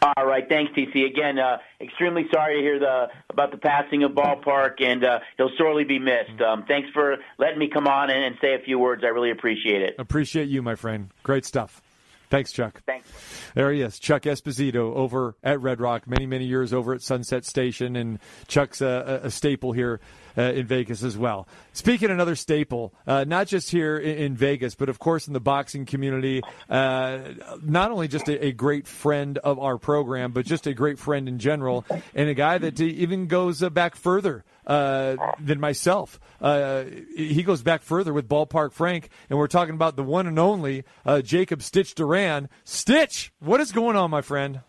All 0.00 0.24
right, 0.24 0.48
thanks, 0.48 0.70
TC. 0.72 1.04
Again, 1.04 1.40
uh, 1.40 1.58
extremely 1.80 2.26
sorry 2.32 2.58
to 2.58 2.60
hear 2.60 2.78
the 2.78 3.08
about 3.28 3.50
the 3.50 3.56
passing 3.56 4.04
of 4.04 4.12
Ballpark, 4.12 4.80
and 4.80 5.04
uh, 5.04 5.18
he'll 5.36 5.50
sorely 5.58 5.82
be 5.82 5.98
missed. 5.98 6.40
Um, 6.40 6.64
thanks 6.68 6.88
for 6.90 7.16
letting 7.38 7.58
me 7.58 7.68
come 7.68 7.88
on 7.88 8.08
and, 8.08 8.22
and 8.22 8.36
say 8.40 8.54
a 8.54 8.60
few 8.60 8.78
words. 8.78 9.02
I 9.02 9.08
really 9.08 9.32
appreciate 9.32 9.82
it. 9.82 9.96
Appreciate 9.98 10.48
you, 10.48 10.62
my 10.62 10.76
friend. 10.76 11.10
Great 11.24 11.44
stuff. 11.44 11.82
Thanks, 12.30 12.52
Chuck. 12.52 12.82
Thanks. 12.86 13.08
There 13.54 13.72
he 13.72 13.82
is, 13.82 13.98
Chuck 13.98 14.22
Esposito 14.22 14.94
over 14.94 15.36
at 15.42 15.60
Red 15.60 15.80
Rock, 15.80 16.06
many, 16.06 16.26
many 16.26 16.44
years 16.44 16.72
over 16.72 16.92
at 16.92 17.02
Sunset 17.02 17.44
Station, 17.44 17.96
and 17.96 18.18
Chuck's 18.46 18.80
a, 18.80 19.22
a 19.24 19.30
staple 19.30 19.72
here 19.72 20.00
uh, 20.36 20.42
in 20.42 20.66
Vegas 20.66 21.02
as 21.02 21.16
well. 21.16 21.48
Speaking 21.72 22.10
another 22.10 22.36
staple, 22.36 22.92
uh, 23.06 23.24
not 23.24 23.46
just 23.46 23.70
here 23.70 23.96
in, 23.96 24.16
in, 24.18 24.36
Vegas, 24.36 24.74
but 24.74 24.88
of 24.88 24.98
course 24.98 25.26
in 25.26 25.32
the 25.32 25.40
boxing 25.40 25.86
community, 25.86 26.42
uh, 26.68 27.18
not 27.62 27.90
only 27.90 28.08
just 28.08 28.28
a, 28.28 28.46
a, 28.46 28.52
great 28.52 28.86
friend 28.86 29.38
of 29.38 29.58
our 29.58 29.78
program, 29.78 30.32
but 30.32 30.46
just 30.46 30.66
a 30.66 30.74
great 30.74 30.98
friend 30.98 31.28
in 31.28 31.38
general, 31.38 31.84
and 32.14 32.28
a 32.28 32.34
guy 32.34 32.58
that 32.58 32.80
even 32.80 33.26
goes 33.26 33.62
uh, 33.62 33.70
back 33.70 33.96
further. 33.96 34.44
Uh, 34.66 35.14
than 35.38 35.60
myself. 35.60 36.18
He 36.40 37.44
goes 37.44 37.62
back 37.62 37.82
further 37.82 38.12
with 38.12 38.28
Ballpark 38.28 38.72
Frank, 38.72 39.10
and 39.30 39.38
we're 39.38 39.46
talking 39.46 39.76
about 39.76 39.94
the 39.94 40.02
one 40.02 40.26
and 40.26 40.40
only 40.40 40.82
Jacob 41.22 41.62
Stitch 41.62 41.94
Duran. 41.94 42.48
Stitch, 42.64 43.32
what 43.38 43.60
is 43.60 43.70
going 43.70 43.94
on, 43.94 44.10
my 44.10 44.22
friend? 44.22 44.62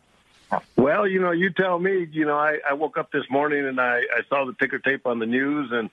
Well, 0.75 1.07
you 1.07 1.19
know, 1.19 1.31
you 1.31 1.49
tell 1.49 1.77
me. 1.77 2.07
You 2.11 2.25
know, 2.25 2.37
I, 2.37 2.59
I 2.67 2.73
woke 2.73 2.97
up 2.97 3.11
this 3.11 3.25
morning 3.29 3.67
and 3.67 3.79
I, 3.79 3.97
I 3.97 4.21
saw 4.29 4.45
the 4.45 4.53
ticker 4.53 4.79
tape 4.79 5.05
on 5.05 5.19
the 5.19 5.25
news, 5.25 5.71
and 5.71 5.89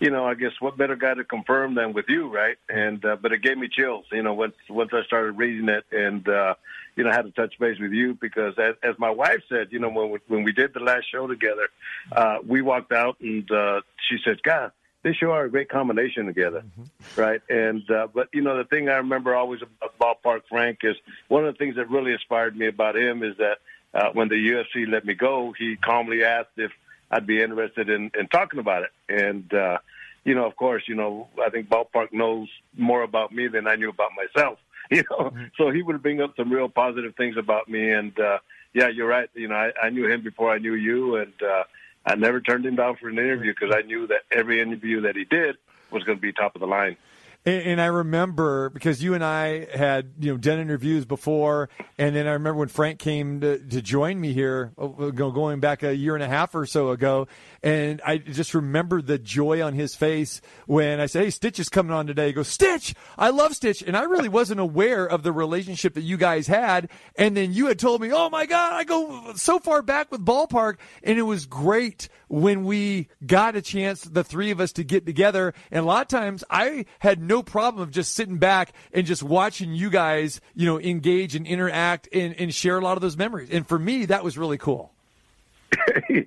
you 0.00 0.10
know, 0.10 0.24
I 0.24 0.34
guess 0.34 0.52
what 0.60 0.76
better 0.76 0.96
guy 0.96 1.14
to 1.14 1.24
confirm 1.24 1.74
than 1.74 1.92
with 1.92 2.06
you, 2.08 2.28
right? 2.28 2.56
And 2.68 3.04
uh, 3.04 3.16
but 3.20 3.32
it 3.32 3.42
gave 3.42 3.58
me 3.58 3.68
chills. 3.68 4.06
You 4.12 4.22
know, 4.22 4.34
once 4.34 4.54
once 4.68 4.90
I 4.92 5.02
started 5.04 5.32
reading 5.32 5.68
it, 5.68 5.84
and 5.92 6.26
uh, 6.28 6.54
you 6.96 7.04
know, 7.04 7.10
I 7.10 7.14
had 7.14 7.26
to 7.26 7.30
touch 7.30 7.58
base 7.58 7.78
with 7.78 7.92
you 7.92 8.14
because, 8.14 8.54
as, 8.58 8.74
as 8.82 8.98
my 8.98 9.10
wife 9.10 9.42
said, 9.48 9.68
you 9.70 9.78
know, 9.78 9.88
when 9.88 10.10
we, 10.10 10.18
when 10.26 10.42
we 10.42 10.52
did 10.52 10.74
the 10.74 10.80
last 10.80 11.10
show 11.10 11.26
together, 11.26 11.68
uh, 12.10 12.38
we 12.46 12.62
walked 12.62 12.92
out 12.92 13.16
and 13.20 13.50
uh, 13.50 13.80
she 14.08 14.18
said, 14.24 14.42
"God." 14.42 14.72
They 15.04 15.12
sure 15.12 15.30
are 15.30 15.44
a 15.44 15.50
great 15.50 15.68
combination 15.68 16.26
together, 16.26 16.62
mm-hmm. 16.62 17.20
right? 17.20 17.40
And 17.48 17.88
uh, 17.88 18.08
but 18.12 18.28
you 18.32 18.42
know 18.42 18.58
the 18.58 18.64
thing 18.64 18.88
I 18.88 18.96
remember 18.96 19.34
always 19.34 19.60
about 19.62 19.96
Ballpark 20.24 20.42
Frank 20.48 20.80
is 20.82 20.96
one 21.28 21.46
of 21.46 21.54
the 21.54 21.58
things 21.58 21.76
that 21.76 21.88
really 21.88 22.12
inspired 22.12 22.56
me 22.56 22.66
about 22.66 22.96
him 22.96 23.22
is 23.22 23.36
that 23.36 23.58
uh, 23.94 24.10
when 24.12 24.28
the 24.28 24.34
UFC 24.34 24.88
let 24.88 25.04
me 25.04 25.14
go, 25.14 25.54
he 25.58 25.76
calmly 25.76 26.24
asked 26.24 26.56
if 26.56 26.72
I'd 27.10 27.26
be 27.26 27.42
interested 27.42 27.88
in, 27.88 28.10
in 28.18 28.28
talking 28.28 28.60
about 28.60 28.84
it. 28.84 28.90
And, 29.08 29.52
uh, 29.52 29.78
you 30.24 30.34
know, 30.34 30.46
of 30.46 30.56
course, 30.56 30.84
you 30.86 30.94
know, 30.94 31.28
I 31.44 31.50
think 31.50 31.68
Ballpark 31.68 32.12
knows 32.12 32.48
more 32.76 33.02
about 33.02 33.32
me 33.32 33.48
than 33.48 33.66
I 33.66 33.76
knew 33.76 33.88
about 33.88 34.10
myself, 34.16 34.58
you 34.90 35.04
know, 35.10 35.30
mm-hmm. 35.30 35.44
so 35.56 35.70
he 35.70 35.82
would 35.82 36.02
bring 36.02 36.20
up 36.20 36.34
some 36.36 36.52
real 36.52 36.68
positive 36.68 37.14
things 37.16 37.36
about 37.36 37.68
me. 37.68 37.90
And, 37.90 38.18
uh, 38.18 38.38
yeah, 38.74 38.88
you're 38.88 39.08
right. 39.08 39.30
You 39.34 39.48
know, 39.48 39.54
I, 39.54 39.72
I 39.82 39.90
knew 39.90 40.06
him 40.06 40.22
before 40.22 40.50
I 40.50 40.58
knew 40.58 40.74
you 40.74 41.16
and, 41.16 41.32
uh, 41.42 41.64
I 42.06 42.14
never 42.14 42.40
turned 42.40 42.64
him 42.64 42.76
down 42.76 42.96
for 42.96 43.08
an 43.08 43.18
interview 43.18 43.52
because 43.52 43.74
I 43.74 43.82
knew 43.82 44.06
that 44.06 44.22
every 44.30 44.62
interview 44.62 45.02
that 45.02 45.14
he 45.14 45.24
did 45.24 45.56
was 45.90 46.04
going 46.04 46.16
to 46.16 46.22
be 46.22 46.32
top 46.32 46.54
of 46.54 46.60
the 46.60 46.66
line. 46.66 46.96
And, 47.48 47.62
and, 47.62 47.80
I 47.80 47.86
remember 47.86 48.68
because 48.68 49.02
you 49.02 49.14
and 49.14 49.24
I 49.24 49.66
had 49.74 50.12
you 50.18 50.32
know 50.32 50.36
done 50.36 50.58
interviews 50.58 51.06
before, 51.06 51.70
and 51.96 52.14
then 52.14 52.26
I 52.26 52.32
remember 52.32 52.58
when 52.58 52.68
Frank 52.68 52.98
came 52.98 53.40
to, 53.40 53.58
to 53.58 53.80
join 53.80 54.20
me 54.20 54.34
here, 54.34 54.72
uh, 54.76 54.86
going 54.86 55.58
back 55.58 55.82
a 55.82 55.96
year 55.96 56.14
and 56.14 56.22
a 56.22 56.28
half 56.28 56.54
or 56.54 56.66
so 56.66 56.90
ago, 56.90 57.26
and 57.62 58.00
I 58.04 58.18
just 58.18 58.54
remember 58.54 59.02
the 59.02 59.18
joy 59.18 59.62
on 59.62 59.74
his 59.74 59.94
face 59.94 60.40
when 60.66 61.00
I 61.00 61.06
said, 61.06 61.24
"Hey, 61.24 61.30
Stitch 61.30 61.58
is 61.58 61.68
coming 61.68 61.92
on 61.92 62.06
today." 62.06 62.28
He 62.28 62.32
goes, 62.32 62.48
"Stitch, 62.48 62.94
I 63.16 63.30
love 63.30 63.54
Stitch," 63.54 63.82
and 63.82 63.96
I 63.96 64.02
really 64.02 64.28
wasn't 64.28 64.60
aware 64.60 65.06
of 65.06 65.22
the 65.22 65.32
relationship 65.32 65.94
that 65.94 66.02
you 66.02 66.16
guys 66.16 66.46
had. 66.46 66.88
And 67.16 67.36
then 67.36 67.52
you 67.52 67.66
had 67.66 67.78
told 67.78 68.00
me, 68.00 68.12
"Oh 68.12 68.30
my 68.30 68.46
God, 68.46 68.72
I 68.72 68.84
go 68.84 69.32
so 69.34 69.58
far 69.58 69.82
back 69.82 70.10
with 70.12 70.24
Ballpark," 70.24 70.76
and 71.02 71.18
it 71.18 71.22
was 71.22 71.46
great 71.46 72.08
when 72.28 72.64
we 72.64 73.08
got 73.26 73.56
a 73.56 73.62
chance, 73.62 74.02
the 74.02 74.22
three 74.22 74.50
of 74.50 74.60
us, 74.60 74.72
to 74.72 74.84
get 74.84 75.06
together. 75.06 75.54
And 75.70 75.82
a 75.82 75.86
lot 75.86 76.02
of 76.02 76.08
times, 76.08 76.44
I 76.50 76.84
had 77.00 77.20
no 77.20 77.42
problem 77.42 77.82
of 77.82 77.90
just 77.90 78.12
sitting 78.12 78.38
back 78.38 78.72
and 78.92 79.06
just 79.06 79.22
watching 79.22 79.72
you 79.72 79.90
guys, 79.90 80.40
you 80.54 80.66
know, 80.66 80.78
engage 80.80 81.34
and 81.34 81.46
interact 81.46 82.08
and, 82.12 82.34
and 82.38 82.54
share 82.54 82.78
a 82.78 82.80
lot 82.80 82.96
of 82.96 83.00
those 83.00 83.16
memories. 83.16 83.48
And 83.50 83.66
for 83.66 83.78
me, 83.78 84.04
that 84.06 84.22
was 84.22 84.38
really 84.38 84.58
cool. 84.58 84.92
yeah, 86.08 86.22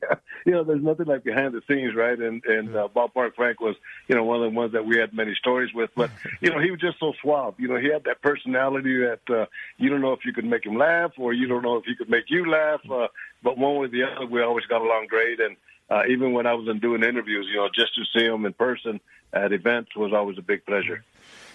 you 0.45 0.51
know, 0.53 0.63
there's 0.63 0.81
nothing 0.81 1.05
like 1.05 1.23
behind 1.23 1.53
the 1.53 1.61
scenes, 1.67 1.95
right? 1.95 2.17
And 2.17 2.43
and 2.45 2.75
uh, 2.75 2.87
Ballpark 2.93 3.35
Frank 3.35 3.59
was, 3.59 3.75
you 4.07 4.15
know, 4.15 4.23
one 4.23 4.43
of 4.43 4.51
the 4.51 4.57
ones 4.57 4.73
that 4.73 4.85
we 4.85 4.97
had 4.97 5.13
many 5.13 5.35
stories 5.35 5.73
with. 5.73 5.89
But 5.95 6.11
you 6.41 6.49
know, 6.49 6.59
he 6.59 6.71
was 6.71 6.79
just 6.79 6.99
so 6.99 7.13
suave. 7.21 7.55
You 7.57 7.67
know, 7.67 7.77
he 7.77 7.89
had 7.91 8.03
that 8.05 8.21
personality 8.21 8.97
that 8.99 9.29
uh, 9.29 9.45
you 9.77 9.89
don't 9.89 10.01
know 10.01 10.13
if 10.13 10.25
you 10.25 10.33
could 10.33 10.45
make 10.45 10.65
him 10.65 10.77
laugh 10.77 11.11
or 11.17 11.33
you 11.33 11.47
don't 11.47 11.63
know 11.63 11.77
if 11.77 11.85
he 11.85 11.95
could 11.95 12.09
make 12.09 12.29
you 12.29 12.49
laugh. 12.49 12.81
Uh, 12.89 13.07
but 13.43 13.57
one 13.57 13.75
way 13.75 13.85
or 13.85 13.89
the 13.89 14.03
other, 14.03 14.25
we 14.25 14.41
always 14.41 14.65
got 14.65 14.81
along 14.81 15.07
great. 15.07 15.39
And 15.39 15.57
uh, 15.89 16.03
even 16.09 16.33
when 16.33 16.45
I 16.45 16.53
was 16.53 16.67
in 16.67 16.79
doing 16.79 17.03
interviews, 17.03 17.47
you 17.49 17.57
know, 17.57 17.69
just 17.73 17.95
to 17.95 18.03
see 18.13 18.25
him 18.25 18.45
in 18.45 18.53
person 18.53 18.99
at 19.33 19.51
events 19.51 19.95
was 19.95 20.13
always 20.13 20.37
a 20.37 20.41
big 20.41 20.65
pleasure. 20.65 21.03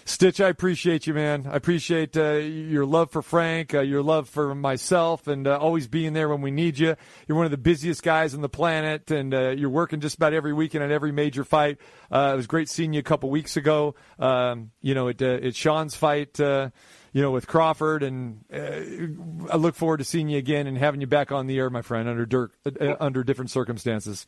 Stitch, 0.07 0.39
I 0.39 0.47
appreciate 0.47 1.05
you, 1.05 1.13
man. 1.13 1.47
I 1.51 1.57
appreciate 1.57 2.15
uh, 2.15 2.35
your 2.35 2.85
love 2.85 3.11
for 3.11 3.21
Frank, 3.21 3.73
uh, 3.73 3.81
your 3.81 4.01
love 4.01 4.29
for 4.29 4.55
myself, 4.55 5.27
and 5.27 5.45
uh, 5.45 5.57
always 5.57 5.89
being 5.89 6.13
there 6.13 6.29
when 6.29 6.39
we 6.39 6.49
need 6.49 6.79
you. 6.79 6.95
You're 7.27 7.35
one 7.35 7.43
of 7.43 7.51
the 7.51 7.57
busiest 7.57 8.03
guys 8.03 8.33
on 8.33 8.39
the 8.39 8.47
planet, 8.47 9.11
and 9.11 9.33
uh, 9.33 9.49
you're 9.49 9.69
working 9.69 9.99
just 9.99 10.15
about 10.15 10.33
every 10.33 10.53
weekend 10.53 10.81
at 10.81 10.91
every 10.91 11.11
major 11.11 11.43
fight. 11.43 11.79
Uh, 12.09 12.31
it 12.33 12.37
was 12.37 12.47
great 12.47 12.69
seeing 12.69 12.93
you 12.93 13.01
a 13.01 13.03
couple 13.03 13.29
weeks 13.29 13.57
ago. 13.57 13.95
Um, 14.17 14.71
you 14.81 14.95
know, 14.95 15.09
at, 15.09 15.21
at 15.21 15.55
Sean's 15.55 15.93
fight 15.93 16.39
you 16.39 17.21
know, 17.21 17.31
with 17.31 17.47
Crawford, 17.47 18.03
and 18.03 18.45
uh, 18.53 19.51
I 19.51 19.57
look 19.57 19.75
forward 19.75 19.97
to 19.97 20.03
seeing 20.03 20.29
you 20.29 20.37
again 20.37 20.67
and 20.67 20.77
having 20.77 21.01
you 21.01 21.07
back 21.07 21.31
on 21.31 21.47
the 21.47 21.57
air, 21.57 21.69
my 21.69 21.81
friend, 21.81 22.07
under 22.07 22.25
dirt, 22.25 22.51
uh, 22.65 22.95
under 22.99 23.23
different 23.23 23.51
circumstances. 23.51 24.27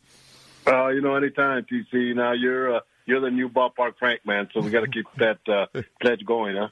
Uh, 0.67 0.87
you 0.87 1.01
know, 1.01 1.15
anytime, 1.15 1.65
TC. 1.71 2.15
Now 2.15 2.33
you're 2.33 2.77
uh, 2.77 2.79
you're 3.09 3.19
the 3.19 3.31
new 3.31 3.49
ballpark 3.49 3.97
Frank, 3.97 4.25
man. 4.25 4.49
So 4.53 4.61
we 4.61 4.69
got 4.69 4.81
to 4.81 4.87
keep 4.87 5.05
that 5.17 5.39
uh, 5.47 5.81
pledge 6.01 6.25
going, 6.25 6.55
huh? 6.55 6.69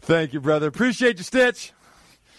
Thank 0.00 0.32
you, 0.32 0.40
brother. 0.40 0.68
Appreciate 0.68 1.18
you, 1.18 1.24
Stitch. 1.24 1.72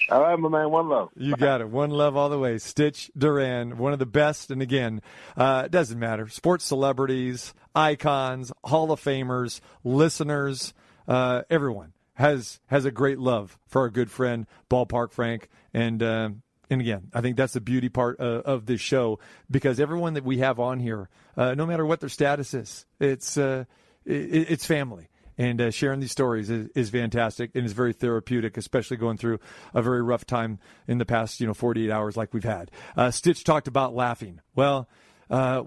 All 0.10 0.22
right, 0.22 0.38
my 0.38 0.50
man. 0.50 0.70
One 0.70 0.90
love. 0.90 1.10
You 1.16 1.36
got 1.36 1.62
it. 1.62 1.70
One 1.70 1.90
love 1.90 2.18
all 2.18 2.30
the 2.30 2.40
way. 2.40 2.58
Stitch 2.58 3.12
Duran, 3.18 3.78
one 3.78 3.94
of 3.94 4.00
the 4.00 4.06
best. 4.06 4.52
And 4.52 4.62
again, 4.62 5.02
uh, 5.38 5.64
it 5.66 5.72
doesn't 5.72 6.00
matter. 6.00 6.28
Sports 6.28 6.66
celebrities, 6.66 7.54
icons, 7.76 8.52
Hall 8.64 8.92
of 8.92 9.02
Famers, 9.02 9.62
listeners, 9.84 10.74
uh, 11.08 11.44
everyone 11.50 11.94
has 12.16 12.60
has 12.68 12.86
a 12.86 12.92
great 12.92 13.20
love 13.20 13.58
for 13.68 13.82
our 13.82 13.90
good 13.90 14.12
friend 14.12 14.46
Ballpark 14.70 15.12
Frank. 15.12 15.50
And 15.74 16.04
uh, 16.04 16.30
and 16.70 16.82
again, 16.82 17.10
I 17.14 17.22
think 17.22 17.38
that's 17.38 17.54
the 17.54 17.62
beauty 17.62 17.90
part 17.90 18.20
uh, 18.20 18.42
of 18.46 18.66
this 18.66 18.82
show 18.82 19.20
because 19.50 19.80
everyone 19.80 20.14
that 20.14 20.24
we 20.24 20.40
have 20.40 20.60
on 20.60 20.80
here, 20.80 21.10
uh, 21.36 21.54
no 21.56 21.66
matter 21.66 21.86
what 21.86 22.00
their 22.00 22.10
status 22.10 22.54
is, 22.54 22.86
it's 23.00 23.38
uh, 23.38 23.66
it, 24.06 24.52
it's 24.52 24.66
family. 24.66 25.10
And 25.36 25.60
uh, 25.60 25.72
sharing 25.72 26.00
these 26.00 26.12
stories 26.12 26.52
is, 26.52 26.70
is, 26.76 26.92
fantastic 26.92 27.56
and 27.56 27.66
is 27.66 27.74
very 27.74 27.92
therapeutic, 27.92 28.56
especially 28.56 28.98
going 28.98 29.18
through 29.18 29.40
a 29.74 29.82
very 29.82 30.04
rough 30.04 30.28
time 30.28 30.60
in 30.88 31.00
the 31.00 31.06
past, 31.06 31.40
you 31.40 31.48
know, 31.48 31.56
48 31.56 31.90
hours 31.90 32.16
like 32.16 32.36
we've 32.36 32.44
had. 32.44 32.70
Uh, 32.96 33.10
Stitch 33.10 33.44
talked 33.44 33.68
about 33.68 33.96
laughing. 33.96 34.42
Well, 34.54 34.88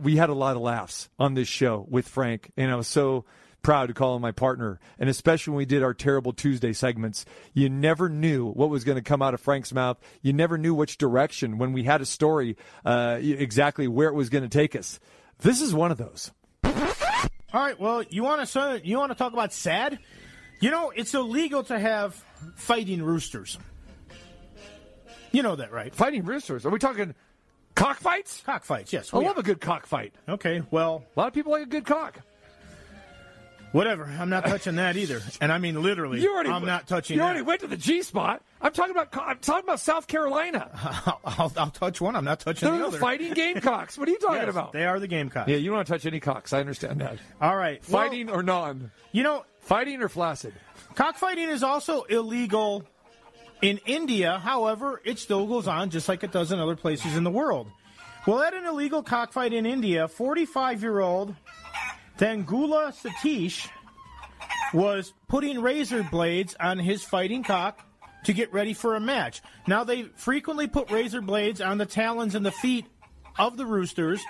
we 0.00 0.16
had 0.16 0.28
a 0.28 0.34
lot 0.34 0.54
of 0.54 0.62
laughs 0.62 1.08
on 1.18 1.34
this 1.34 1.48
show 1.48 1.84
with 1.88 2.06
Frank, 2.06 2.52
and 2.56 2.70
I 2.70 2.76
was 2.76 2.86
so 2.86 3.24
proud 3.66 3.88
to 3.88 3.94
call 3.94 4.14
him 4.14 4.22
my 4.22 4.30
partner. 4.30 4.78
And 4.96 5.10
especially 5.10 5.50
when 5.50 5.58
we 5.58 5.64
did 5.64 5.82
our 5.82 5.92
Terrible 5.92 6.32
Tuesday 6.32 6.72
segments, 6.72 7.24
you 7.52 7.68
never 7.68 8.08
knew 8.08 8.48
what 8.52 8.70
was 8.70 8.84
going 8.84 8.94
to 8.94 9.02
come 9.02 9.20
out 9.20 9.34
of 9.34 9.40
Frank's 9.40 9.74
mouth. 9.74 9.98
You 10.22 10.32
never 10.32 10.56
knew 10.56 10.72
which 10.72 10.98
direction 10.98 11.58
when 11.58 11.72
we 11.72 11.82
had 11.82 12.00
a 12.00 12.06
story, 12.06 12.56
uh, 12.84 13.18
exactly 13.20 13.88
where 13.88 14.08
it 14.08 14.14
was 14.14 14.30
going 14.30 14.44
to 14.44 14.48
take 14.48 14.76
us. 14.76 15.00
This 15.40 15.60
is 15.60 15.74
one 15.74 15.90
of 15.90 15.98
those. 15.98 16.30
All 16.62 16.72
right. 17.52 17.78
Well, 17.78 18.04
you 18.04 18.22
want 18.22 18.46
to 18.48 18.80
you 18.84 18.98
want 18.98 19.10
to 19.10 19.18
talk 19.18 19.32
about 19.32 19.52
sad? 19.52 19.98
You 20.60 20.70
know, 20.70 20.92
it's 20.94 21.12
illegal 21.12 21.64
to 21.64 21.76
have 21.76 22.14
fighting 22.54 23.02
roosters. 23.02 23.58
You 25.32 25.42
know 25.42 25.56
that, 25.56 25.72
right? 25.72 25.92
Fighting 25.92 26.24
roosters. 26.24 26.64
Are 26.66 26.70
we 26.70 26.78
talking 26.78 27.16
cockfights? 27.74 28.42
Cockfights. 28.46 28.92
Yes. 28.92 29.12
I 29.12 29.18
love 29.18 29.38
are. 29.38 29.40
a 29.40 29.42
good 29.42 29.60
cockfight. 29.60 30.14
Okay. 30.28 30.62
Well, 30.70 31.02
a 31.16 31.20
lot 31.20 31.26
of 31.26 31.34
people 31.34 31.50
like 31.50 31.62
a 31.62 31.66
good 31.66 31.84
cock. 31.84 32.20
Whatever. 33.72 34.04
I'm 34.04 34.30
not 34.30 34.46
touching 34.46 34.76
that 34.76 34.96
either. 34.96 35.20
And 35.40 35.52
I 35.52 35.58
mean 35.58 35.82
literally. 35.82 36.20
You 36.20 36.32
already, 36.32 36.50
I'm 36.50 36.64
not 36.64 36.86
touching. 36.86 37.16
You 37.16 37.20
that. 37.20 37.26
already 37.26 37.42
went 37.42 37.60
to 37.60 37.66
the 37.66 37.76
G 37.76 38.02
spot. 38.02 38.42
I'm 38.60 38.72
talking 38.72 38.92
about. 38.92 39.16
I'm 39.16 39.38
talking 39.38 39.64
about 39.64 39.80
South 39.80 40.06
Carolina. 40.06 40.70
I'll, 40.74 41.20
I'll, 41.24 41.52
I'll 41.56 41.70
touch 41.70 42.00
one. 42.00 42.16
I'm 42.16 42.24
not 42.24 42.40
touching 42.40 42.68
They're 42.68 42.78
the 42.78 42.86
other. 42.86 42.98
fighting 42.98 43.34
Gamecocks. 43.34 43.98
What 43.98 44.08
are 44.08 44.12
you 44.12 44.18
talking 44.18 44.42
yes, 44.42 44.50
about? 44.50 44.72
They 44.72 44.84
are 44.84 44.98
the 44.98 45.08
Gamecocks. 45.08 45.48
Yeah, 45.48 45.56
you 45.56 45.66
don't 45.66 45.76
want 45.76 45.88
to 45.88 45.92
touch 45.92 46.06
any 46.06 46.20
cocks. 46.20 46.52
I 46.52 46.60
understand 46.60 47.00
that. 47.00 47.18
All 47.40 47.56
right. 47.56 47.84
Fighting 47.84 48.28
well, 48.28 48.36
or 48.36 48.42
non? 48.42 48.90
You 49.12 49.22
know, 49.22 49.44
fighting 49.60 50.00
or 50.00 50.08
flaccid. 50.08 50.54
Cockfighting 50.94 51.50
is 51.50 51.62
also 51.62 52.02
illegal 52.04 52.84
In 53.62 53.78
India, 53.86 54.38
however, 54.38 55.00
it 55.04 55.18
still 55.18 55.46
goes 55.46 55.66
on 55.66 55.90
just 55.90 56.08
like 56.08 56.22
it 56.24 56.32
does 56.32 56.52
in 56.52 56.58
other 56.58 56.76
places 56.76 57.16
in 57.16 57.24
the 57.24 57.30
world. 57.30 57.68
Well, 58.26 58.42
at 58.42 58.54
an 58.54 58.64
illegal 58.64 59.02
cockfight 59.02 59.52
in 59.52 59.66
India, 59.66 60.08
45 60.08 60.82
year 60.82 61.00
old 61.00 61.34
Dangula 62.18 62.94
Satish 62.94 63.68
was 64.72 65.12
putting 65.28 65.60
razor 65.60 66.02
blades 66.02 66.56
on 66.58 66.78
his 66.78 67.04
fighting 67.04 67.42
cock 67.42 67.86
to 68.24 68.32
get 68.32 68.52
ready 68.52 68.72
for 68.72 68.96
a 68.96 69.00
match. 69.00 69.42
Now, 69.66 69.84
they 69.84 70.04
frequently 70.04 70.66
put 70.66 70.90
razor 70.90 71.20
blades 71.20 71.60
on 71.60 71.78
the 71.78 71.86
talons 71.86 72.34
and 72.34 72.44
the 72.44 72.50
feet 72.50 72.86
of 73.38 73.56
the 73.56 73.66
roosters 73.66 74.22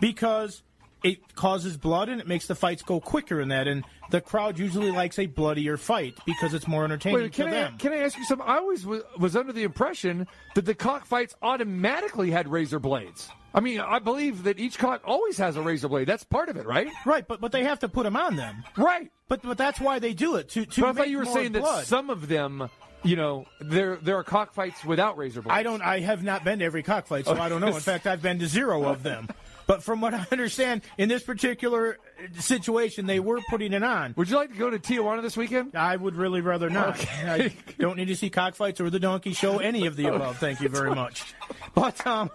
because 0.00 0.62
it 1.02 1.34
causes 1.34 1.76
blood 1.76 2.08
and 2.08 2.20
it 2.20 2.26
makes 2.26 2.46
the 2.46 2.54
fights 2.54 2.82
go 2.82 3.00
quicker 3.00 3.40
in 3.40 3.48
that. 3.48 3.66
And 3.68 3.84
the 4.10 4.20
crowd 4.20 4.58
usually 4.58 4.90
likes 4.90 5.18
a 5.18 5.26
bloodier 5.26 5.76
fight 5.76 6.18
because 6.26 6.54
it's 6.54 6.66
more 6.68 6.84
entertaining 6.84 7.20
Wait, 7.20 7.32
to 7.32 7.42
can 7.42 7.48
I, 7.48 7.50
them. 7.50 7.78
can 7.78 7.92
I 7.92 7.98
ask 7.98 8.18
you 8.18 8.24
something? 8.24 8.46
I 8.46 8.56
always 8.58 8.84
was, 8.84 9.02
was 9.18 9.36
under 9.36 9.52
the 9.52 9.62
impression 9.62 10.26
that 10.54 10.64
the 10.64 10.74
cockfights 10.74 11.34
automatically 11.42 12.30
had 12.30 12.48
razor 12.48 12.78
blades. 12.78 13.28
I 13.52 13.60
mean, 13.60 13.80
I 13.80 13.98
believe 13.98 14.44
that 14.44 14.60
each 14.60 14.78
cock 14.78 15.02
always 15.04 15.36
has 15.38 15.56
a 15.56 15.62
razor 15.62 15.88
blade. 15.88 16.06
That's 16.06 16.22
part 16.22 16.48
of 16.48 16.56
it, 16.56 16.66
right? 16.66 16.88
Right, 17.04 17.26
but 17.26 17.40
but 17.40 17.50
they 17.50 17.64
have 17.64 17.80
to 17.80 17.88
put 17.88 18.04
them 18.04 18.16
on 18.16 18.36
them. 18.36 18.62
Right. 18.76 19.10
But 19.28 19.42
but 19.42 19.58
that's 19.58 19.80
why 19.80 19.98
they 19.98 20.14
do 20.14 20.36
it 20.36 20.50
to 20.50 20.64
to 20.66 20.80
But 20.82 20.90
I 20.90 20.92
thought 20.92 21.08
you 21.08 21.18
were 21.18 21.24
saying 21.24 21.52
blood. 21.52 21.80
that 21.80 21.86
some 21.86 22.10
of 22.10 22.28
them, 22.28 22.68
you 23.02 23.16
know, 23.16 23.46
there 23.60 23.96
there 23.96 24.16
are 24.16 24.22
cockfights 24.24 24.84
without 24.84 25.18
razor 25.18 25.42
blades. 25.42 25.58
I 25.58 25.64
don't. 25.64 25.82
I 25.82 25.98
have 25.98 26.22
not 26.22 26.44
been 26.44 26.60
to 26.60 26.64
every 26.64 26.84
cockfight, 26.84 27.26
so 27.26 27.36
I 27.36 27.48
don't 27.48 27.60
know. 27.60 27.66
In 27.74 27.74
fact, 27.74 28.06
I've 28.06 28.22
been 28.22 28.38
to 28.38 28.46
zero 28.46 28.84
of 28.84 29.02
them. 29.02 29.28
But 29.70 29.84
from 29.84 30.00
what 30.00 30.14
I 30.14 30.26
understand, 30.32 30.82
in 30.98 31.08
this 31.08 31.22
particular 31.22 31.96
uh, 32.18 32.40
situation, 32.40 33.06
they 33.06 33.20
were 33.20 33.38
putting 33.50 33.72
it 33.72 33.84
on. 33.84 34.14
Would 34.16 34.28
you 34.28 34.34
like 34.34 34.50
to 34.50 34.58
go 34.58 34.68
to 34.68 34.80
Tijuana 34.80 35.22
this 35.22 35.36
weekend? 35.36 35.76
I 35.76 35.94
would 35.94 36.16
really 36.16 36.40
rather 36.40 36.68
not. 36.68 36.98
I 37.24 37.52
don't 37.78 37.96
need 37.96 38.08
to 38.08 38.16
see 38.16 38.30
cockfights 38.30 38.80
or 38.80 38.90
the 38.90 38.98
donkey 38.98 39.32
show, 39.32 39.58
any 39.58 39.86
of 39.86 39.94
the 39.94 40.06
above. 40.06 40.38
Thank 40.38 40.60
you 40.60 40.68
very 40.68 40.92
much. 40.92 41.34
But 41.72 42.04
um, 42.04 42.32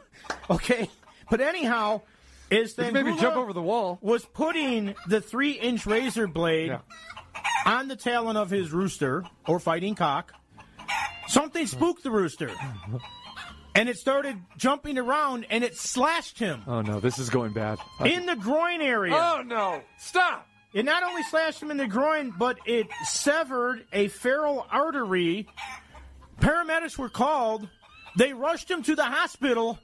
okay. 0.50 0.90
But 1.30 1.42
anyhow, 1.42 2.04
is 2.50 2.78
Let's 2.78 2.94
maybe 2.94 3.14
jump 3.18 3.36
over 3.36 3.52
the 3.52 3.62
wall. 3.62 4.00
Was 4.02 4.24
putting 4.24 4.96
the 5.06 5.20
three-inch 5.20 5.86
razor 5.86 6.28
blade 6.28 6.80
on 7.66 7.90
the 7.90 7.98
talon 7.98 8.38
of 8.38 8.50
his 8.50 8.72
rooster 8.72 9.26
or 9.46 9.60
fighting 9.60 9.96
cock. 9.96 10.32
Something 11.28 11.68
spooked 11.68 12.02
the 12.02 12.12
rooster. 12.12 12.50
And 13.76 13.90
it 13.90 13.98
started 13.98 14.38
jumping 14.58 14.98
around 14.98 15.46
and 15.50 15.62
it 15.64 15.76
slashed 15.76 16.40
him 16.40 16.64
Oh 16.66 16.82
no, 16.82 17.00
this 17.02 17.20
is 17.20 17.30
going 17.30 17.52
bad. 17.54 17.78
in 18.06 18.26
the 18.26 18.36
groin 18.36 18.82
area. 18.82 19.14
Oh 19.14 19.44
no! 19.46 19.82
Stop! 20.00 20.48
It 20.74 20.86
not 20.86 21.04
only 21.04 21.24
slashed 21.24 21.62
him 21.62 21.72
in 21.72 21.78
the 21.78 21.88
groin, 21.88 22.34
but 22.38 22.58
it 22.66 22.88
severed 23.04 23.86
a 23.94 24.08
feral 24.08 24.66
artery. 24.72 25.48
Paramedics 26.42 26.98
were 26.98 27.10
called. 27.10 27.68
They 28.18 28.34
rushed 28.34 28.70
him 28.72 28.84
to 28.84 28.96
the 28.96 29.06
hospital. 29.06 29.80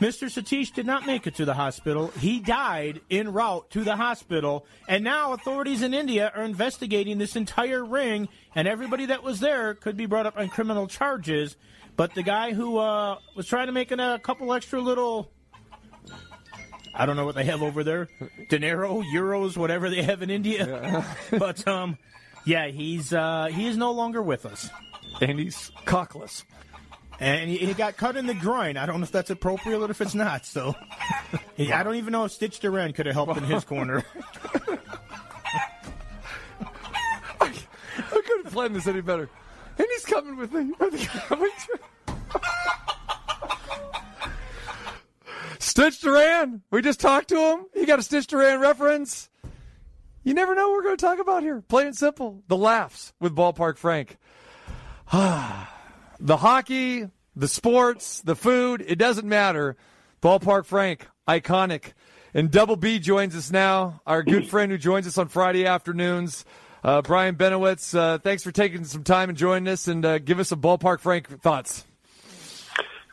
Mr. 0.00 0.28
Satish 0.28 0.72
did 0.74 0.84
not 0.84 1.06
make 1.06 1.26
it 1.26 1.34
to 1.36 1.44
the 1.44 1.54
hospital. 1.54 2.08
He 2.18 2.40
died 2.40 3.00
en 3.10 3.32
route 3.32 3.70
to 3.70 3.84
the 3.84 3.96
hospital. 3.96 4.66
And 4.88 5.04
now 5.04 5.32
authorities 5.32 5.80
in 5.82 5.94
India 5.94 6.30
are 6.34 6.42
investigating 6.42 7.18
this 7.18 7.36
entire 7.36 7.84
ring, 7.84 8.28
and 8.54 8.66
everybody 8.68 9.06
that 9.06 9.22
was 9.22 9.40
there 9.40 9.74
could 9.74 9.96
be 9.96 10.06
brought 10.06 10.26
up 10.26 10.36
on 10.36 10.48
criminal 10.48 10.88
charges. 10.88 11.56
But 11.96 12.14
the 12.14 12.22
guy 12.22 12.52
who 12.52 12.78
uh, 12.78 13.18
was 13.36 13.46
trying 13.46 13.66
to 13.66 13.72
make 13.72 13.92
it 13.92 14.00
a 14.00 14.18
couple 14.22 14.52
extra 14.54 14.80
little 14.80 15.30
I 16.94 17.06
don't 17.06 17.16
know 17.16 17.24
what 17.24 17.34
they 17.34 17.44
have 17.44 17.62
over 17.62 17.82
there. 17.84 18.08
Dinero, 18.48 19.02
euros, 19.02 19.56
whatever 19.56 19.88
they 19.88 20.02
have 20.02 20.22
in 20.22 20.30
India. 20.30 21.04
but 21.38 21.66
um 21.66 21.96
yeah, 22.44 22.66
he's 22.68 23.12
uh 23.12 23.46
he 23.52 23.66
is 23.66 23.76
no 23.76 23.92
longer 23.92 24.20
with 24.22 24.44
us. 24.46 24.68
And 25.20 25.38
he's 25.38 25.70
cockless. 25.86 26.44
And 27.20 27.48
he, 27.48 27.58
he 27.58 27.74
got 27.74 27.96
cut 27.96 28.16
in 28.16 28.26
the 28.26 28.34
groin. 28.34 28.76
I 28.76 28.84
don't 28.86 28.98
know 28.98 29.04
if 29.04 29.12
that's 29.12 29.30
appropriate 29.30 29.78
or 29.80 29.90
if 29.90 30.00
it's 30.00 30.14
not. 30.14 30.44
So 30.44 30.74
He- 31.56 31.72
I 31.72 31.82
don't 31.82 31.94
even 31.96 32.12
know 32.12 32.24
if 32.24 32.32
Stitch 32.32 32.60
Duran 32.60 32.92
could 32.92 33.06
have 33.06 33.14
helped 33.14 33.36
in 33.38 33.44
his 33.44 33.64
corner. 33.64 34.04
I 37.40 38.20
couldn't 38.26 38.50
plan 38.52 38.72
this 38.72 38.86
any 38.86 39.00
better. 39.00 39.28
And 39.78 39.86
he's 39.92 40.04
coming 40.04 40.36
with 40.36 40.52
me. 40.52 40.72
Stitch 45.58 46.00
Duran. 46.00 46.62
We 46.70 46.82
just 46.82 47.00
talked 47.00 47.28
to 47.28 47.38
him. 47.38 47.66
He 47.72 47.86
got 47.86 47.98
a 47.98 48.02
Stitch 48.02 48.26
Duran 48.26 48.60
reference. 48.60 49.30
You 50.24 50.34
never 50.34 50.54
know 50.54 50.68
what 50.68 50.76
we're 50.76 50.82
going 50.82 50.96
to 50.96 51.04
talk 51.04 51.18
about 51.18 51.42
here. 51.42 51.62
Plain 51.62 51.88
and 51.88 51.96
simple. 51.96 52.42
The 52.48 52.56
laughs 52.56 53.12
with 53.20 53.34
Ballpark 53.34 53.76
Frank. 53.78 54.18
the 55.12 56.36
hockey, 56.36 57.08
the 57.34 57.48
sports, 57.48 58.20
the 58.22 58.36
food, 58.36 58.84
it 58.86 58.96
doesn't 58.96 59.26
matter. 59.26 59.76
Ballpark 60.22 60.66
Frank, 60.66 61.08
iconic. 61.26 61.92
And 62.34 62.50
Double 62.50 62.76
B 62.76 62.98
joins 62.98 63.36
us 63.36 63.50
now, 63.50 64.00
our 64.06 64.22
good 64.22 64.48
friend 64.48 64.72
who 64.72 64.78
joins 64.78 65.06
us 65.06 65.18
on 65.18 65.28
Friday 65.28 65.66
afternoons. 65.66 66.44
Uh, 66.84 67.00
Brian 67.00 67.36
Benowitz, 67.36 67.96
uh, 67.96 68.18
thanks 68.18 68.42
for 68.42 68.50
taking 68.50 68.84
some 68.84 69.04
time 69.04 69.28
and 69.28 69.38
joining 69.38 69.68
us 69.68 69.86
and 69.86 70.04
uh, 70.04 70.18
give 70.18 70.40
us 70.40 70.48
some 70.48 70.60
Ballpark 70.60 70.98
Frank 70.98 71.40
thoughts. 71.40 71.84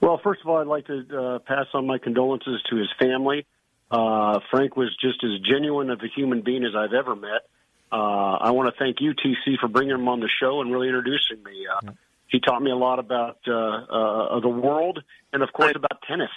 Well, 0.02 0.20
first 0.24 0.42
of 0.42 0.48
all, 0.48 0.58
I'd 0.58 0.68
like 0.68 0.88
to 0.88 1.18
uh, 1.18 1.40
pass 1.40 1.68
on 1.74 1.86
my 1.86 1.98
condolences 1.98 2.64
to 2.70 2.78
his 2.78 2.88
family. 3.00 3.46
Uh, 3.92 4.40
Frank 4.50 4.76
was 4.76 4.96
just 5.00 5.24
as 5.24 5.40
genuine 5.42 5.90
of 5.90 6.00
a 6.02 6.08
human 6.08 6.42
being 6.42 6.64
as 6.64 6.72
I've 6.76 6.94
ever 6.94 7.16
met. 7.16 7.48
Uh, 7.92 8.38
I 8.40 8.52
want 8.52 8.74
to 8.74 8.80
thank 8.80 9.02
you, 9.02 9.14
TC, 9.14 9.60
for 9.60 9.68
bringing 9.68 9.96
him 9.96 10.08
on 10.08 10.20
the 10.20 10.30
show 10.40 10.62
and 10.62 10.72
really 10.72 10.88
introducing 10.88 11.44
me. 11.44 11.68
Uh, 11.68 11.92
he 12.28 12.40
taught 12.40 12.62
me 12.62 12.72
a 12.72 12.76
lot 12.76 13.00
about 13.00 13.40
uh, 13.48 13.52
uh, 13.52 14.40
the 14.40 14.50
world 14.50 15.04
and, 15.34 15.42
of 15.42 15.52
course, 15.54 15.74
about 15.76 16.02
tennis. 16.08 16.30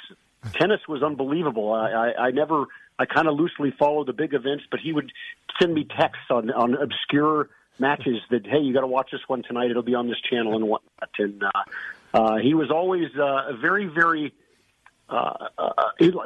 Tennis 0.55 0.80
was 0.89 1.03
unbelievable. 1.03 1.72
I, 1.72 1.91
I, 1.91 2.26
I 2.26 2.30
never, 2.30 2.64
I 2.99 3.07
kind 3.07 3.28
of 3.28 3.34
loosely 3.34 3.72
followed 3.78 4.07
the 4.07 4.12
big 4.12 4.34
events, 4.34 4.64
but 4.70 4.80
he 4.80 4.93
would 4.93 5.11
send 5.61 5.74
me 5.74 5.84
texts 5.84 6.26
on 6.30 6.51
on 6.51 6.74
obscure 6.74 7.49
matches 7.78 8.18
that, 8.30 8.47
hey, 8.47 8.59
you 8.59 8.72
got 8.72 8.82
to 8.82 8.86
watch 8.86 9.11
this 9.11 9.22
one 9.26 9.43
tonight. 9.43 9.70
It'll 9.70 9.82
be 9.82 9.95
on 9.95 10.09
this 10.09 10.20
channel 10.30 10.55
and 10.57 10.68
whatnot. 10.68 11.11
And 11.18 11.43
uh, 11.43 11.51
uh, 12.14 12.36
he 12.36 12.55
was 12.55 12.70
always 12.70 13.09
uh, 13.18 13.51
a 13.51 13.57
very, 13.61 13.86
very 13.86 14.32
uh, 15.09 15.49
uh, 15.59 15.72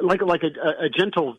like 0.02 0.22
like 0.22 0.42
a, 0.42 0.84
a 0.84 0.88
gentle 0.88 1.38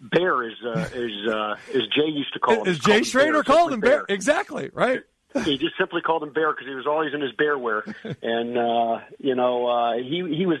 bear, 0.00 0.42
as 0.44 0.54
uh, 0.64 0.88
as 0.94 1.32
uh, 1.32 1.56
as 1.74 1.82
Jay 1.94 2.08
used 2.08 2.32
to 2.34 2.40
call 2.40 2.62
him. 2.62 2.68
As 2.68 2.78
Jay 2.78 3.02
Schrader 3.02 3.42
called 3.42 3.72
him 3.72 3.80
Bear. 3.80 4.04
Exactly, 4.08 4.70
right? 4.72 5.02
he 5.44 5.56
just 5.56 5.78
simply 5.78 6.02
called 6.02 6.22
him 6.22 6.32
Bear 6.32 6.52
because 6.52 6.66
he 6.66 6.74
was 6.74 6.86
always 6.86 7.14
in 7.14 7.20
his 7.22 7.32
bear 7.32 7.56
wear, 7.56 7.84
and 8.22 8.58
uh, 8.58 9.00
you 9.18 9.34
know 9.34 9.66
uh, 9.66 9.94
he 9.94 10.22
he 10.36 10.46
was 10.46 10.58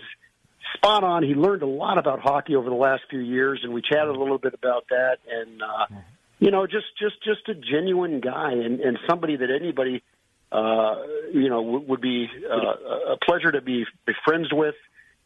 spot 0.74 1.04
on. 1.04 1.22
He 1.22 1.34
learned 1.34 1.62
a 1.62 1.66
lot 1.66 1.98
about 1.98 2.20
hockey 2.20 2.56
over 2.56 2.68
the 2.68 2.76
last 2.76 3.02
few 3.10 3.20
years, 3.20 3.60
and 3.62 3.72
we 3.72 3.82
chatted 3.82 4.08
a 4.08 4.18
little 4.18 4.38
bit 4.38 4.54
about 4.54 4.86
that. 4.90 5.18
And 5.30 5.62
uh, 5.62 6.00
you 6.38 6.50
know, 6.50 6.66
just 6.66 6.86
just 6.98 7.22
just 7.22 7.48
a 7.48 7.54
genuine 7.54 8.20
guy, 8.20 8.52
and 8.52 8.80
and 8.80 8.98
somebody 9.08 9.36
that 9.36 9.48
anybody 9.50 10.02
uh, 10.50 10.96
you 11.32 11.48
know 11.48 11.62
would, 11.62 11.88
would 11.88 12.00
be 12.00 12.28
uh, 12.50 13.12
a 13.12 13.16
pleasure 13.24 13.52
to 13.52 13.60
be, 13.60 13.84
be 14.06 14.12
friends 14.24 14.48
with. 14.52 14.74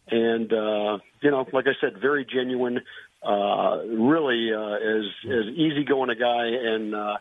And 0.08 0.52
uh, 0.52 0.98
you 1.22 1.30
know, 1.30 1.46
like 1.52 1.66
I 1.66 1.74
said, 1.80 2.00
very 2.00 2.24
genuine. 2.24 2.80
Uh, 3.22 3.78
really, 3.86 4.52
uh, 4.52 4.74
as 4.74 5.04
as 5.24 5.46
easygoing 5.56 6.10
a 6.10 6.14
guy, 6.14 6.46
and 6.46 6.94
uh, 6.94 7.16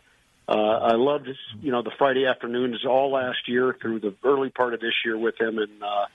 uh, 0.48 0.52
I 0.52 0.94
loved 0.94 1.28
you 1.60 1.72
know 1.72 1.82
the 1.82 1.90
Friday 1.98 2.26
afternoons 2.26 2.84
all 2.86 3.10
last 3.10 3.48
year 3.48 3.76
through 3.80 4.00
the 4.00 4.14
early 4.22 4.50
part 4.50 4.74
of 4.74 4.80
this 4.80 4.92
year 5.04 5.18
with 5.18 5.40
him, 5.40 5.58
and 5.58 5.82
uh, 5.82 6.06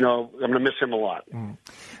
you 0.00 0.06
know 0.06 0.30
I'm 0.32 0.50
going 0.50 0.52
to 0.52 0.60
miss 0.60 0.72
him 0.80 0.94
a 0.94 0.96
lot. 0.96 1.24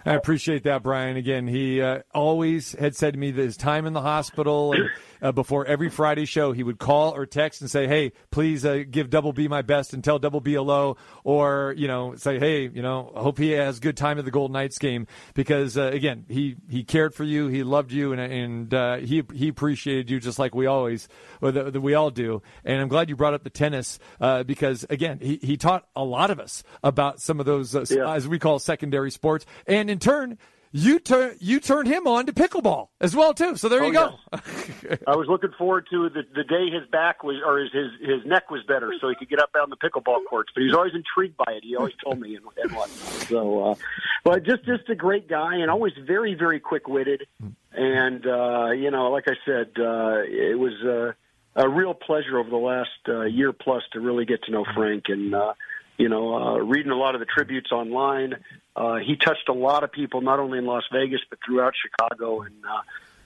I 0.06 0.14
appreciate 0.14 0.64
that, 0.64 0.82
Brian. 0.82 1.18
Again, 1.18 1.46
he 1.46 1.82
uh, 1.82 2.00
always 2.14 2.72
had 2.72 2.96
said 2.96 3.12
to 3.12 3.20
me 3.20 3.30
that 3.30 3.42
his 3.42 3.58
time 3.58 3.84
in 3.84 3.92
the 3.92 4.00
hospital 4.00 4.72
and 4.72 4.88
uh, 5.22 5.32
before 5.32 5.66
every 5.66 5.90
Friday 5.90 6.24
show, 6.24 6.52
he 6.52 6.62
would 6.62 6.78
call 6.78 7.14
or 7.14 7.26
text 7.26 7.60
and 7.60 7.70
say, 7.70 7.86
"Hey, 7.86 8.12
please 8.30 8.64
uh, 8.64 8.84
give 8.90 9.10
Double 9.10 9.34
B 9.34 9.48
my 9.48 9.60
best 9.60 9.92
and 9.92 10.02
tell 10.02 10.18
Double 10.18 10.40
B 10.40 10.54
hello," 10.54 10.96
or 11.24 11.74
you 11.76 11.88
know, 11.88 12.14
say, 12.14 12.38
"Hey, 12.38 12.68
you 12.68 12.80
know, 12.80 13.12
I 13.14 13.20
hope 13.20 13.36
he 13.36 13.50
has 13.50 13.80
good 13.80 13.98
time 13.98 14.18
at 14.18 14.24
the 14.24 14.30
Golden 14.30 14.54
Knights 14.54 14.78
game," 14.78 15.06
because 15.34 15.76
uh, 15.76 15.90
again, 15.92 16.24
he 16.28 16.56
he 16.70 16.82
cared 16.82 17.14
for 17.14 17.24
you, 17.24 17.48
he 17.48 17.62
loved 17.62 17.92
you, 17.92 18.12
and 18.12 18.20
and 18.20 18.72
uh, 18.72 18.96
he 18.96 19.22
he 19.34 19.48
appreciated 19.48 20.08
you 20.08 20.20
just 20.20 20.38
like 20.38 20.54
we 20.54 20.64
always, 20.64 21.06
or 21.42 21.52
that 21.52 21.74
that 21.74 21.80
we 21.82 21.92
all 21.92 22.10
do. 22.10 22.40
And 22.64 22.80
I'm 22.80 22.88
glad 22.88 23.10
you 23.10 23.16
brought 23.16 23.34
up 23.34 23.44
the 23.44 23.50
tennis 23.50 23.98
uh, 24.22 24.44
because 24.44 24.86
again, 24.88 25.18
he 25.20 25.38
he 25.42 25.58
taught 25.58 25.86
a 25.94 26.04
lot 26.04 26.30
of 26.30 26.40
us 26.40 26.62
about 26.82 27.20
some 27.20 27.40
of 27.40 27.44
those 27.46 27.74
uh, 27.92 28.12
as 28.12 28.26
we 28.28 28.38
call 28.38 28.58
secondary 28.58 29.10
sports, 29.10 29.46
and 29.66 29.90
in 29.90 29.98
turn. 29.98 30.38
You 30.72 31.00
turn 31.00 31.34
you 31.40 31.58
turned 31.58 31.88
him 31.88 32.06
on 32.06 32.26
to 32.26 32.32
pickleball 32.32 32.90
as 33.00 33.16
well 33.16 33.34
too. 33.34 33.56
So 33.56 33.68
there 33.68 33.82
you 33.82 33.98
Oh, 33.98 34.16
go. 34.30 34.38
I 35.08 35.16
was 35.16 35.26
looking 35.26 35.50
forward 35.58 35.88
to 35.90 36.08
the, 36.10 36.22
the 36.32 36.44
day 36.44 36.70
his 36.70 36.88
back 36.92 37.24
was 37.24 37.38
or 37.44 37.58
his, 37.58 37.72
his 37.72 38.08
his 38.08 38.24
neck 38.24 38.52
was 38.52 38.62
better, 38.68 38.94
so 39.00 39.08
he 39.08 39.16
could 39.16 39.28
get 39.28 39.40
up 39.40 39.50
on 39.60 39.68
the 39.70 39.76
pickleball 39.76 40.20
courts. 40.30 40.52
But 40.54 40.60
he 40.60 40.66
was 40.68 40.76
always 40.76 40.94
intrigued 40.94 41.36
by 41.36 41.54
it. 41.54 41.64
He 41.64 41.74
always 41.74 41.94
told 42.04 42.20
me 42.20 42.36
and, 42.36 42.44
and 42.62 42.70
whatnot. 42.70 42.88
So, 43.26 43.70
uh, 43.70 43.74
but 44.22 44.44
just 44.44 44.64
just 44.64 44.88
a 44.88 44.94
great 44.94 45.26
guy 45.28 45.56
and 45.56 45.72
always 45.72 45.94
very 46.06 46.34
very 46.34 46.60
quick 46.60 46.86
witted. 46.86 47.26
And 47.72 48.24
uh, 48.24 48.70
you 48.70 48.92
know, 48.92 49.10
like 49.10 49.24
I 49.26 49.34
said, 49.44 49.70
uh, 49.76 50.22
it 50.24 50.56
was 50.56 50.74
uh, 50.84 51.60
a 51.60 51.68
real 51.68 51.94
pleasure 51.94 52.38
over 52.38 52.48
the 52.48 52.56
last 52.56 52.90
uh, 53.08 53.22
year 53.22 53.52
plus 53.52 53.82
to 53.94 53.98
really 53.98 54.24
get 54.24 54.44
to 54.44 54.52
know 54.52 54.64
Frank 54.72 55.06
and. 55.08 55.34
Uh, 55.34 55.54
you 56.00 56.08
know, 56.08 56.34
uh, 56.34 56.56
reading 56.56 56.90
a 56.90 56.96
lot 56.96 57.14
of 57.14 57.20
the 57.20 57.26
tributes 57.26 57.70
online. 57.72 58.36
Uh, 58.74 58.96
he 58.96 59.16
touched 59.16 59.50
a 59.50 59.52
lot 59.52 59.84
of 59.84 59.92
people, 59.92 60.22
not 60.22 60.38
only 60.38 60.56
in 60.56 60.64
Las 60.64 60.84
Vegas 60.90 61.20
but 61.28 61.38
throughout 61.44 61.74
Chicago, 61.76 62.40
and 62.40 62.54
uh, 62.64 62.80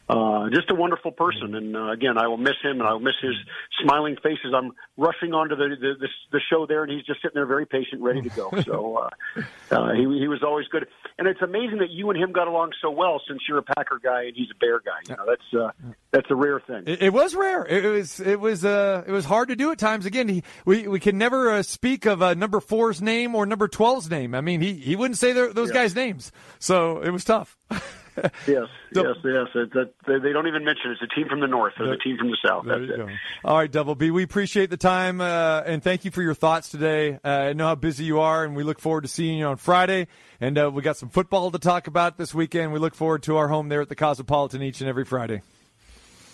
uh, 0.09 0.49
just 0.51 0.71
a 0.71 0.75
wonderful 0.75 1.11
person. 1.13 1.55
And 1.55 1.77
uh, 1.77 1.91
again, 1.91 2.19
I 2.19 2.27
will 2.29 2.37
miss 2.37 2.57
him, 2.63 2.81
and 2.81 2.83
I 2.83 2.93
will 2.93 3.01
miss 3.01 3.15
his 3.23 3.35
smiling 3.83 4.17
faces. 4.23 4.53
I'm 4.57 4.73
rushing 4.97 5.33
onto 5.33 5.57
the 5.57 5.77
the, 5.81 5.95
the 6.01 6.09
the 6.33 6.41
show 6.51 6.67
there, 6.67 6.83
and 6.83 6.93
he's 6.93 7.05
just 7.07 7.23
sitting 7.23 7.35
there, 7.35 7.47
very 7.47 7.67
patient, 7.67 8.03
ready 8.03 8.23
to 8.23 8.29
go. 8.31 8.51
So 8.65 8.97
uh, 9.37 9.41
uh, 9.71 9.93
he 9.95 10.03
he 10.03 10.29
was 10.29 10.43
always 10.43 10.67
good, 10.69 10.87
and 11.19 11.27
it's 11.27 11.41
amazing 11.43 11.79
that 11.79 11.91
you 11.91 12.11
and 12.11 12.19
him 12.23 12.33
got 12.33 12.49
along 12.49 12.73
so 12.83 12.91
well 12.91 13.21
since 13.27 13.41
you're 13.49 13.59
a 13.59 13.63
Packer 13.63 14.01
guy 14.03 14.25
and 14.25 14.37
he's 14.37 14.49
a 14.51 14.59
Bear 14.59 14.81
guy. 14.81 15.01
You 15.09 15.17
know, 15.17 15.25
that's 15.27 15.55
uh, 15.55 15.93
that's 16.11 16.31
a 16.31 16.35
rare 16.35 16.61
thing. 16.61 16.85
It, 16.87 17.03
it 17.03 17.13
was 17.13 17.35
rare. 17.35 17.65
It 17.67 17.85
was 17.85 18.21
it 18.21 18.39
was 18.39 18.65
uh 18.65 19.05
it 19.07 19.11
was 19.13 19.25
hard 19.25 19.49
to 19.49 19.57
do 19.57 19.71
at 19.73 19.79
times. 19.79 20.05
Again, 20.07 20.29
he, 20.29 20.43
we 20.65 20.87
we 20.87 21.01
can 21.01 21.17
never 21.19 21.51
uh, 21.51 21.63
speak 21.63 22.05
of 22.07 22.23
uh, 22.23 22.35
number 22.35 22.61
four's 22.61 23.01
name 23.01 23.35
or 23.35 23.47
number 23.47 23.69
12's 23.69 24.11
name. 24.11 24.35
I 24.35 24.41
mean, 24.43 24.61
he 24.61 24.75
he 24.75 24.97
wouldn't 24.97 25.19
say 25.19 25.33
their, 25.33 25.53
those 25.53 25.69
Yeah. 25.69 25.75
guys' 25.75 25.95
names, 25.95 26.31
so 26.59 27.01
it 27.01 27.11
was 27.11 27.25
tough. 27.25 27.57
yes, 28.47 28.69
yes, 28.95 29.17
yes. 29.25 29.47
It, 29.55 29.73
that, 29.73 29.91
they, 30.07 30.19
they 30.19 30.33
don't 30.33 30.47
even 30.47 30.65
mention 30.65 30.91
it. 30.91 30.99
it's 31.01 31.13
a 31.13 31.15
team 31.15 31.29
from 31.29 31.41
the 31.41 31.47
north 31.47 31.75
or 31.81 31.87
the 31.87 31.97
team 31.97 32.17
from 32.17 32.31
the 32.31 32.37
south. 32.47 32.65
There 32.65 32.79
That's 32.79 32.89
you 32.89 33.05
it. 33.05 33.07
go. 33.09 33.13
All 33.45 33.59
right, 33.59 33.71
Double 33.71 33.95
B, 33.95 34.11
we 34.11 34.23
appreciate 34.23 34.71
the 34.71 34.77
time 34.77 35.21
uh, 35.21 35.63
and 35.67 35.83
thank 35.83 36.05
you 36.05 36.11
for 36.11 36.23
your 36.23 36.35
thoughts 36.35 36.69
today. 36.69 37.19
Uh, 37.25 37.29
I 37.29 37.53
know 37.53 37.67
how 37.67 37.75
busy 37.75 38.05
you 38.05 38.21
are, 38.21 38.45
and 38.45 38.55
we 38.55 38.63
look 38.63 38.79
forward 38.79 39.03
to 39.03 39.09
seeing 39.09 39.39
you 39.39 39.47
on 39.47 39.57
Friday. 39.57 40.07
And 40.41 40.59
uh, 40.59 40.71
we 40.73 40.83
got 40.83 40.97
some 40.97 41.09
football 41.09 41.51
to 41.51 41.59
talk 41.59 41.87
about 41.87 42.19
this 42.19 42.35
weekend. 42.35 42.73
We 42.73 42.79
look 42.79 42.95
forward 42.95 43.23
to 43.25 43.37
our 43.37 43.49
home 43.49 43.69
there 43.69 43.81
at 43.81 43.89
the 43.89 43.95
Cosmopolitan 43.95 44.63
each 44.63 44.81
and 44.81 44.89
every 44.89 45.05
Friday. 45.05 45.43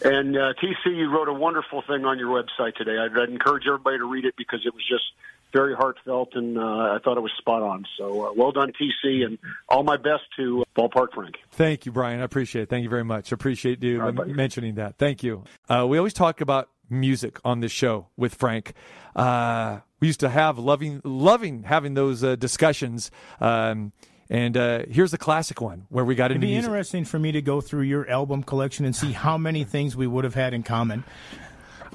And 0.03 0.37
uh, 0.37 0.55
TC, 0.63 0.97
you 0.97 1.11
wrote 1.11 1.29
a 1.29 1.33
wonderful 1.33 1.83
thing 1.87 2.07
on 2.07 2.19
your 2.19 2.29
website 2.29 2.75
today. 2.75 2.97
I'd, 2.97 3.17
I'd 3.19 3.29
encourage 3.29 3.65
everybody 3.67 3.99
to 3.99 4.05
read 4.05 4.25
it 4.25 4.35
because 4.37 4.61
it 4.65 4.75
was 4.75 4.83
just 4.89 5.05
very 5.53 5.75
heartfelt, 5.75 6.31
and 6.35 6.57
uh, 6.59 6.61
I 6.63 6.99
thought 7.05 7.17
it 7.17 7.21
was 7.23 7.33
spot 7.39 7.63
on. 7.63 7.85
So 7.99 8.27
uh, 8.29 8.33
well 8.37 8.53
done, 8.53 8.73
TC, 8.81 9.25
and 9.25 9.39
all 9.69 9.83
my 9.83 9.97
best 9.97 10.23
to 10.37 10.63
uh, 10.63 10.81
Ballpark 10.81 11.09
Frank. 11.15 11.37
Thank 11.51 11.87
you, 11.87 11.93
Brian. 11.93 12.21
I 12.21 12.25
appreciate 12.25 12.63
it. 12.63 12.69
Thank 12.69 12.85
you 12.85 12.91
very 12.91 13.05
much. 13.05 13.33
Appreciate 13.33 13.83
you 13.83 14.01
m- 14.03 14.35
mentioning 14.37 14.77
that. 14.77 14.97
Thank 14.99 15.23
you. 15.23 15.45
Uh, 15.69 15.87
we 15.89 15.99
always 15.99 16.13
talk 16.15 16.41
about 16.41 16.69
music 16.89 17.39
on 17.45 17.61
this 17.61 17.73
show 17.73 18.09
with 18.17 18.35
Frank. 18.35 18.73
Uh, 19.15 19.81
we 20.01 20.07
used 20.09 20.21
to 20.21 20.29
have 20.29 20.59
loving, 20.59 21.01
loving 21.05 21.63
having 21.65 21.95
those 21.95 22.25
uh, 22.25 22.37
discussions. 22.37 23.11
Um, 23.41 23.93
and 24.29 24.57
uh, 24.57 24.83
here's 24.89 25.11
the 25.11 25.19
classic 25.19 25.61
one 25.61 25.87
where 25.89 26.05
we 26.05 26.15
got 26.15 26.27
It'd 26.27 26.37
into 26.37 26.47
be 26.47 26.53
music. 26.53 26.69
interesting 26.69 27.05
for 27.05 27.19
me 27.19 27.33
to 27.33 27.43
go 27.43 27.61
through 27.61 27.83
your 27.83 28.09
album 28.09 28.43
collection 28.45 28.85
and 28.85 28.95
see 28.95 29.13
how 29.13 29.37
many 29.37 29.65
things 29.75 29.97
we 29.97 30.07
would 30.07 30.23
have 30.25 30.35
had 30.35 30.55
in 30.55 30.63
common. 30.63 31.03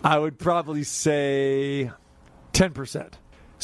I 0.03 0.19
would 0.19 0.37
probably 0.37 0.83
say 0.83 1.91
10%. 2.53 3.13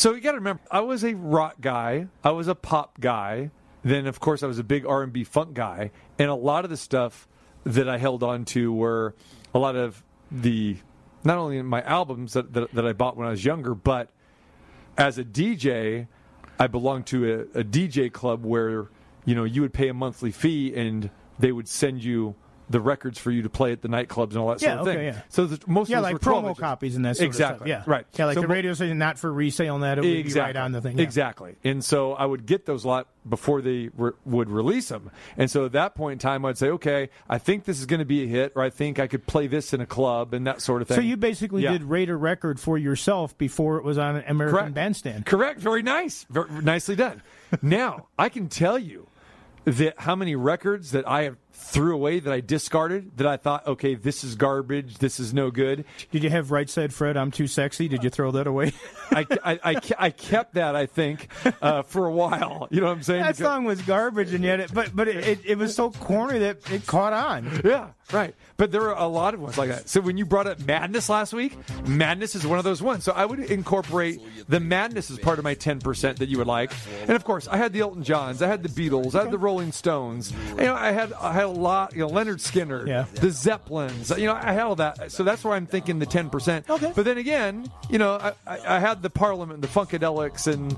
So 0.01 0.15
you 0.15 0.19
got 0.19 0.31
to 0.31 0.39
remember, 0.39 0.63
I 0.71 0.79
was 0.79 1.03
a 1.03 1.13
rock 1.13 1.57
guy, 1.61 2.07
I 2.23 2.31
was 2.31 2.47
a 2.47 2.55
pop 2.55 2.99
guy, 2.99 3.51
then 3.83 4.07
of 4.07 4.19
course 4.19 4.41
I 4.41 4.47
was 4.47 4.57
a 4.57 4.63
big 4.63 4.83
R&B 4.83 5.23
funk 5.25 5.53
guy, 5.53 5.91
and 6.17 6.27
a 6.27 6.33
lot 6.33 6.63
of 6.63 6.71
the 6.71 6.77
stuff 6.77 7.27
that 7.65 7.87
I 7.87 7.99
held 7.99 8.23
on 8.23 8.45
to 8.45 8.73
were 8.73 9.13
a 9.53 9.59
lot 9.59 9.75
of 9.75 10.03
the 10.31 10.77
not 11.23 11.37
only 11.37 11.59
in 11.59 11.67
my 11.67 11.83
albums 11.83 12.33
that, 12.33 12.51
that, 12.53 12.73
that 12.73 12.83
I 12.83 12.93
bought 12.93 13.15
when 13.15 13.27
I 13.27 13.29
was 13.29 13.45
younger, 13.45 13.75
but 13.75 14.09
as 14.97 15.19
a 15.19 15.23
DJ, 15.23 16.07
I 16.57 16.65
belonged 16.65 17.05
to 17.05 17.47
a, 17.55 17.59
a 17.59 17.63
DJ 17.63 18.11
club 18.11 18.43
where 18.43 18.87
you 19.23 19.35
know 19.35 19.43
you 19.43 19.61
would 19.61 19.71
pay 19.71 19.87
a 19.87 19.93
monthly 19.93 20.31
fee 20.31 20.73
and 20.73 21.11
they 21.37 21.51
would 21.51 21.67
send 21.67 22.03
you 22.03 22.33
the 22.71 22.79
records 22.79 23.19
for 23.19 23.31
you 23.31 23.41
to 23.41 23.49
play 23.49 23.71
at 23.71 23.81
the 23.81 23.87
nightclubs 23.87 24.29
and 24.29 24.37
all 24.37 24.47
that 24.49 24.61
Yeah, 24.61 24.75
sort 24.77 24.79
of 24.81 24.87
okay, 24.87 24.97
thing. 24.97 25.05
yeah. 25.13 25.21
So 25.29 25.45
the, 25.45 25.59
most 25.67 25.89
yeah, 25.89 25.97
of 25.97 26.03
those 26.03 26.13
like 26.13 26.25
were 26.25 26.31
promo 26.31 26.57
copies 26.57 26.95
and 26.95 27.05
that 27.05 27.17
sort 27.17 27.27
exactly. 27.27 27.71
of 27.71 27.77
stuff. 27.77 27.87
Yeah, 27.87 27.91
right. 27.93 28.05
Yeah, 28.13 28.25
like 28.25 28.35
So 28.35 28.41
the 28.41 28.47
radio 28.47 28.73
station 28.73 28.97
not 28.97 29.19
for 29.19 29.31
resale 29.31 29.75
and 29.75 29.83
that 29.83 29.97
it 29.97 30.01
would 30.01 30.33
be 30.33 30.39
right 30.39 30.55
on 30.55 30.71
the 30.71 30.81
thing. 30.81 30.97
yeah. 30.97 31.03
Exactly. 31.03 31.55
And 31.63 31.83
so 31.83 32.13
I 32.13 32.25
would 32.25 32.45
get 32.45 32.65
those 32.65 32.83
a 32.83 32.87
lot 32.87 33.07
before 33.29 33.61
they 33.61 33.89
re- 33.95 34.13
would 34.25 34.49
release 34.49 34.89
them. 34.89 35.11
And 35.37 35.51
so 35.51 35.65
at 35.65 35.73
that 35.73 35.93
point 35.95 36.13
in 36.13 36.19
time, 36.19 36.45
I'd 36.45 36.57
say, 36.57 36.69
okay, 36.69 37.09
I 37.29 37.37
think 37.37 37.65
this 37.65 37.79
is 37.79 37.85
going 37.85 37.99
to 37.99 38.05
be 38.05 38.23
a 38.23 38.27
hit, 38.27 38.53
or 38.55 38.63
I 38.63 38.69
think 38.71 38.97
I 38.99 39.07
could 39.07 39.27
play 39.27 39.47
this 39.47 39.73
in 39.73 39.81
a 39.81 39.85
club 39.85 40.33
and 40.33 40.47
that 40.47 40.61
sort 40.61 40.81
of 40.81 40.87
thing. 40.87 40.95
So 40.95 41.01
you 41.01 41.17
basically 41.17 41.63
Yeah. 41.63 41.73
did 41.73 41.83
rate 41.83 42.09
a 42.09 42.15
record 42.15 42.59
for 42.59 42.77
yourself 42.77 43.37
before 43.37 43.77
it 43.77 43.83
was 43.83 43.97
on 43.97 44.15
an 44.15 44.23
American 44.27 44.57
Correct. 44.59 44.73
Bandstand. 44.73 45.25
Correct. 45.25 45.59
Very 45.59 45.83
nice. 45.83 46.25
Very 46.29 46.49
nicely 46.61 46.95
done. 46.95 47.21
now, 47.61 48.07
I 48.17 48.29
can 48.29 48.47
tell 48.47 48.79
you 48.79 49.07
that 49.65 49.99
how 49.99 50.15
many 50.15 50.35
records 50.35 50.89
that 50.91 51.07
I 51.07 51.23
have 51.23 51.37
threw 51.53 51.93
away 51.93 52.19
that 52.19 52.31
I 52.33 52.41
discarded 52.41 53.17
that 53.17 53.27
I 53.27 53.37
thought, 53.37 53.65
okay, 53.67 53.95
this 53.95 54.23
is 54.23 54.35
garbage, 54.35 54.97
this 54.97 55.19
is 55.19 55.33
no 55.33 55.51
good. 55.51 55.85
Did 56.11 56.23
you 56.23 56.29
have 56.29 56.51
Right 56.51 56.69
Said 56.69 56.93
Fred? 56.93 57.17
I'm 57.17 57.31
too 57.31 57.47
sexy. 57.47 57.87
Did 57.87 58.03
you 58.03 58.09
throw 58.09 58.31
that 58.31 58.47
away? 58.47 58.73
I, 59.11 59.25
I, 59.43 59.59
I, 59.63 59.75
I 59.99 60.09
kept 60.09 60.55
that, 60.55 60.75
I 60.75 60.85
think, 60.85 61.27
uh, 61.61 61.83
for 61.83 62.05
a 62.07 62.11
while. 62.11 62.67
You 62.71 62.81
know 62.81 62.87
what 62.87 62.93
I'm 62.97 63.03
saying? 63.03 63.21
that 63.23 63.37
Because- 63.37 63.45
song 63.45 63.63
was 63.65 63.81
garbage, 63.81 64.33
and 64.33 64.43
yet, 64.43 64.59
it, 64.59 64.73
but 64.73 64.95
but 64.95 65.07
it, 65.07 65.27
it, 65.27 65.39
it 65.45 65.57
was 65.57 65.75
so 65.75 65.91
corny 65.91 66.39
that 66.39 66.69
it 66.71 66.85
caught 66.87 67.13
on. 67.13 67.61
Yeah, 67.63 67.89
right. 68.11 68.33
But 68.57 68.71
there 68.71 68.83
are 68.93 68.97
a 68.97 69.07
lot 69.07 69.33
of 69.33 69.39
ones 69.41 69.57
like 69.57 69.69
that. 69.69 69.89
So 69.89 70.01
when 70.01 70.17
you 70.17 70.25
brought 70.25 70.47
up 70.47 70.59
Madness 70.59 71.09
last 71.09 71.33
week, 71.33 71.57
Madness 71.87 72.35
is 72.35 72.45
one 72.45 72.57
of 72.59 72.63
those 72.65 72.81
ones. 72.81 73.03
So 73.03 73.11
I 73.11 73.25
would 73.25 73.39
incorporate 73.39 74.19
the 74.47 74.59
Madness 74.59 75.09
as 75.11 75.17
part 75.19 75.39
of 75.39 75.43
my 75.43 75.55
10% 75.55 76.17
that 76.17 76.29
you 76.29 76.37
would 76.37 76.47
like. 76.47 76.71
And 77.01 77.11
of 77.11 77.23
course, 77.23 77.47
I 77.47 77.57
had 77.57 77.73
the 77.73 77.79
Elton 77.81 78.03
Johns, 78.03 78.41
I 78.41 78.47
had 78.47 78.61
the 78.63 78.69
Beatles, 78.69 79.15
I 79.15 79.23
had 79.23 79.31
the 79.31 79.37
Rolling 79.37 79.71
Stones. 79.71 80.31
You 80.49 80.65
know, 80.65 80.75
I 80.75 80.91
had 80.91 81.11
I 81.13 81.33
had 81.33 81.40
a 81.41 81.47
lot, 81.47 81.93
you 81.93 81.99
know, 81.99 82.09
Lynyrd 82.09 82.39
Skynyrd, 82.39 82.87
Yeah. 82.87 83.05
the 83.13 83.31
Zeppelins. 83.31 84.09
You 84.17 84.27
know, 84.27 84.33
I 84.35 84.53
had 84.53 84.63
all 84.63 84.75
that. 84.75 85.11
So 85.11 85.23
that's 85.23 85.43
where 85.43 85.53
I'm 85.53 85.65
thinking 85.67 85.99
the 85.99 86.05
10%. 86.05 86.69
Okay. 86.69 86.91
But 86.95 87.05
then 87.05 87.17
again, 87.17 87.69
you 87.89 87.97
know, 87.97 88.13
I, 88.15 88.33
I, 88.47 88.77
I 88.77 88.79
had 88.79 89.01
the 89.01 89.09
Parliament, 89.09 89.61
the 89.61 89.67
Funkadelics, 89.67 90.51
and 90.51 90.75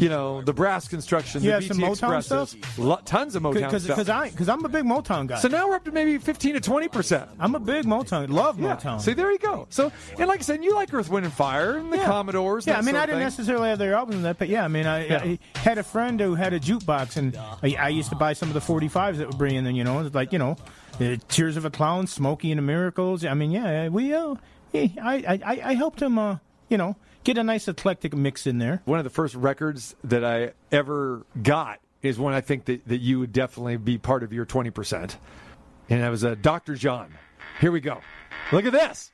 you 0.00 0.08
know, 0.08 0.40
the 0.42 0.52
Brass 0.52 0.88
Construction, 0.88 1.42
the 1.42 1.50
had 1.50 1.64
some 1.64 1.76
BT 1.76 1.88
Motown 1.88 1.92
Expresses. 2.18 2.50
stuff? 2.50 2.78
Lo- 2.78 2.98
tons 3.04 3.34
of 3.36 3.42
Motown 3.42 3.54
Because 3.54 3.84
stuff. 3.84 3.96
because 3.96 4.08
I 4.08 4.30
because 4.30 4.48
I'm 4.48 4.64
a 4.64 4.68
big 4.68 4.84
Motown 4.84 5.26
guy. 5.26 5.38
So 5.38 5.48
now 5.48 5.68
we're 5.68 5.76
up 5.76 5.84
to 5.84 5.92
maybe 5.92 6.16
15 6.18 6.54
to 6.54 6.60
20 6.60 6.88
percent. 6.88 7.28
I'm 7.38 7.54
a 7.54 7.60
big 7.60 7.84
Motown. 7.84 8.30
Love. 8.30 8.56
Motown. 8.56 9.00
See, 9.00 9.12
there 9.12 9.30
you 9.30 9.38
go. 9.38 9.66
So, 9.70 9.92
and 10.18 10.26
like 10.26 10.40
I 10.40 10.42
said, 10.42 10.64
you 10.64 10.74
like 10.74 10.92
Earth, 10.94 11.10
Wind, 11.10 11.26
and 11.26 11.34
Fire 11.34 11.76
and 11.76 11.92
the 11.92 11.98
Yeah. 11.98 12.06
Commodores. 12.06 12.66
Yeah, 12.66 12.78
I 12.78 12.82
mean, 12.82 12.96
I 12.96 13.00
didn't 13.06 13.18
thing. 13.18 13.24
necessarily 13.26 13.68
have 13.68 13.78
their 13.78 13.94
albums 13.94 14.22
that, 14.22 14.38
but 14.38 14.48
yeah, 14.48 14.64
I 14.64 14.68
mean, 14.68 14.86
I, 14.86 15.06
Yeah. 15.06 15.22
I 15.22 15.38
had 15.58 15.78
a 15.78 15.82
friend 15.82 16.18
who 16.18 16.34
had 16.34 16.52
a 16.54 16.60
jukebox, 16.60 17.16
and 17.16 17.36
I, 17.36 17.76
I 17.78 17.88
used 17.88 18.08
to 18.08 18.16
buy 18.16 18.32
some 18.32 18.48
of 18.48 18.54
the 18.54 18.60
45s 18.60 19.16
that 19.18 19.28
would 19.28 19.38
bring 19.38 19.54
in, 19.54 19.66
you 19.74 19.84
know, 19.84 20.00
it's 20.00 20.14
like 20.14 20.32
you 20.32 20.38
know, 20.38 20.56
uh, 21.00 21.16
Tears 21.28 21.56
of 21.56 21.64
a 21.64 21.70
Clown, 21.70 22.06
Smokey 22.06 22.50
and 22.50 22.58
the 22.58 22.62
Miracles. 22.62 23.24
I 23.24 23.34
mean, 23.34 23.50
yeah, 23.50 23.88
we, 23.88 24.14
uh, 24.14 24.34
I, 24.74 25.40
I- 25.44 25.60
I 25.64 25.74
helped 25.74 26.00
him, 26.00 26.18
uh, 26.18 26.38
you 26.68 26.78
know, 26.78 26.96
get 27.24 27.38
a 27.38 27.44
nice 27.44 27.68
eclectic 27.68 28.14
mix 28.14 28.46
in 28.46 28.58
there. 28.58 28.82
One 28.84 28.98
of 28.98 29.04
the 29.04 29.10
first 29.10 29.34
records 29.34 29.94
that 30.04 30.24
I 30.24 30.52
ever 30.72 31.26
got 31.42 31.80
is 32.02 32.18
one 32.18 32.32
I 32.32 32.40
think 32.40 32.64
that, 32.66 32.86
that 32.88 32.98
you 32.98 33.18
would 33.20 33.32
definitely 33.32 33.76
be 33.76 33.98
part 33.98 34.22
of 34.22 34.32
your 34.32 34.46
20%. 34.46 35.16
And 35.90 36.02
that 36.02 36.08
was 36.08 36.24
uh, 36.24 36.36
Dr. 36.40 36.74
John. 36.74 37.12
Here 37.60 37.72
we 37.72 37.80
go. 37.80 38.00
Look 38.52 38.64
at 38.64 38.72
this. 38.72 39.10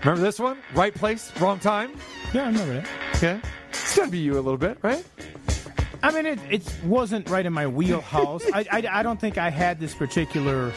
Remember 0.00 0.22
this 0.22 0.38
one? 0.38 0.58
Right 0.74 0.94
place, 0.94 1.32
wrong 1.40 1.58
time? 1.58 1.92
Yeah, 2.32 2.44
I 2.44 2.46
remember 2.46 2.74
that. 2.74 2.88
Okay. 3.16 3.40
It's 3.70 3.96
got 3.96 4.06
to 4.06 4.10
be 4.10 4.18
you 4.18 4.34
a 4.34 4.36
little 4.36 4.56
bit, 4.56 4.78
right? 4.82 5.04
I 6.02 6.10
mean, 6.12 6.26
it, 6.26 6.38
it 6.50 6.74
wasn't 6.84 7.28
right 7.30 7.44
in 7.44 7.52
my 7.52 7.66
wheelhouse. 7.66 8.42
I, 8.52 8.64
I, 8.70 8.84
I 9.00 9.02
don't 9.02 9.20
think 9.20 9.38
I 9.38 9.50
had 9.50 9.80
this 9.80 9.94
particular 9.94 10.72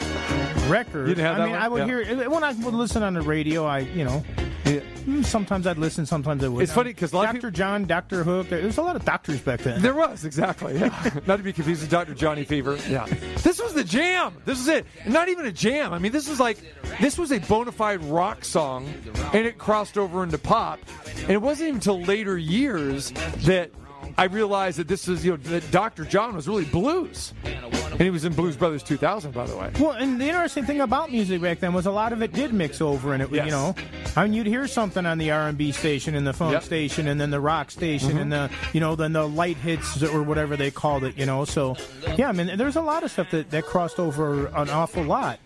record. 0.68 1.08
You 1.08 1.14
didn't 1.14 1.26
have 1.26 1.34
I 1.36 1.38
that 1.38 1.44
mean, 1.44 1.52
one? 1.52 1.62
I 1.62 1.68
would 1.68 1.78
Yeah. 1.80 1.86
hear 1.86 2.00
it 2.00 2.30
when 2.30 2.44
I 2.44 2.52
would 2.52 2.74
listen 2.74 3.02
on 3.02 3.14
the 3.14 3.22
radio. 3.22 3.64
I, 3.64 3.80
you 3.80 4.04
know, 4.04 4.24
mm, 4.64 5.24
sometimes 5.24 5.66
I'd 5.66 5.78
listen, 5.78 6.06
sometimes 6.06 6.44
I 6.44 6.48
would. 6.48 6.62
It's 6.62 6.72
funny 6.72 6.92
'cause 6.92 7.12
a 7.12 7.16
lot 7.16 7.26
of 7.28 7.34
Doctor 7.34 7.50
John, 7.50 7.84
Doctor 7.86 8.22
Hook. 8.24 8.48
There 8.48 8.62
was 8.64 8.78
a 8.78 8.82
lot 8.82 8.96
of 8.96 9.04
doctors 9.04 9.40
back 9.40 9.60
then. 9.60 9.82
There 9.82 9.94
was, 9.94 10.24
exactly. 10.24 10.78
Yeah. 10.78 10.88
Not 11.26 11.36
to 11.36 11.42
be 11.42 11.52
confused 11.52 11.82
with 11.82 11.90
Dr. 11.90 12.14
Johnny 12.14 12.44
Fever. 12.44 12.78
Yeah. 12.88 13.06
This 13.42 13.60
was 13.60 13.74
the 13.74 13.84
jam. 13.84 14.34
This 14.44 14.60
is 14.60 14.68
it. 14.68 14.86
Not 15.06 15.28
even 15.28 15.46
a 15.46 15.52
jam. 15.52 15.92
I 15.92 15.98
mean, 15.98 16.12
this 16.12 16.28
was 16.28 16.38
like, 16.40 16.58
this 17.00 17.18
was 17.18 17.32
a 17.32 17.38
bona 17.40 17.72
fide 17.72 18.02
rock 18.04 18.44
song, 18.44 18.86
and 19.32 19.46
it 19.46 19.58
crossed 19.58 19.98
over 19.98 20.22
into 20.22 20.38
pop. 20.38 20.78
And 21.22 21.30
it 21.30 21.42
wasn't 21.42 21.68
even 21.68 21.76
until 21.76 22.00
later 22.02 22.36
years 22.38 23.10
that 23.44 23.70
I 24.18 24.24
realized 24.24 24.78
that 24.78 24.88
this 24.88 25.06
was, 25.06 25.24
you 25.24 25.32
know, 25.32 25.36
that 25.38 25.70
Dr. 25.70 26.04
John 26.04 26.34
was 26.36 26.46
really 26.48 26.64
blues. 26.64 27.32
And 27.44 28.00
he 28.00 28.10
was 28.10 28.24
in 28.24 28.32
Blues 28.32 28.56
Brothers 28.56 28.82
2000, 28.82 29.32
by 29.32 29.46
the 29.46 29.56
way. 29.56 29.70
Well, 29.78 29.92
and 29.92 30.20
the 30.20 30.24
interesting 30.26 30.64
thing 30.64 30.80
about 30.80 31.10
music 31.10 31.42
back 31.42 31.60
then 31.60 31.72
was 31.72 31.86
a 31.86 31.90
lot 31.90 32.12
of 32.12 32.22
it 32.22 32.32
did 32.32 32.54
mix 32.54 32.80
over, 32.80 33.12
and 33.12 33.22
it, 33.22 33.30
Yes. 33.30 33.44
you 33.46 33.50
know, 33.50 33.74
I 34.16 34.24
mean, 34.24 34.32
you'd 34.32 34.46
hear 34.46 34.66
something 34.66 35.04
on 35.04 35.18
the 35.18 35.30
R 35.30 35.48
and 35.48 35.58
B 35.58 35.72
station, 35.72 36.14
and 36.14 36.26
the 36.26 36.32
funk 36.32 36.52
Yep. 36.52 36.62
station, 36.62 37.08
and 37.08 37.20
then 37.20 37.30
the 37.30 37.40
rock 37.40 37.70
station, 37.70 38.12
Mhm. 38.12 38.20
and 38.22 38.32
the, 38.32 38.50
you 38.72 38.80
know, 38.80 38.94
then 38.96 39.12
the 39.12 39.26
light 39.28 39.56
hits 39.58 40.02
or 40.02 40.22
whatever 40.22 40.56
they 40.56 40.70
called 40.70 41.04
it, 41.04 41.18
you 41.18 41.26
know. 41.26 41.44
So, 41.44 41.76
yeah, 42.16 42.28
I 42.28 42.32
mean, 42.32 42.56
there's 42.56 42.76
a 42.76 42.80
lot 42.80 43.02
of 43.02 43.10
stuff 43.10 43.30
that 43.32 43.50
that 43.50 43.66
crossed 43.66 43.98
over 43.98 44.46
an 44.46 44.70
awful 44.70 45.02
lot. 45.02 45.38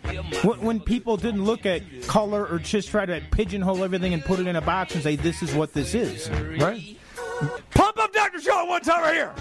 When, 0.42 0.60
when 0.60 0.80
people 0.80 1.16
didn't 1.16 1.44
look 1.44 1.66
at 1.66 1.82
color 2.06 2.46
or 2.46 2.58
just 2.58 2.88
try 2.90 3.06
to 3.06 3.20
pigeonhole 3.30 3.82
everything 3.82 4.14
and 4.14 4.24
put 4.24 4.38
it 4.38 4.46
in 4.46 4.56
a 4.56 4.60
box 4.60 4.94
and 4.94 5.02
say 5.02 5.16
this 5.16 5.42
is 5.42 5.54
what 5.54 5.72
this 5.72 5.94
is, 5.94 6.30
right? 6.60 6.98
Up 8.34 8.40
Dr. 8.40 8.46
John 8.46 8.68
one 8.68 8.80
time 8.80 9.02
right 9.02 9.14
here. 9.14 9.32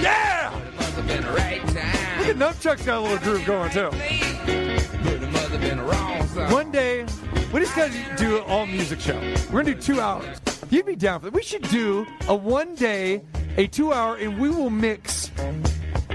Yeah! 0.00 0.52
Look 0.96 2.28
at 2.28 2.36
Nunchuck's 2.36 2.84
got 2.84 2.98
a 2.98 3.00
little 3.00 3.18
groove 3.18 3.44
going 3.44 3.70
too. 3.70 3.90
One 6.54 6.70
day, 6.70 7.04
we 7.52 7.60
just 7.60 7.74
got 7.74 7.90
to 7.90 8.16
do 8.16 8.36
an 8.36 8.44
all 8.46 8.66
music 8.66 9.00
show. 9.00 9.18
We're 9.50 9.62
gonna 9.62 9.74
do 9.74 9.80
two 9.80 10.00
hours. 10.00 10.40
You'd 10.70 10.86
be 10.86 10.94
down 10.94 11.20
for 11.20 11.26
that. 11.26 11.32
We 11.32 11.42
should 11.42 11.62
do 11.68 12.06
a 12.28 12.34
one 12.34 12.74
day, 12.76 13.22
a 13.56 13.66
two 13.66 13.92
hour, 13.92 14.16
and 14.16 14.38
we 14.38 14.50
will 14.50 14.70
mix 14.70 15.32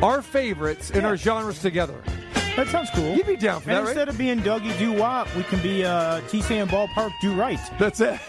our 0.01 0.21
favorites 0.21 0.91
and 0.91 1.05
our 1.05 1.17
genres 1.17 1.59
together. 1.59 2.01
That 2.55 2.67
sounds 2.67 2.89
cool. 2.93 3.15
You'd 3.15 3.27
be 3.27 3.35
down 3.35 3.61
for 3.61 3.69
and 3.69 3.77
that, 3.77 3.81
right? 3.81 3.89
instead 3.89 4.09
of 4.09 4.17
being 4.17 4.39
Dougie 4.39 4.77
Do 4.77 4.93
Wop, 4.93 5.33
we 5.35 5.43
can 5.43 5.61
be 5.61 5.83
uh, 5.83 6.21
T. 6.29 6.41
Sam 6.41 6.67
Ballpark 6.67 7.11
Do 7.21 7.33
Right. 7.33 7.59
That's 7.79 7.99
it. 8.01 8.19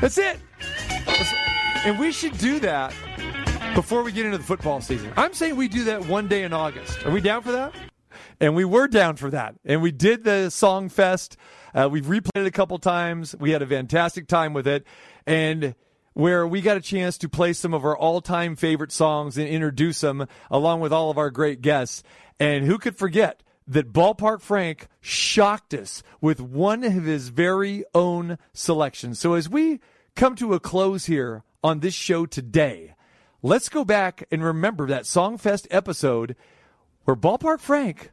That's 0.00 0.18
it. 0.18 0.38
And 1.84 1.98
we 1.98 2.12
should 2.12 2.38
do 2.38 2.60
that 2.60 2.94
before 3.74 4.04
we 4.04 4.12
get 4.12 4.24
into 4.24 4.38
the 4.38 4.44
football 4.44 4.80
season. 4.80 5.12
I'm 5.16 5.32
saying 5.34 5.56
we 5.56 5.66
do 5.66 5.82
that 5.84 6.06
one 6.06 6.28
day 6.28 6.44
in 6.44 6.52
August. 6.52 7.04
Are 7.04 7.10
we 7.10 7.20
down 7.20 7.42
for 7.42 7.50
that? 7.50 7.74
And 8.38 8.54
we 8.54 8.64
were 8.64 8.86
down 8.86 9.16
for 9.16 9.30
that. 9.30 9.56
And 9.64 9.82
we 9.82 9.90
did 9.90 10.22
the 10.22 10.50
Song 10.50 10.88
Fest. 10.88 11.36
Uh, 11.74 11.88
we've 11.90 12.06
replayed 12.06 12.42
it 12.42 12.46
a 12.46 12.52
couple 12.52 12.78
times. 12.78 13.34
We 13.36 13.50
had 13.50 13.62
a 13.62 13.66
fantastic 13.66 14.28
time 14.28 14.52
with 14.52 14.68
it. 14.68 14.86
And 15.26 15.74
where 16.12 16.46
we 16.46 16.60
got 16.60 16.76
a 16.76 16.80
chance 16.80 17.18
to 17.18 17.28
play 17.28 17.52
some 17.52 17.74
of 17.74 17.84
our 17.84 17.96
all 17.96 18.20
time 18.20 18.54
favorite 18.54 18.92
songs 18.92 19.36
and 19.36 19.48
introduce 19.48 20.02
them 20.02 20.28
along 20.52 20.80
with 20.80 20.92
all 20.92 21.10
of 21.10 21.18
our 21.18 21.30
great 21.30 21.62
guests. 21.62 22.04
And 22.38 22.64
who 22.64 22.78
could 22.78 22.96
forget 22.96 23.42
that 23.66 23.92
Ballpark 23.92 24.40
Frank 24.40 24.86
shocked 25.00 25.74
us 25.74 26.04
with 26.20 26.40
one 26.40 26.84
of 26.84 27.04
his 27.04 27.30
very 27.30 27.84
own 27.92 28.38
selections. 28.52 29.18
So 29.18 29.34
as 29.34 29.48
we 29.48 29.80
come 30.14 30.36
to 30.36 30.54
a 30.54 30.60
close 30.60 31.06
here 31.06 31.42
on 31.62 31.80
this 31.80 31.94
show 31.94 32.26
today, 32.26 32.94
let's 33.42 33.68
go 33.68 33.84
back 33.84 34.24
and 34.30 34.44
remember 34.44 34.86
that 34.88 35.04
Songfest 35.04 35.66
episode 35.70 36.36
where 37.04 37.16
Ballpark 37.16 37.60
Frank 37.60 38.12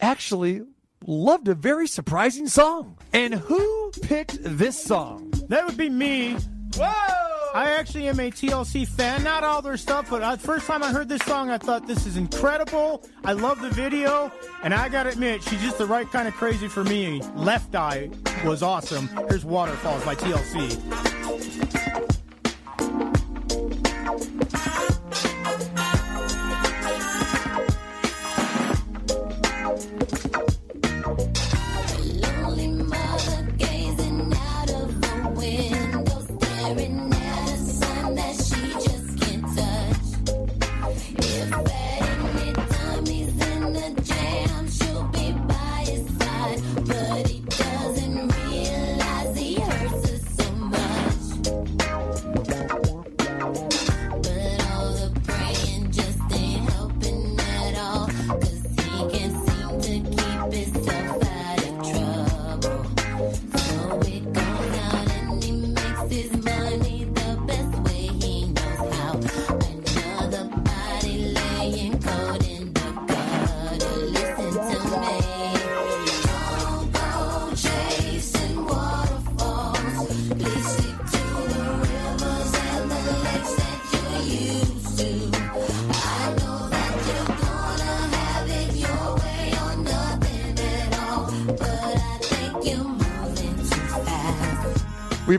actually 0.00 0.62
loved 1.06 1.48
a 1.48 1.54
very 1.54 1.86
surprising 1.86 2.48
song. 2.48 2.98
And 3.12 3.34
who 3.34 3.92
picked 4.02 4.38
this 4.40 4.82
song? 4.82 5.32
That 5.48 5.66
would 5.66 5.76
be 5.76 5.88
me. 5.88 6.36
Whoa! 6.76 7.28
I 7.54 7.70
actually 7.70 8.08
am 8.08 8.20
a 8.20 8.30
TLC 8.30 8.86
fan. 8.86 9.24
Not 9.24 9.42
all 9.42 9.62
their 9.62 9.76
stuff, 9.76 10.10
but 10.10 10.22
uh, 10.22 10.36
first 10.36 10.66
time 10.66 10.82
I 10.82 10.92
heard 10.92 11.08
this 11.08 11.22
song, 11.22 11.50
I 11.50 11.58
thought 11.58 11.86
this 11.86 12.06
is 12.06 12.16
incredible. 12.16 13.04
I 13.24 13.32
love 13.32 13.60
the 13.60 13.70
video, 13.70 14.30
and 14.62 14.74
I 14.74 14.88
gotta 14.88 15.10
admit, 15.10 15.42
she's 15.42 15.60
just 15.62 15.78
the 15.78 15.86
right 15.86 16.08
kind 16.10 16.28
of 16.28 16.34
crazy 16.34 16.68
for 16.68 16.84
me. 16.84 17.22
Left 17.34 17.74
Eye 17.74 18.10
was 18.44 18.62
awesome. 18.62 19.08
Here's 19.28 19.44
Waterfalls 19.44 20.04
by 20.04 20.14
TLC. 20.14 22.07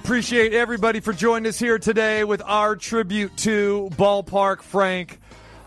Appreciate 0.09 0.53
everybody 0.53 1.01
for 1.01 1.13
joining 1.13 1.47
us 1.47 1.59
here 1.59 1.77
today 1.77 2.23
with 2.23 2.41
our 2.43 2.75
tribute 2.75 3.37
to 3.37 3.89
Ballpark 3.91 4.63
Frank. 4.63 5.19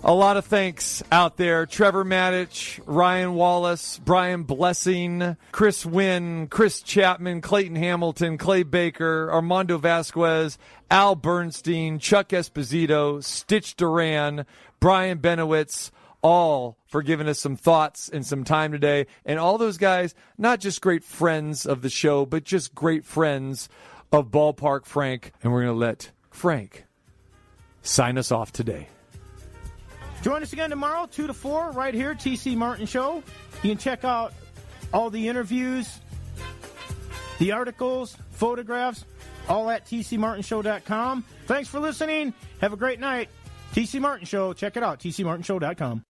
A 0.02 0.12
lot 0.12 0.36
of 0.36 0.46
thanks 0.46 1.00
out 1.12 1.36
there. 1.36 1.64
Trevor 1.64 2.04
Maddich, 2.04 2.80
Ryan 2.84 3.34
Wallis, 3.34 4.00
Brian 4.00 4.42
Blessing, 4.42 5.36
Chris 5.52 5.86
Wynn, 5.86 6.48
Chris 6.48 6.82
Chapman, 6.82 7.40
Clayton 7.40 7.76
Hamilton, 7.76 8.36
Clay 8.36 8.64
Baker, 8.64 9.30
Armando 9.32 9.78
Vasquez, 9.78 10.58
Al 10.90 11.14
Bernstein, 11.14 12.00
Chuck 12.00 12.30
Esposito, 12.30 13.22
Stitch 13.22 13.76
Duran, 13.76 14.44
Brian 14.80 15.20
Benowitz, 15.20 15.92
all 16.20 16.78
for 16.84 17.00
giving 17.02 17.28
us 17.28 17.38
some 17.38 17.54
thoughts 17.54 18.08
and 18.08 18.26
some 18.26 18.42
time 18.42 18.72
today. 18.72 19.06
And 19.24 19.38
all 19.38 19.56
those 19.56 19.78
guys, 19.78 20.16
not 20.36 20.58
just 20.58 20.80
great 20.80 21.04
friends 21.04 21.64
of 21.64 21.82
the 21.82 21.88
show, 21.88 22.26
but 22.26 22.42
just 22.42 22.74
great 22.74 23.04
friends 23.04 23.68
of 24.12 24.30
Ballpark 24.30 24.86
Frank. 24.86 25.32
And 25.42 25.52
we're 25.52 25.62
going 25.62 25.74
to 25.74 25.80
let 25.80 26.10
Frank 26.30 26.84
sign 27.82 28.18
us 28.18 28.30
off 28.30 28.52
today. 28.52 28.88
Join 30.22 30.42
us 30.42 30.52
again 30.52 30.70
tomorrow, 30.70 31.06
2 31.06 31.26
to 31.26 31.34
4, 31.34 31.72
right 31.72 31.94
here, 31.94 32.14
TC 32.14 32.56
Martin 32.56 32.86
Show. 32.86 33.24
You 33.62 33.70
can 33.70 33.78
check 33.78 34.04
out 34.04 34.32
all 34.92 35.10
the 35.10 35.26
interviews, 35.26 35.98
the 37.40 37.50
articles, 37.50 38.16
photographs, 38.30 39.04
all 39.48 39.68
at 39.68 39.84
tcmartinshow.com. 39.86 41.24
Thanks 41.46 41.68
for 41.68 41.80
listening. 41.80 42.34
Have 42.60 42.72
a 42.72 42.76
great 42.76 43.00
night. 43.00 43.30
TC 43.72 44.00
Martin 44.00 44.26
Show. 44.26 44.52
Check 44.52 44.76
it 44.76 44.84
out, 44.84 45.00
tcmartinshow.com. 45.00 46.04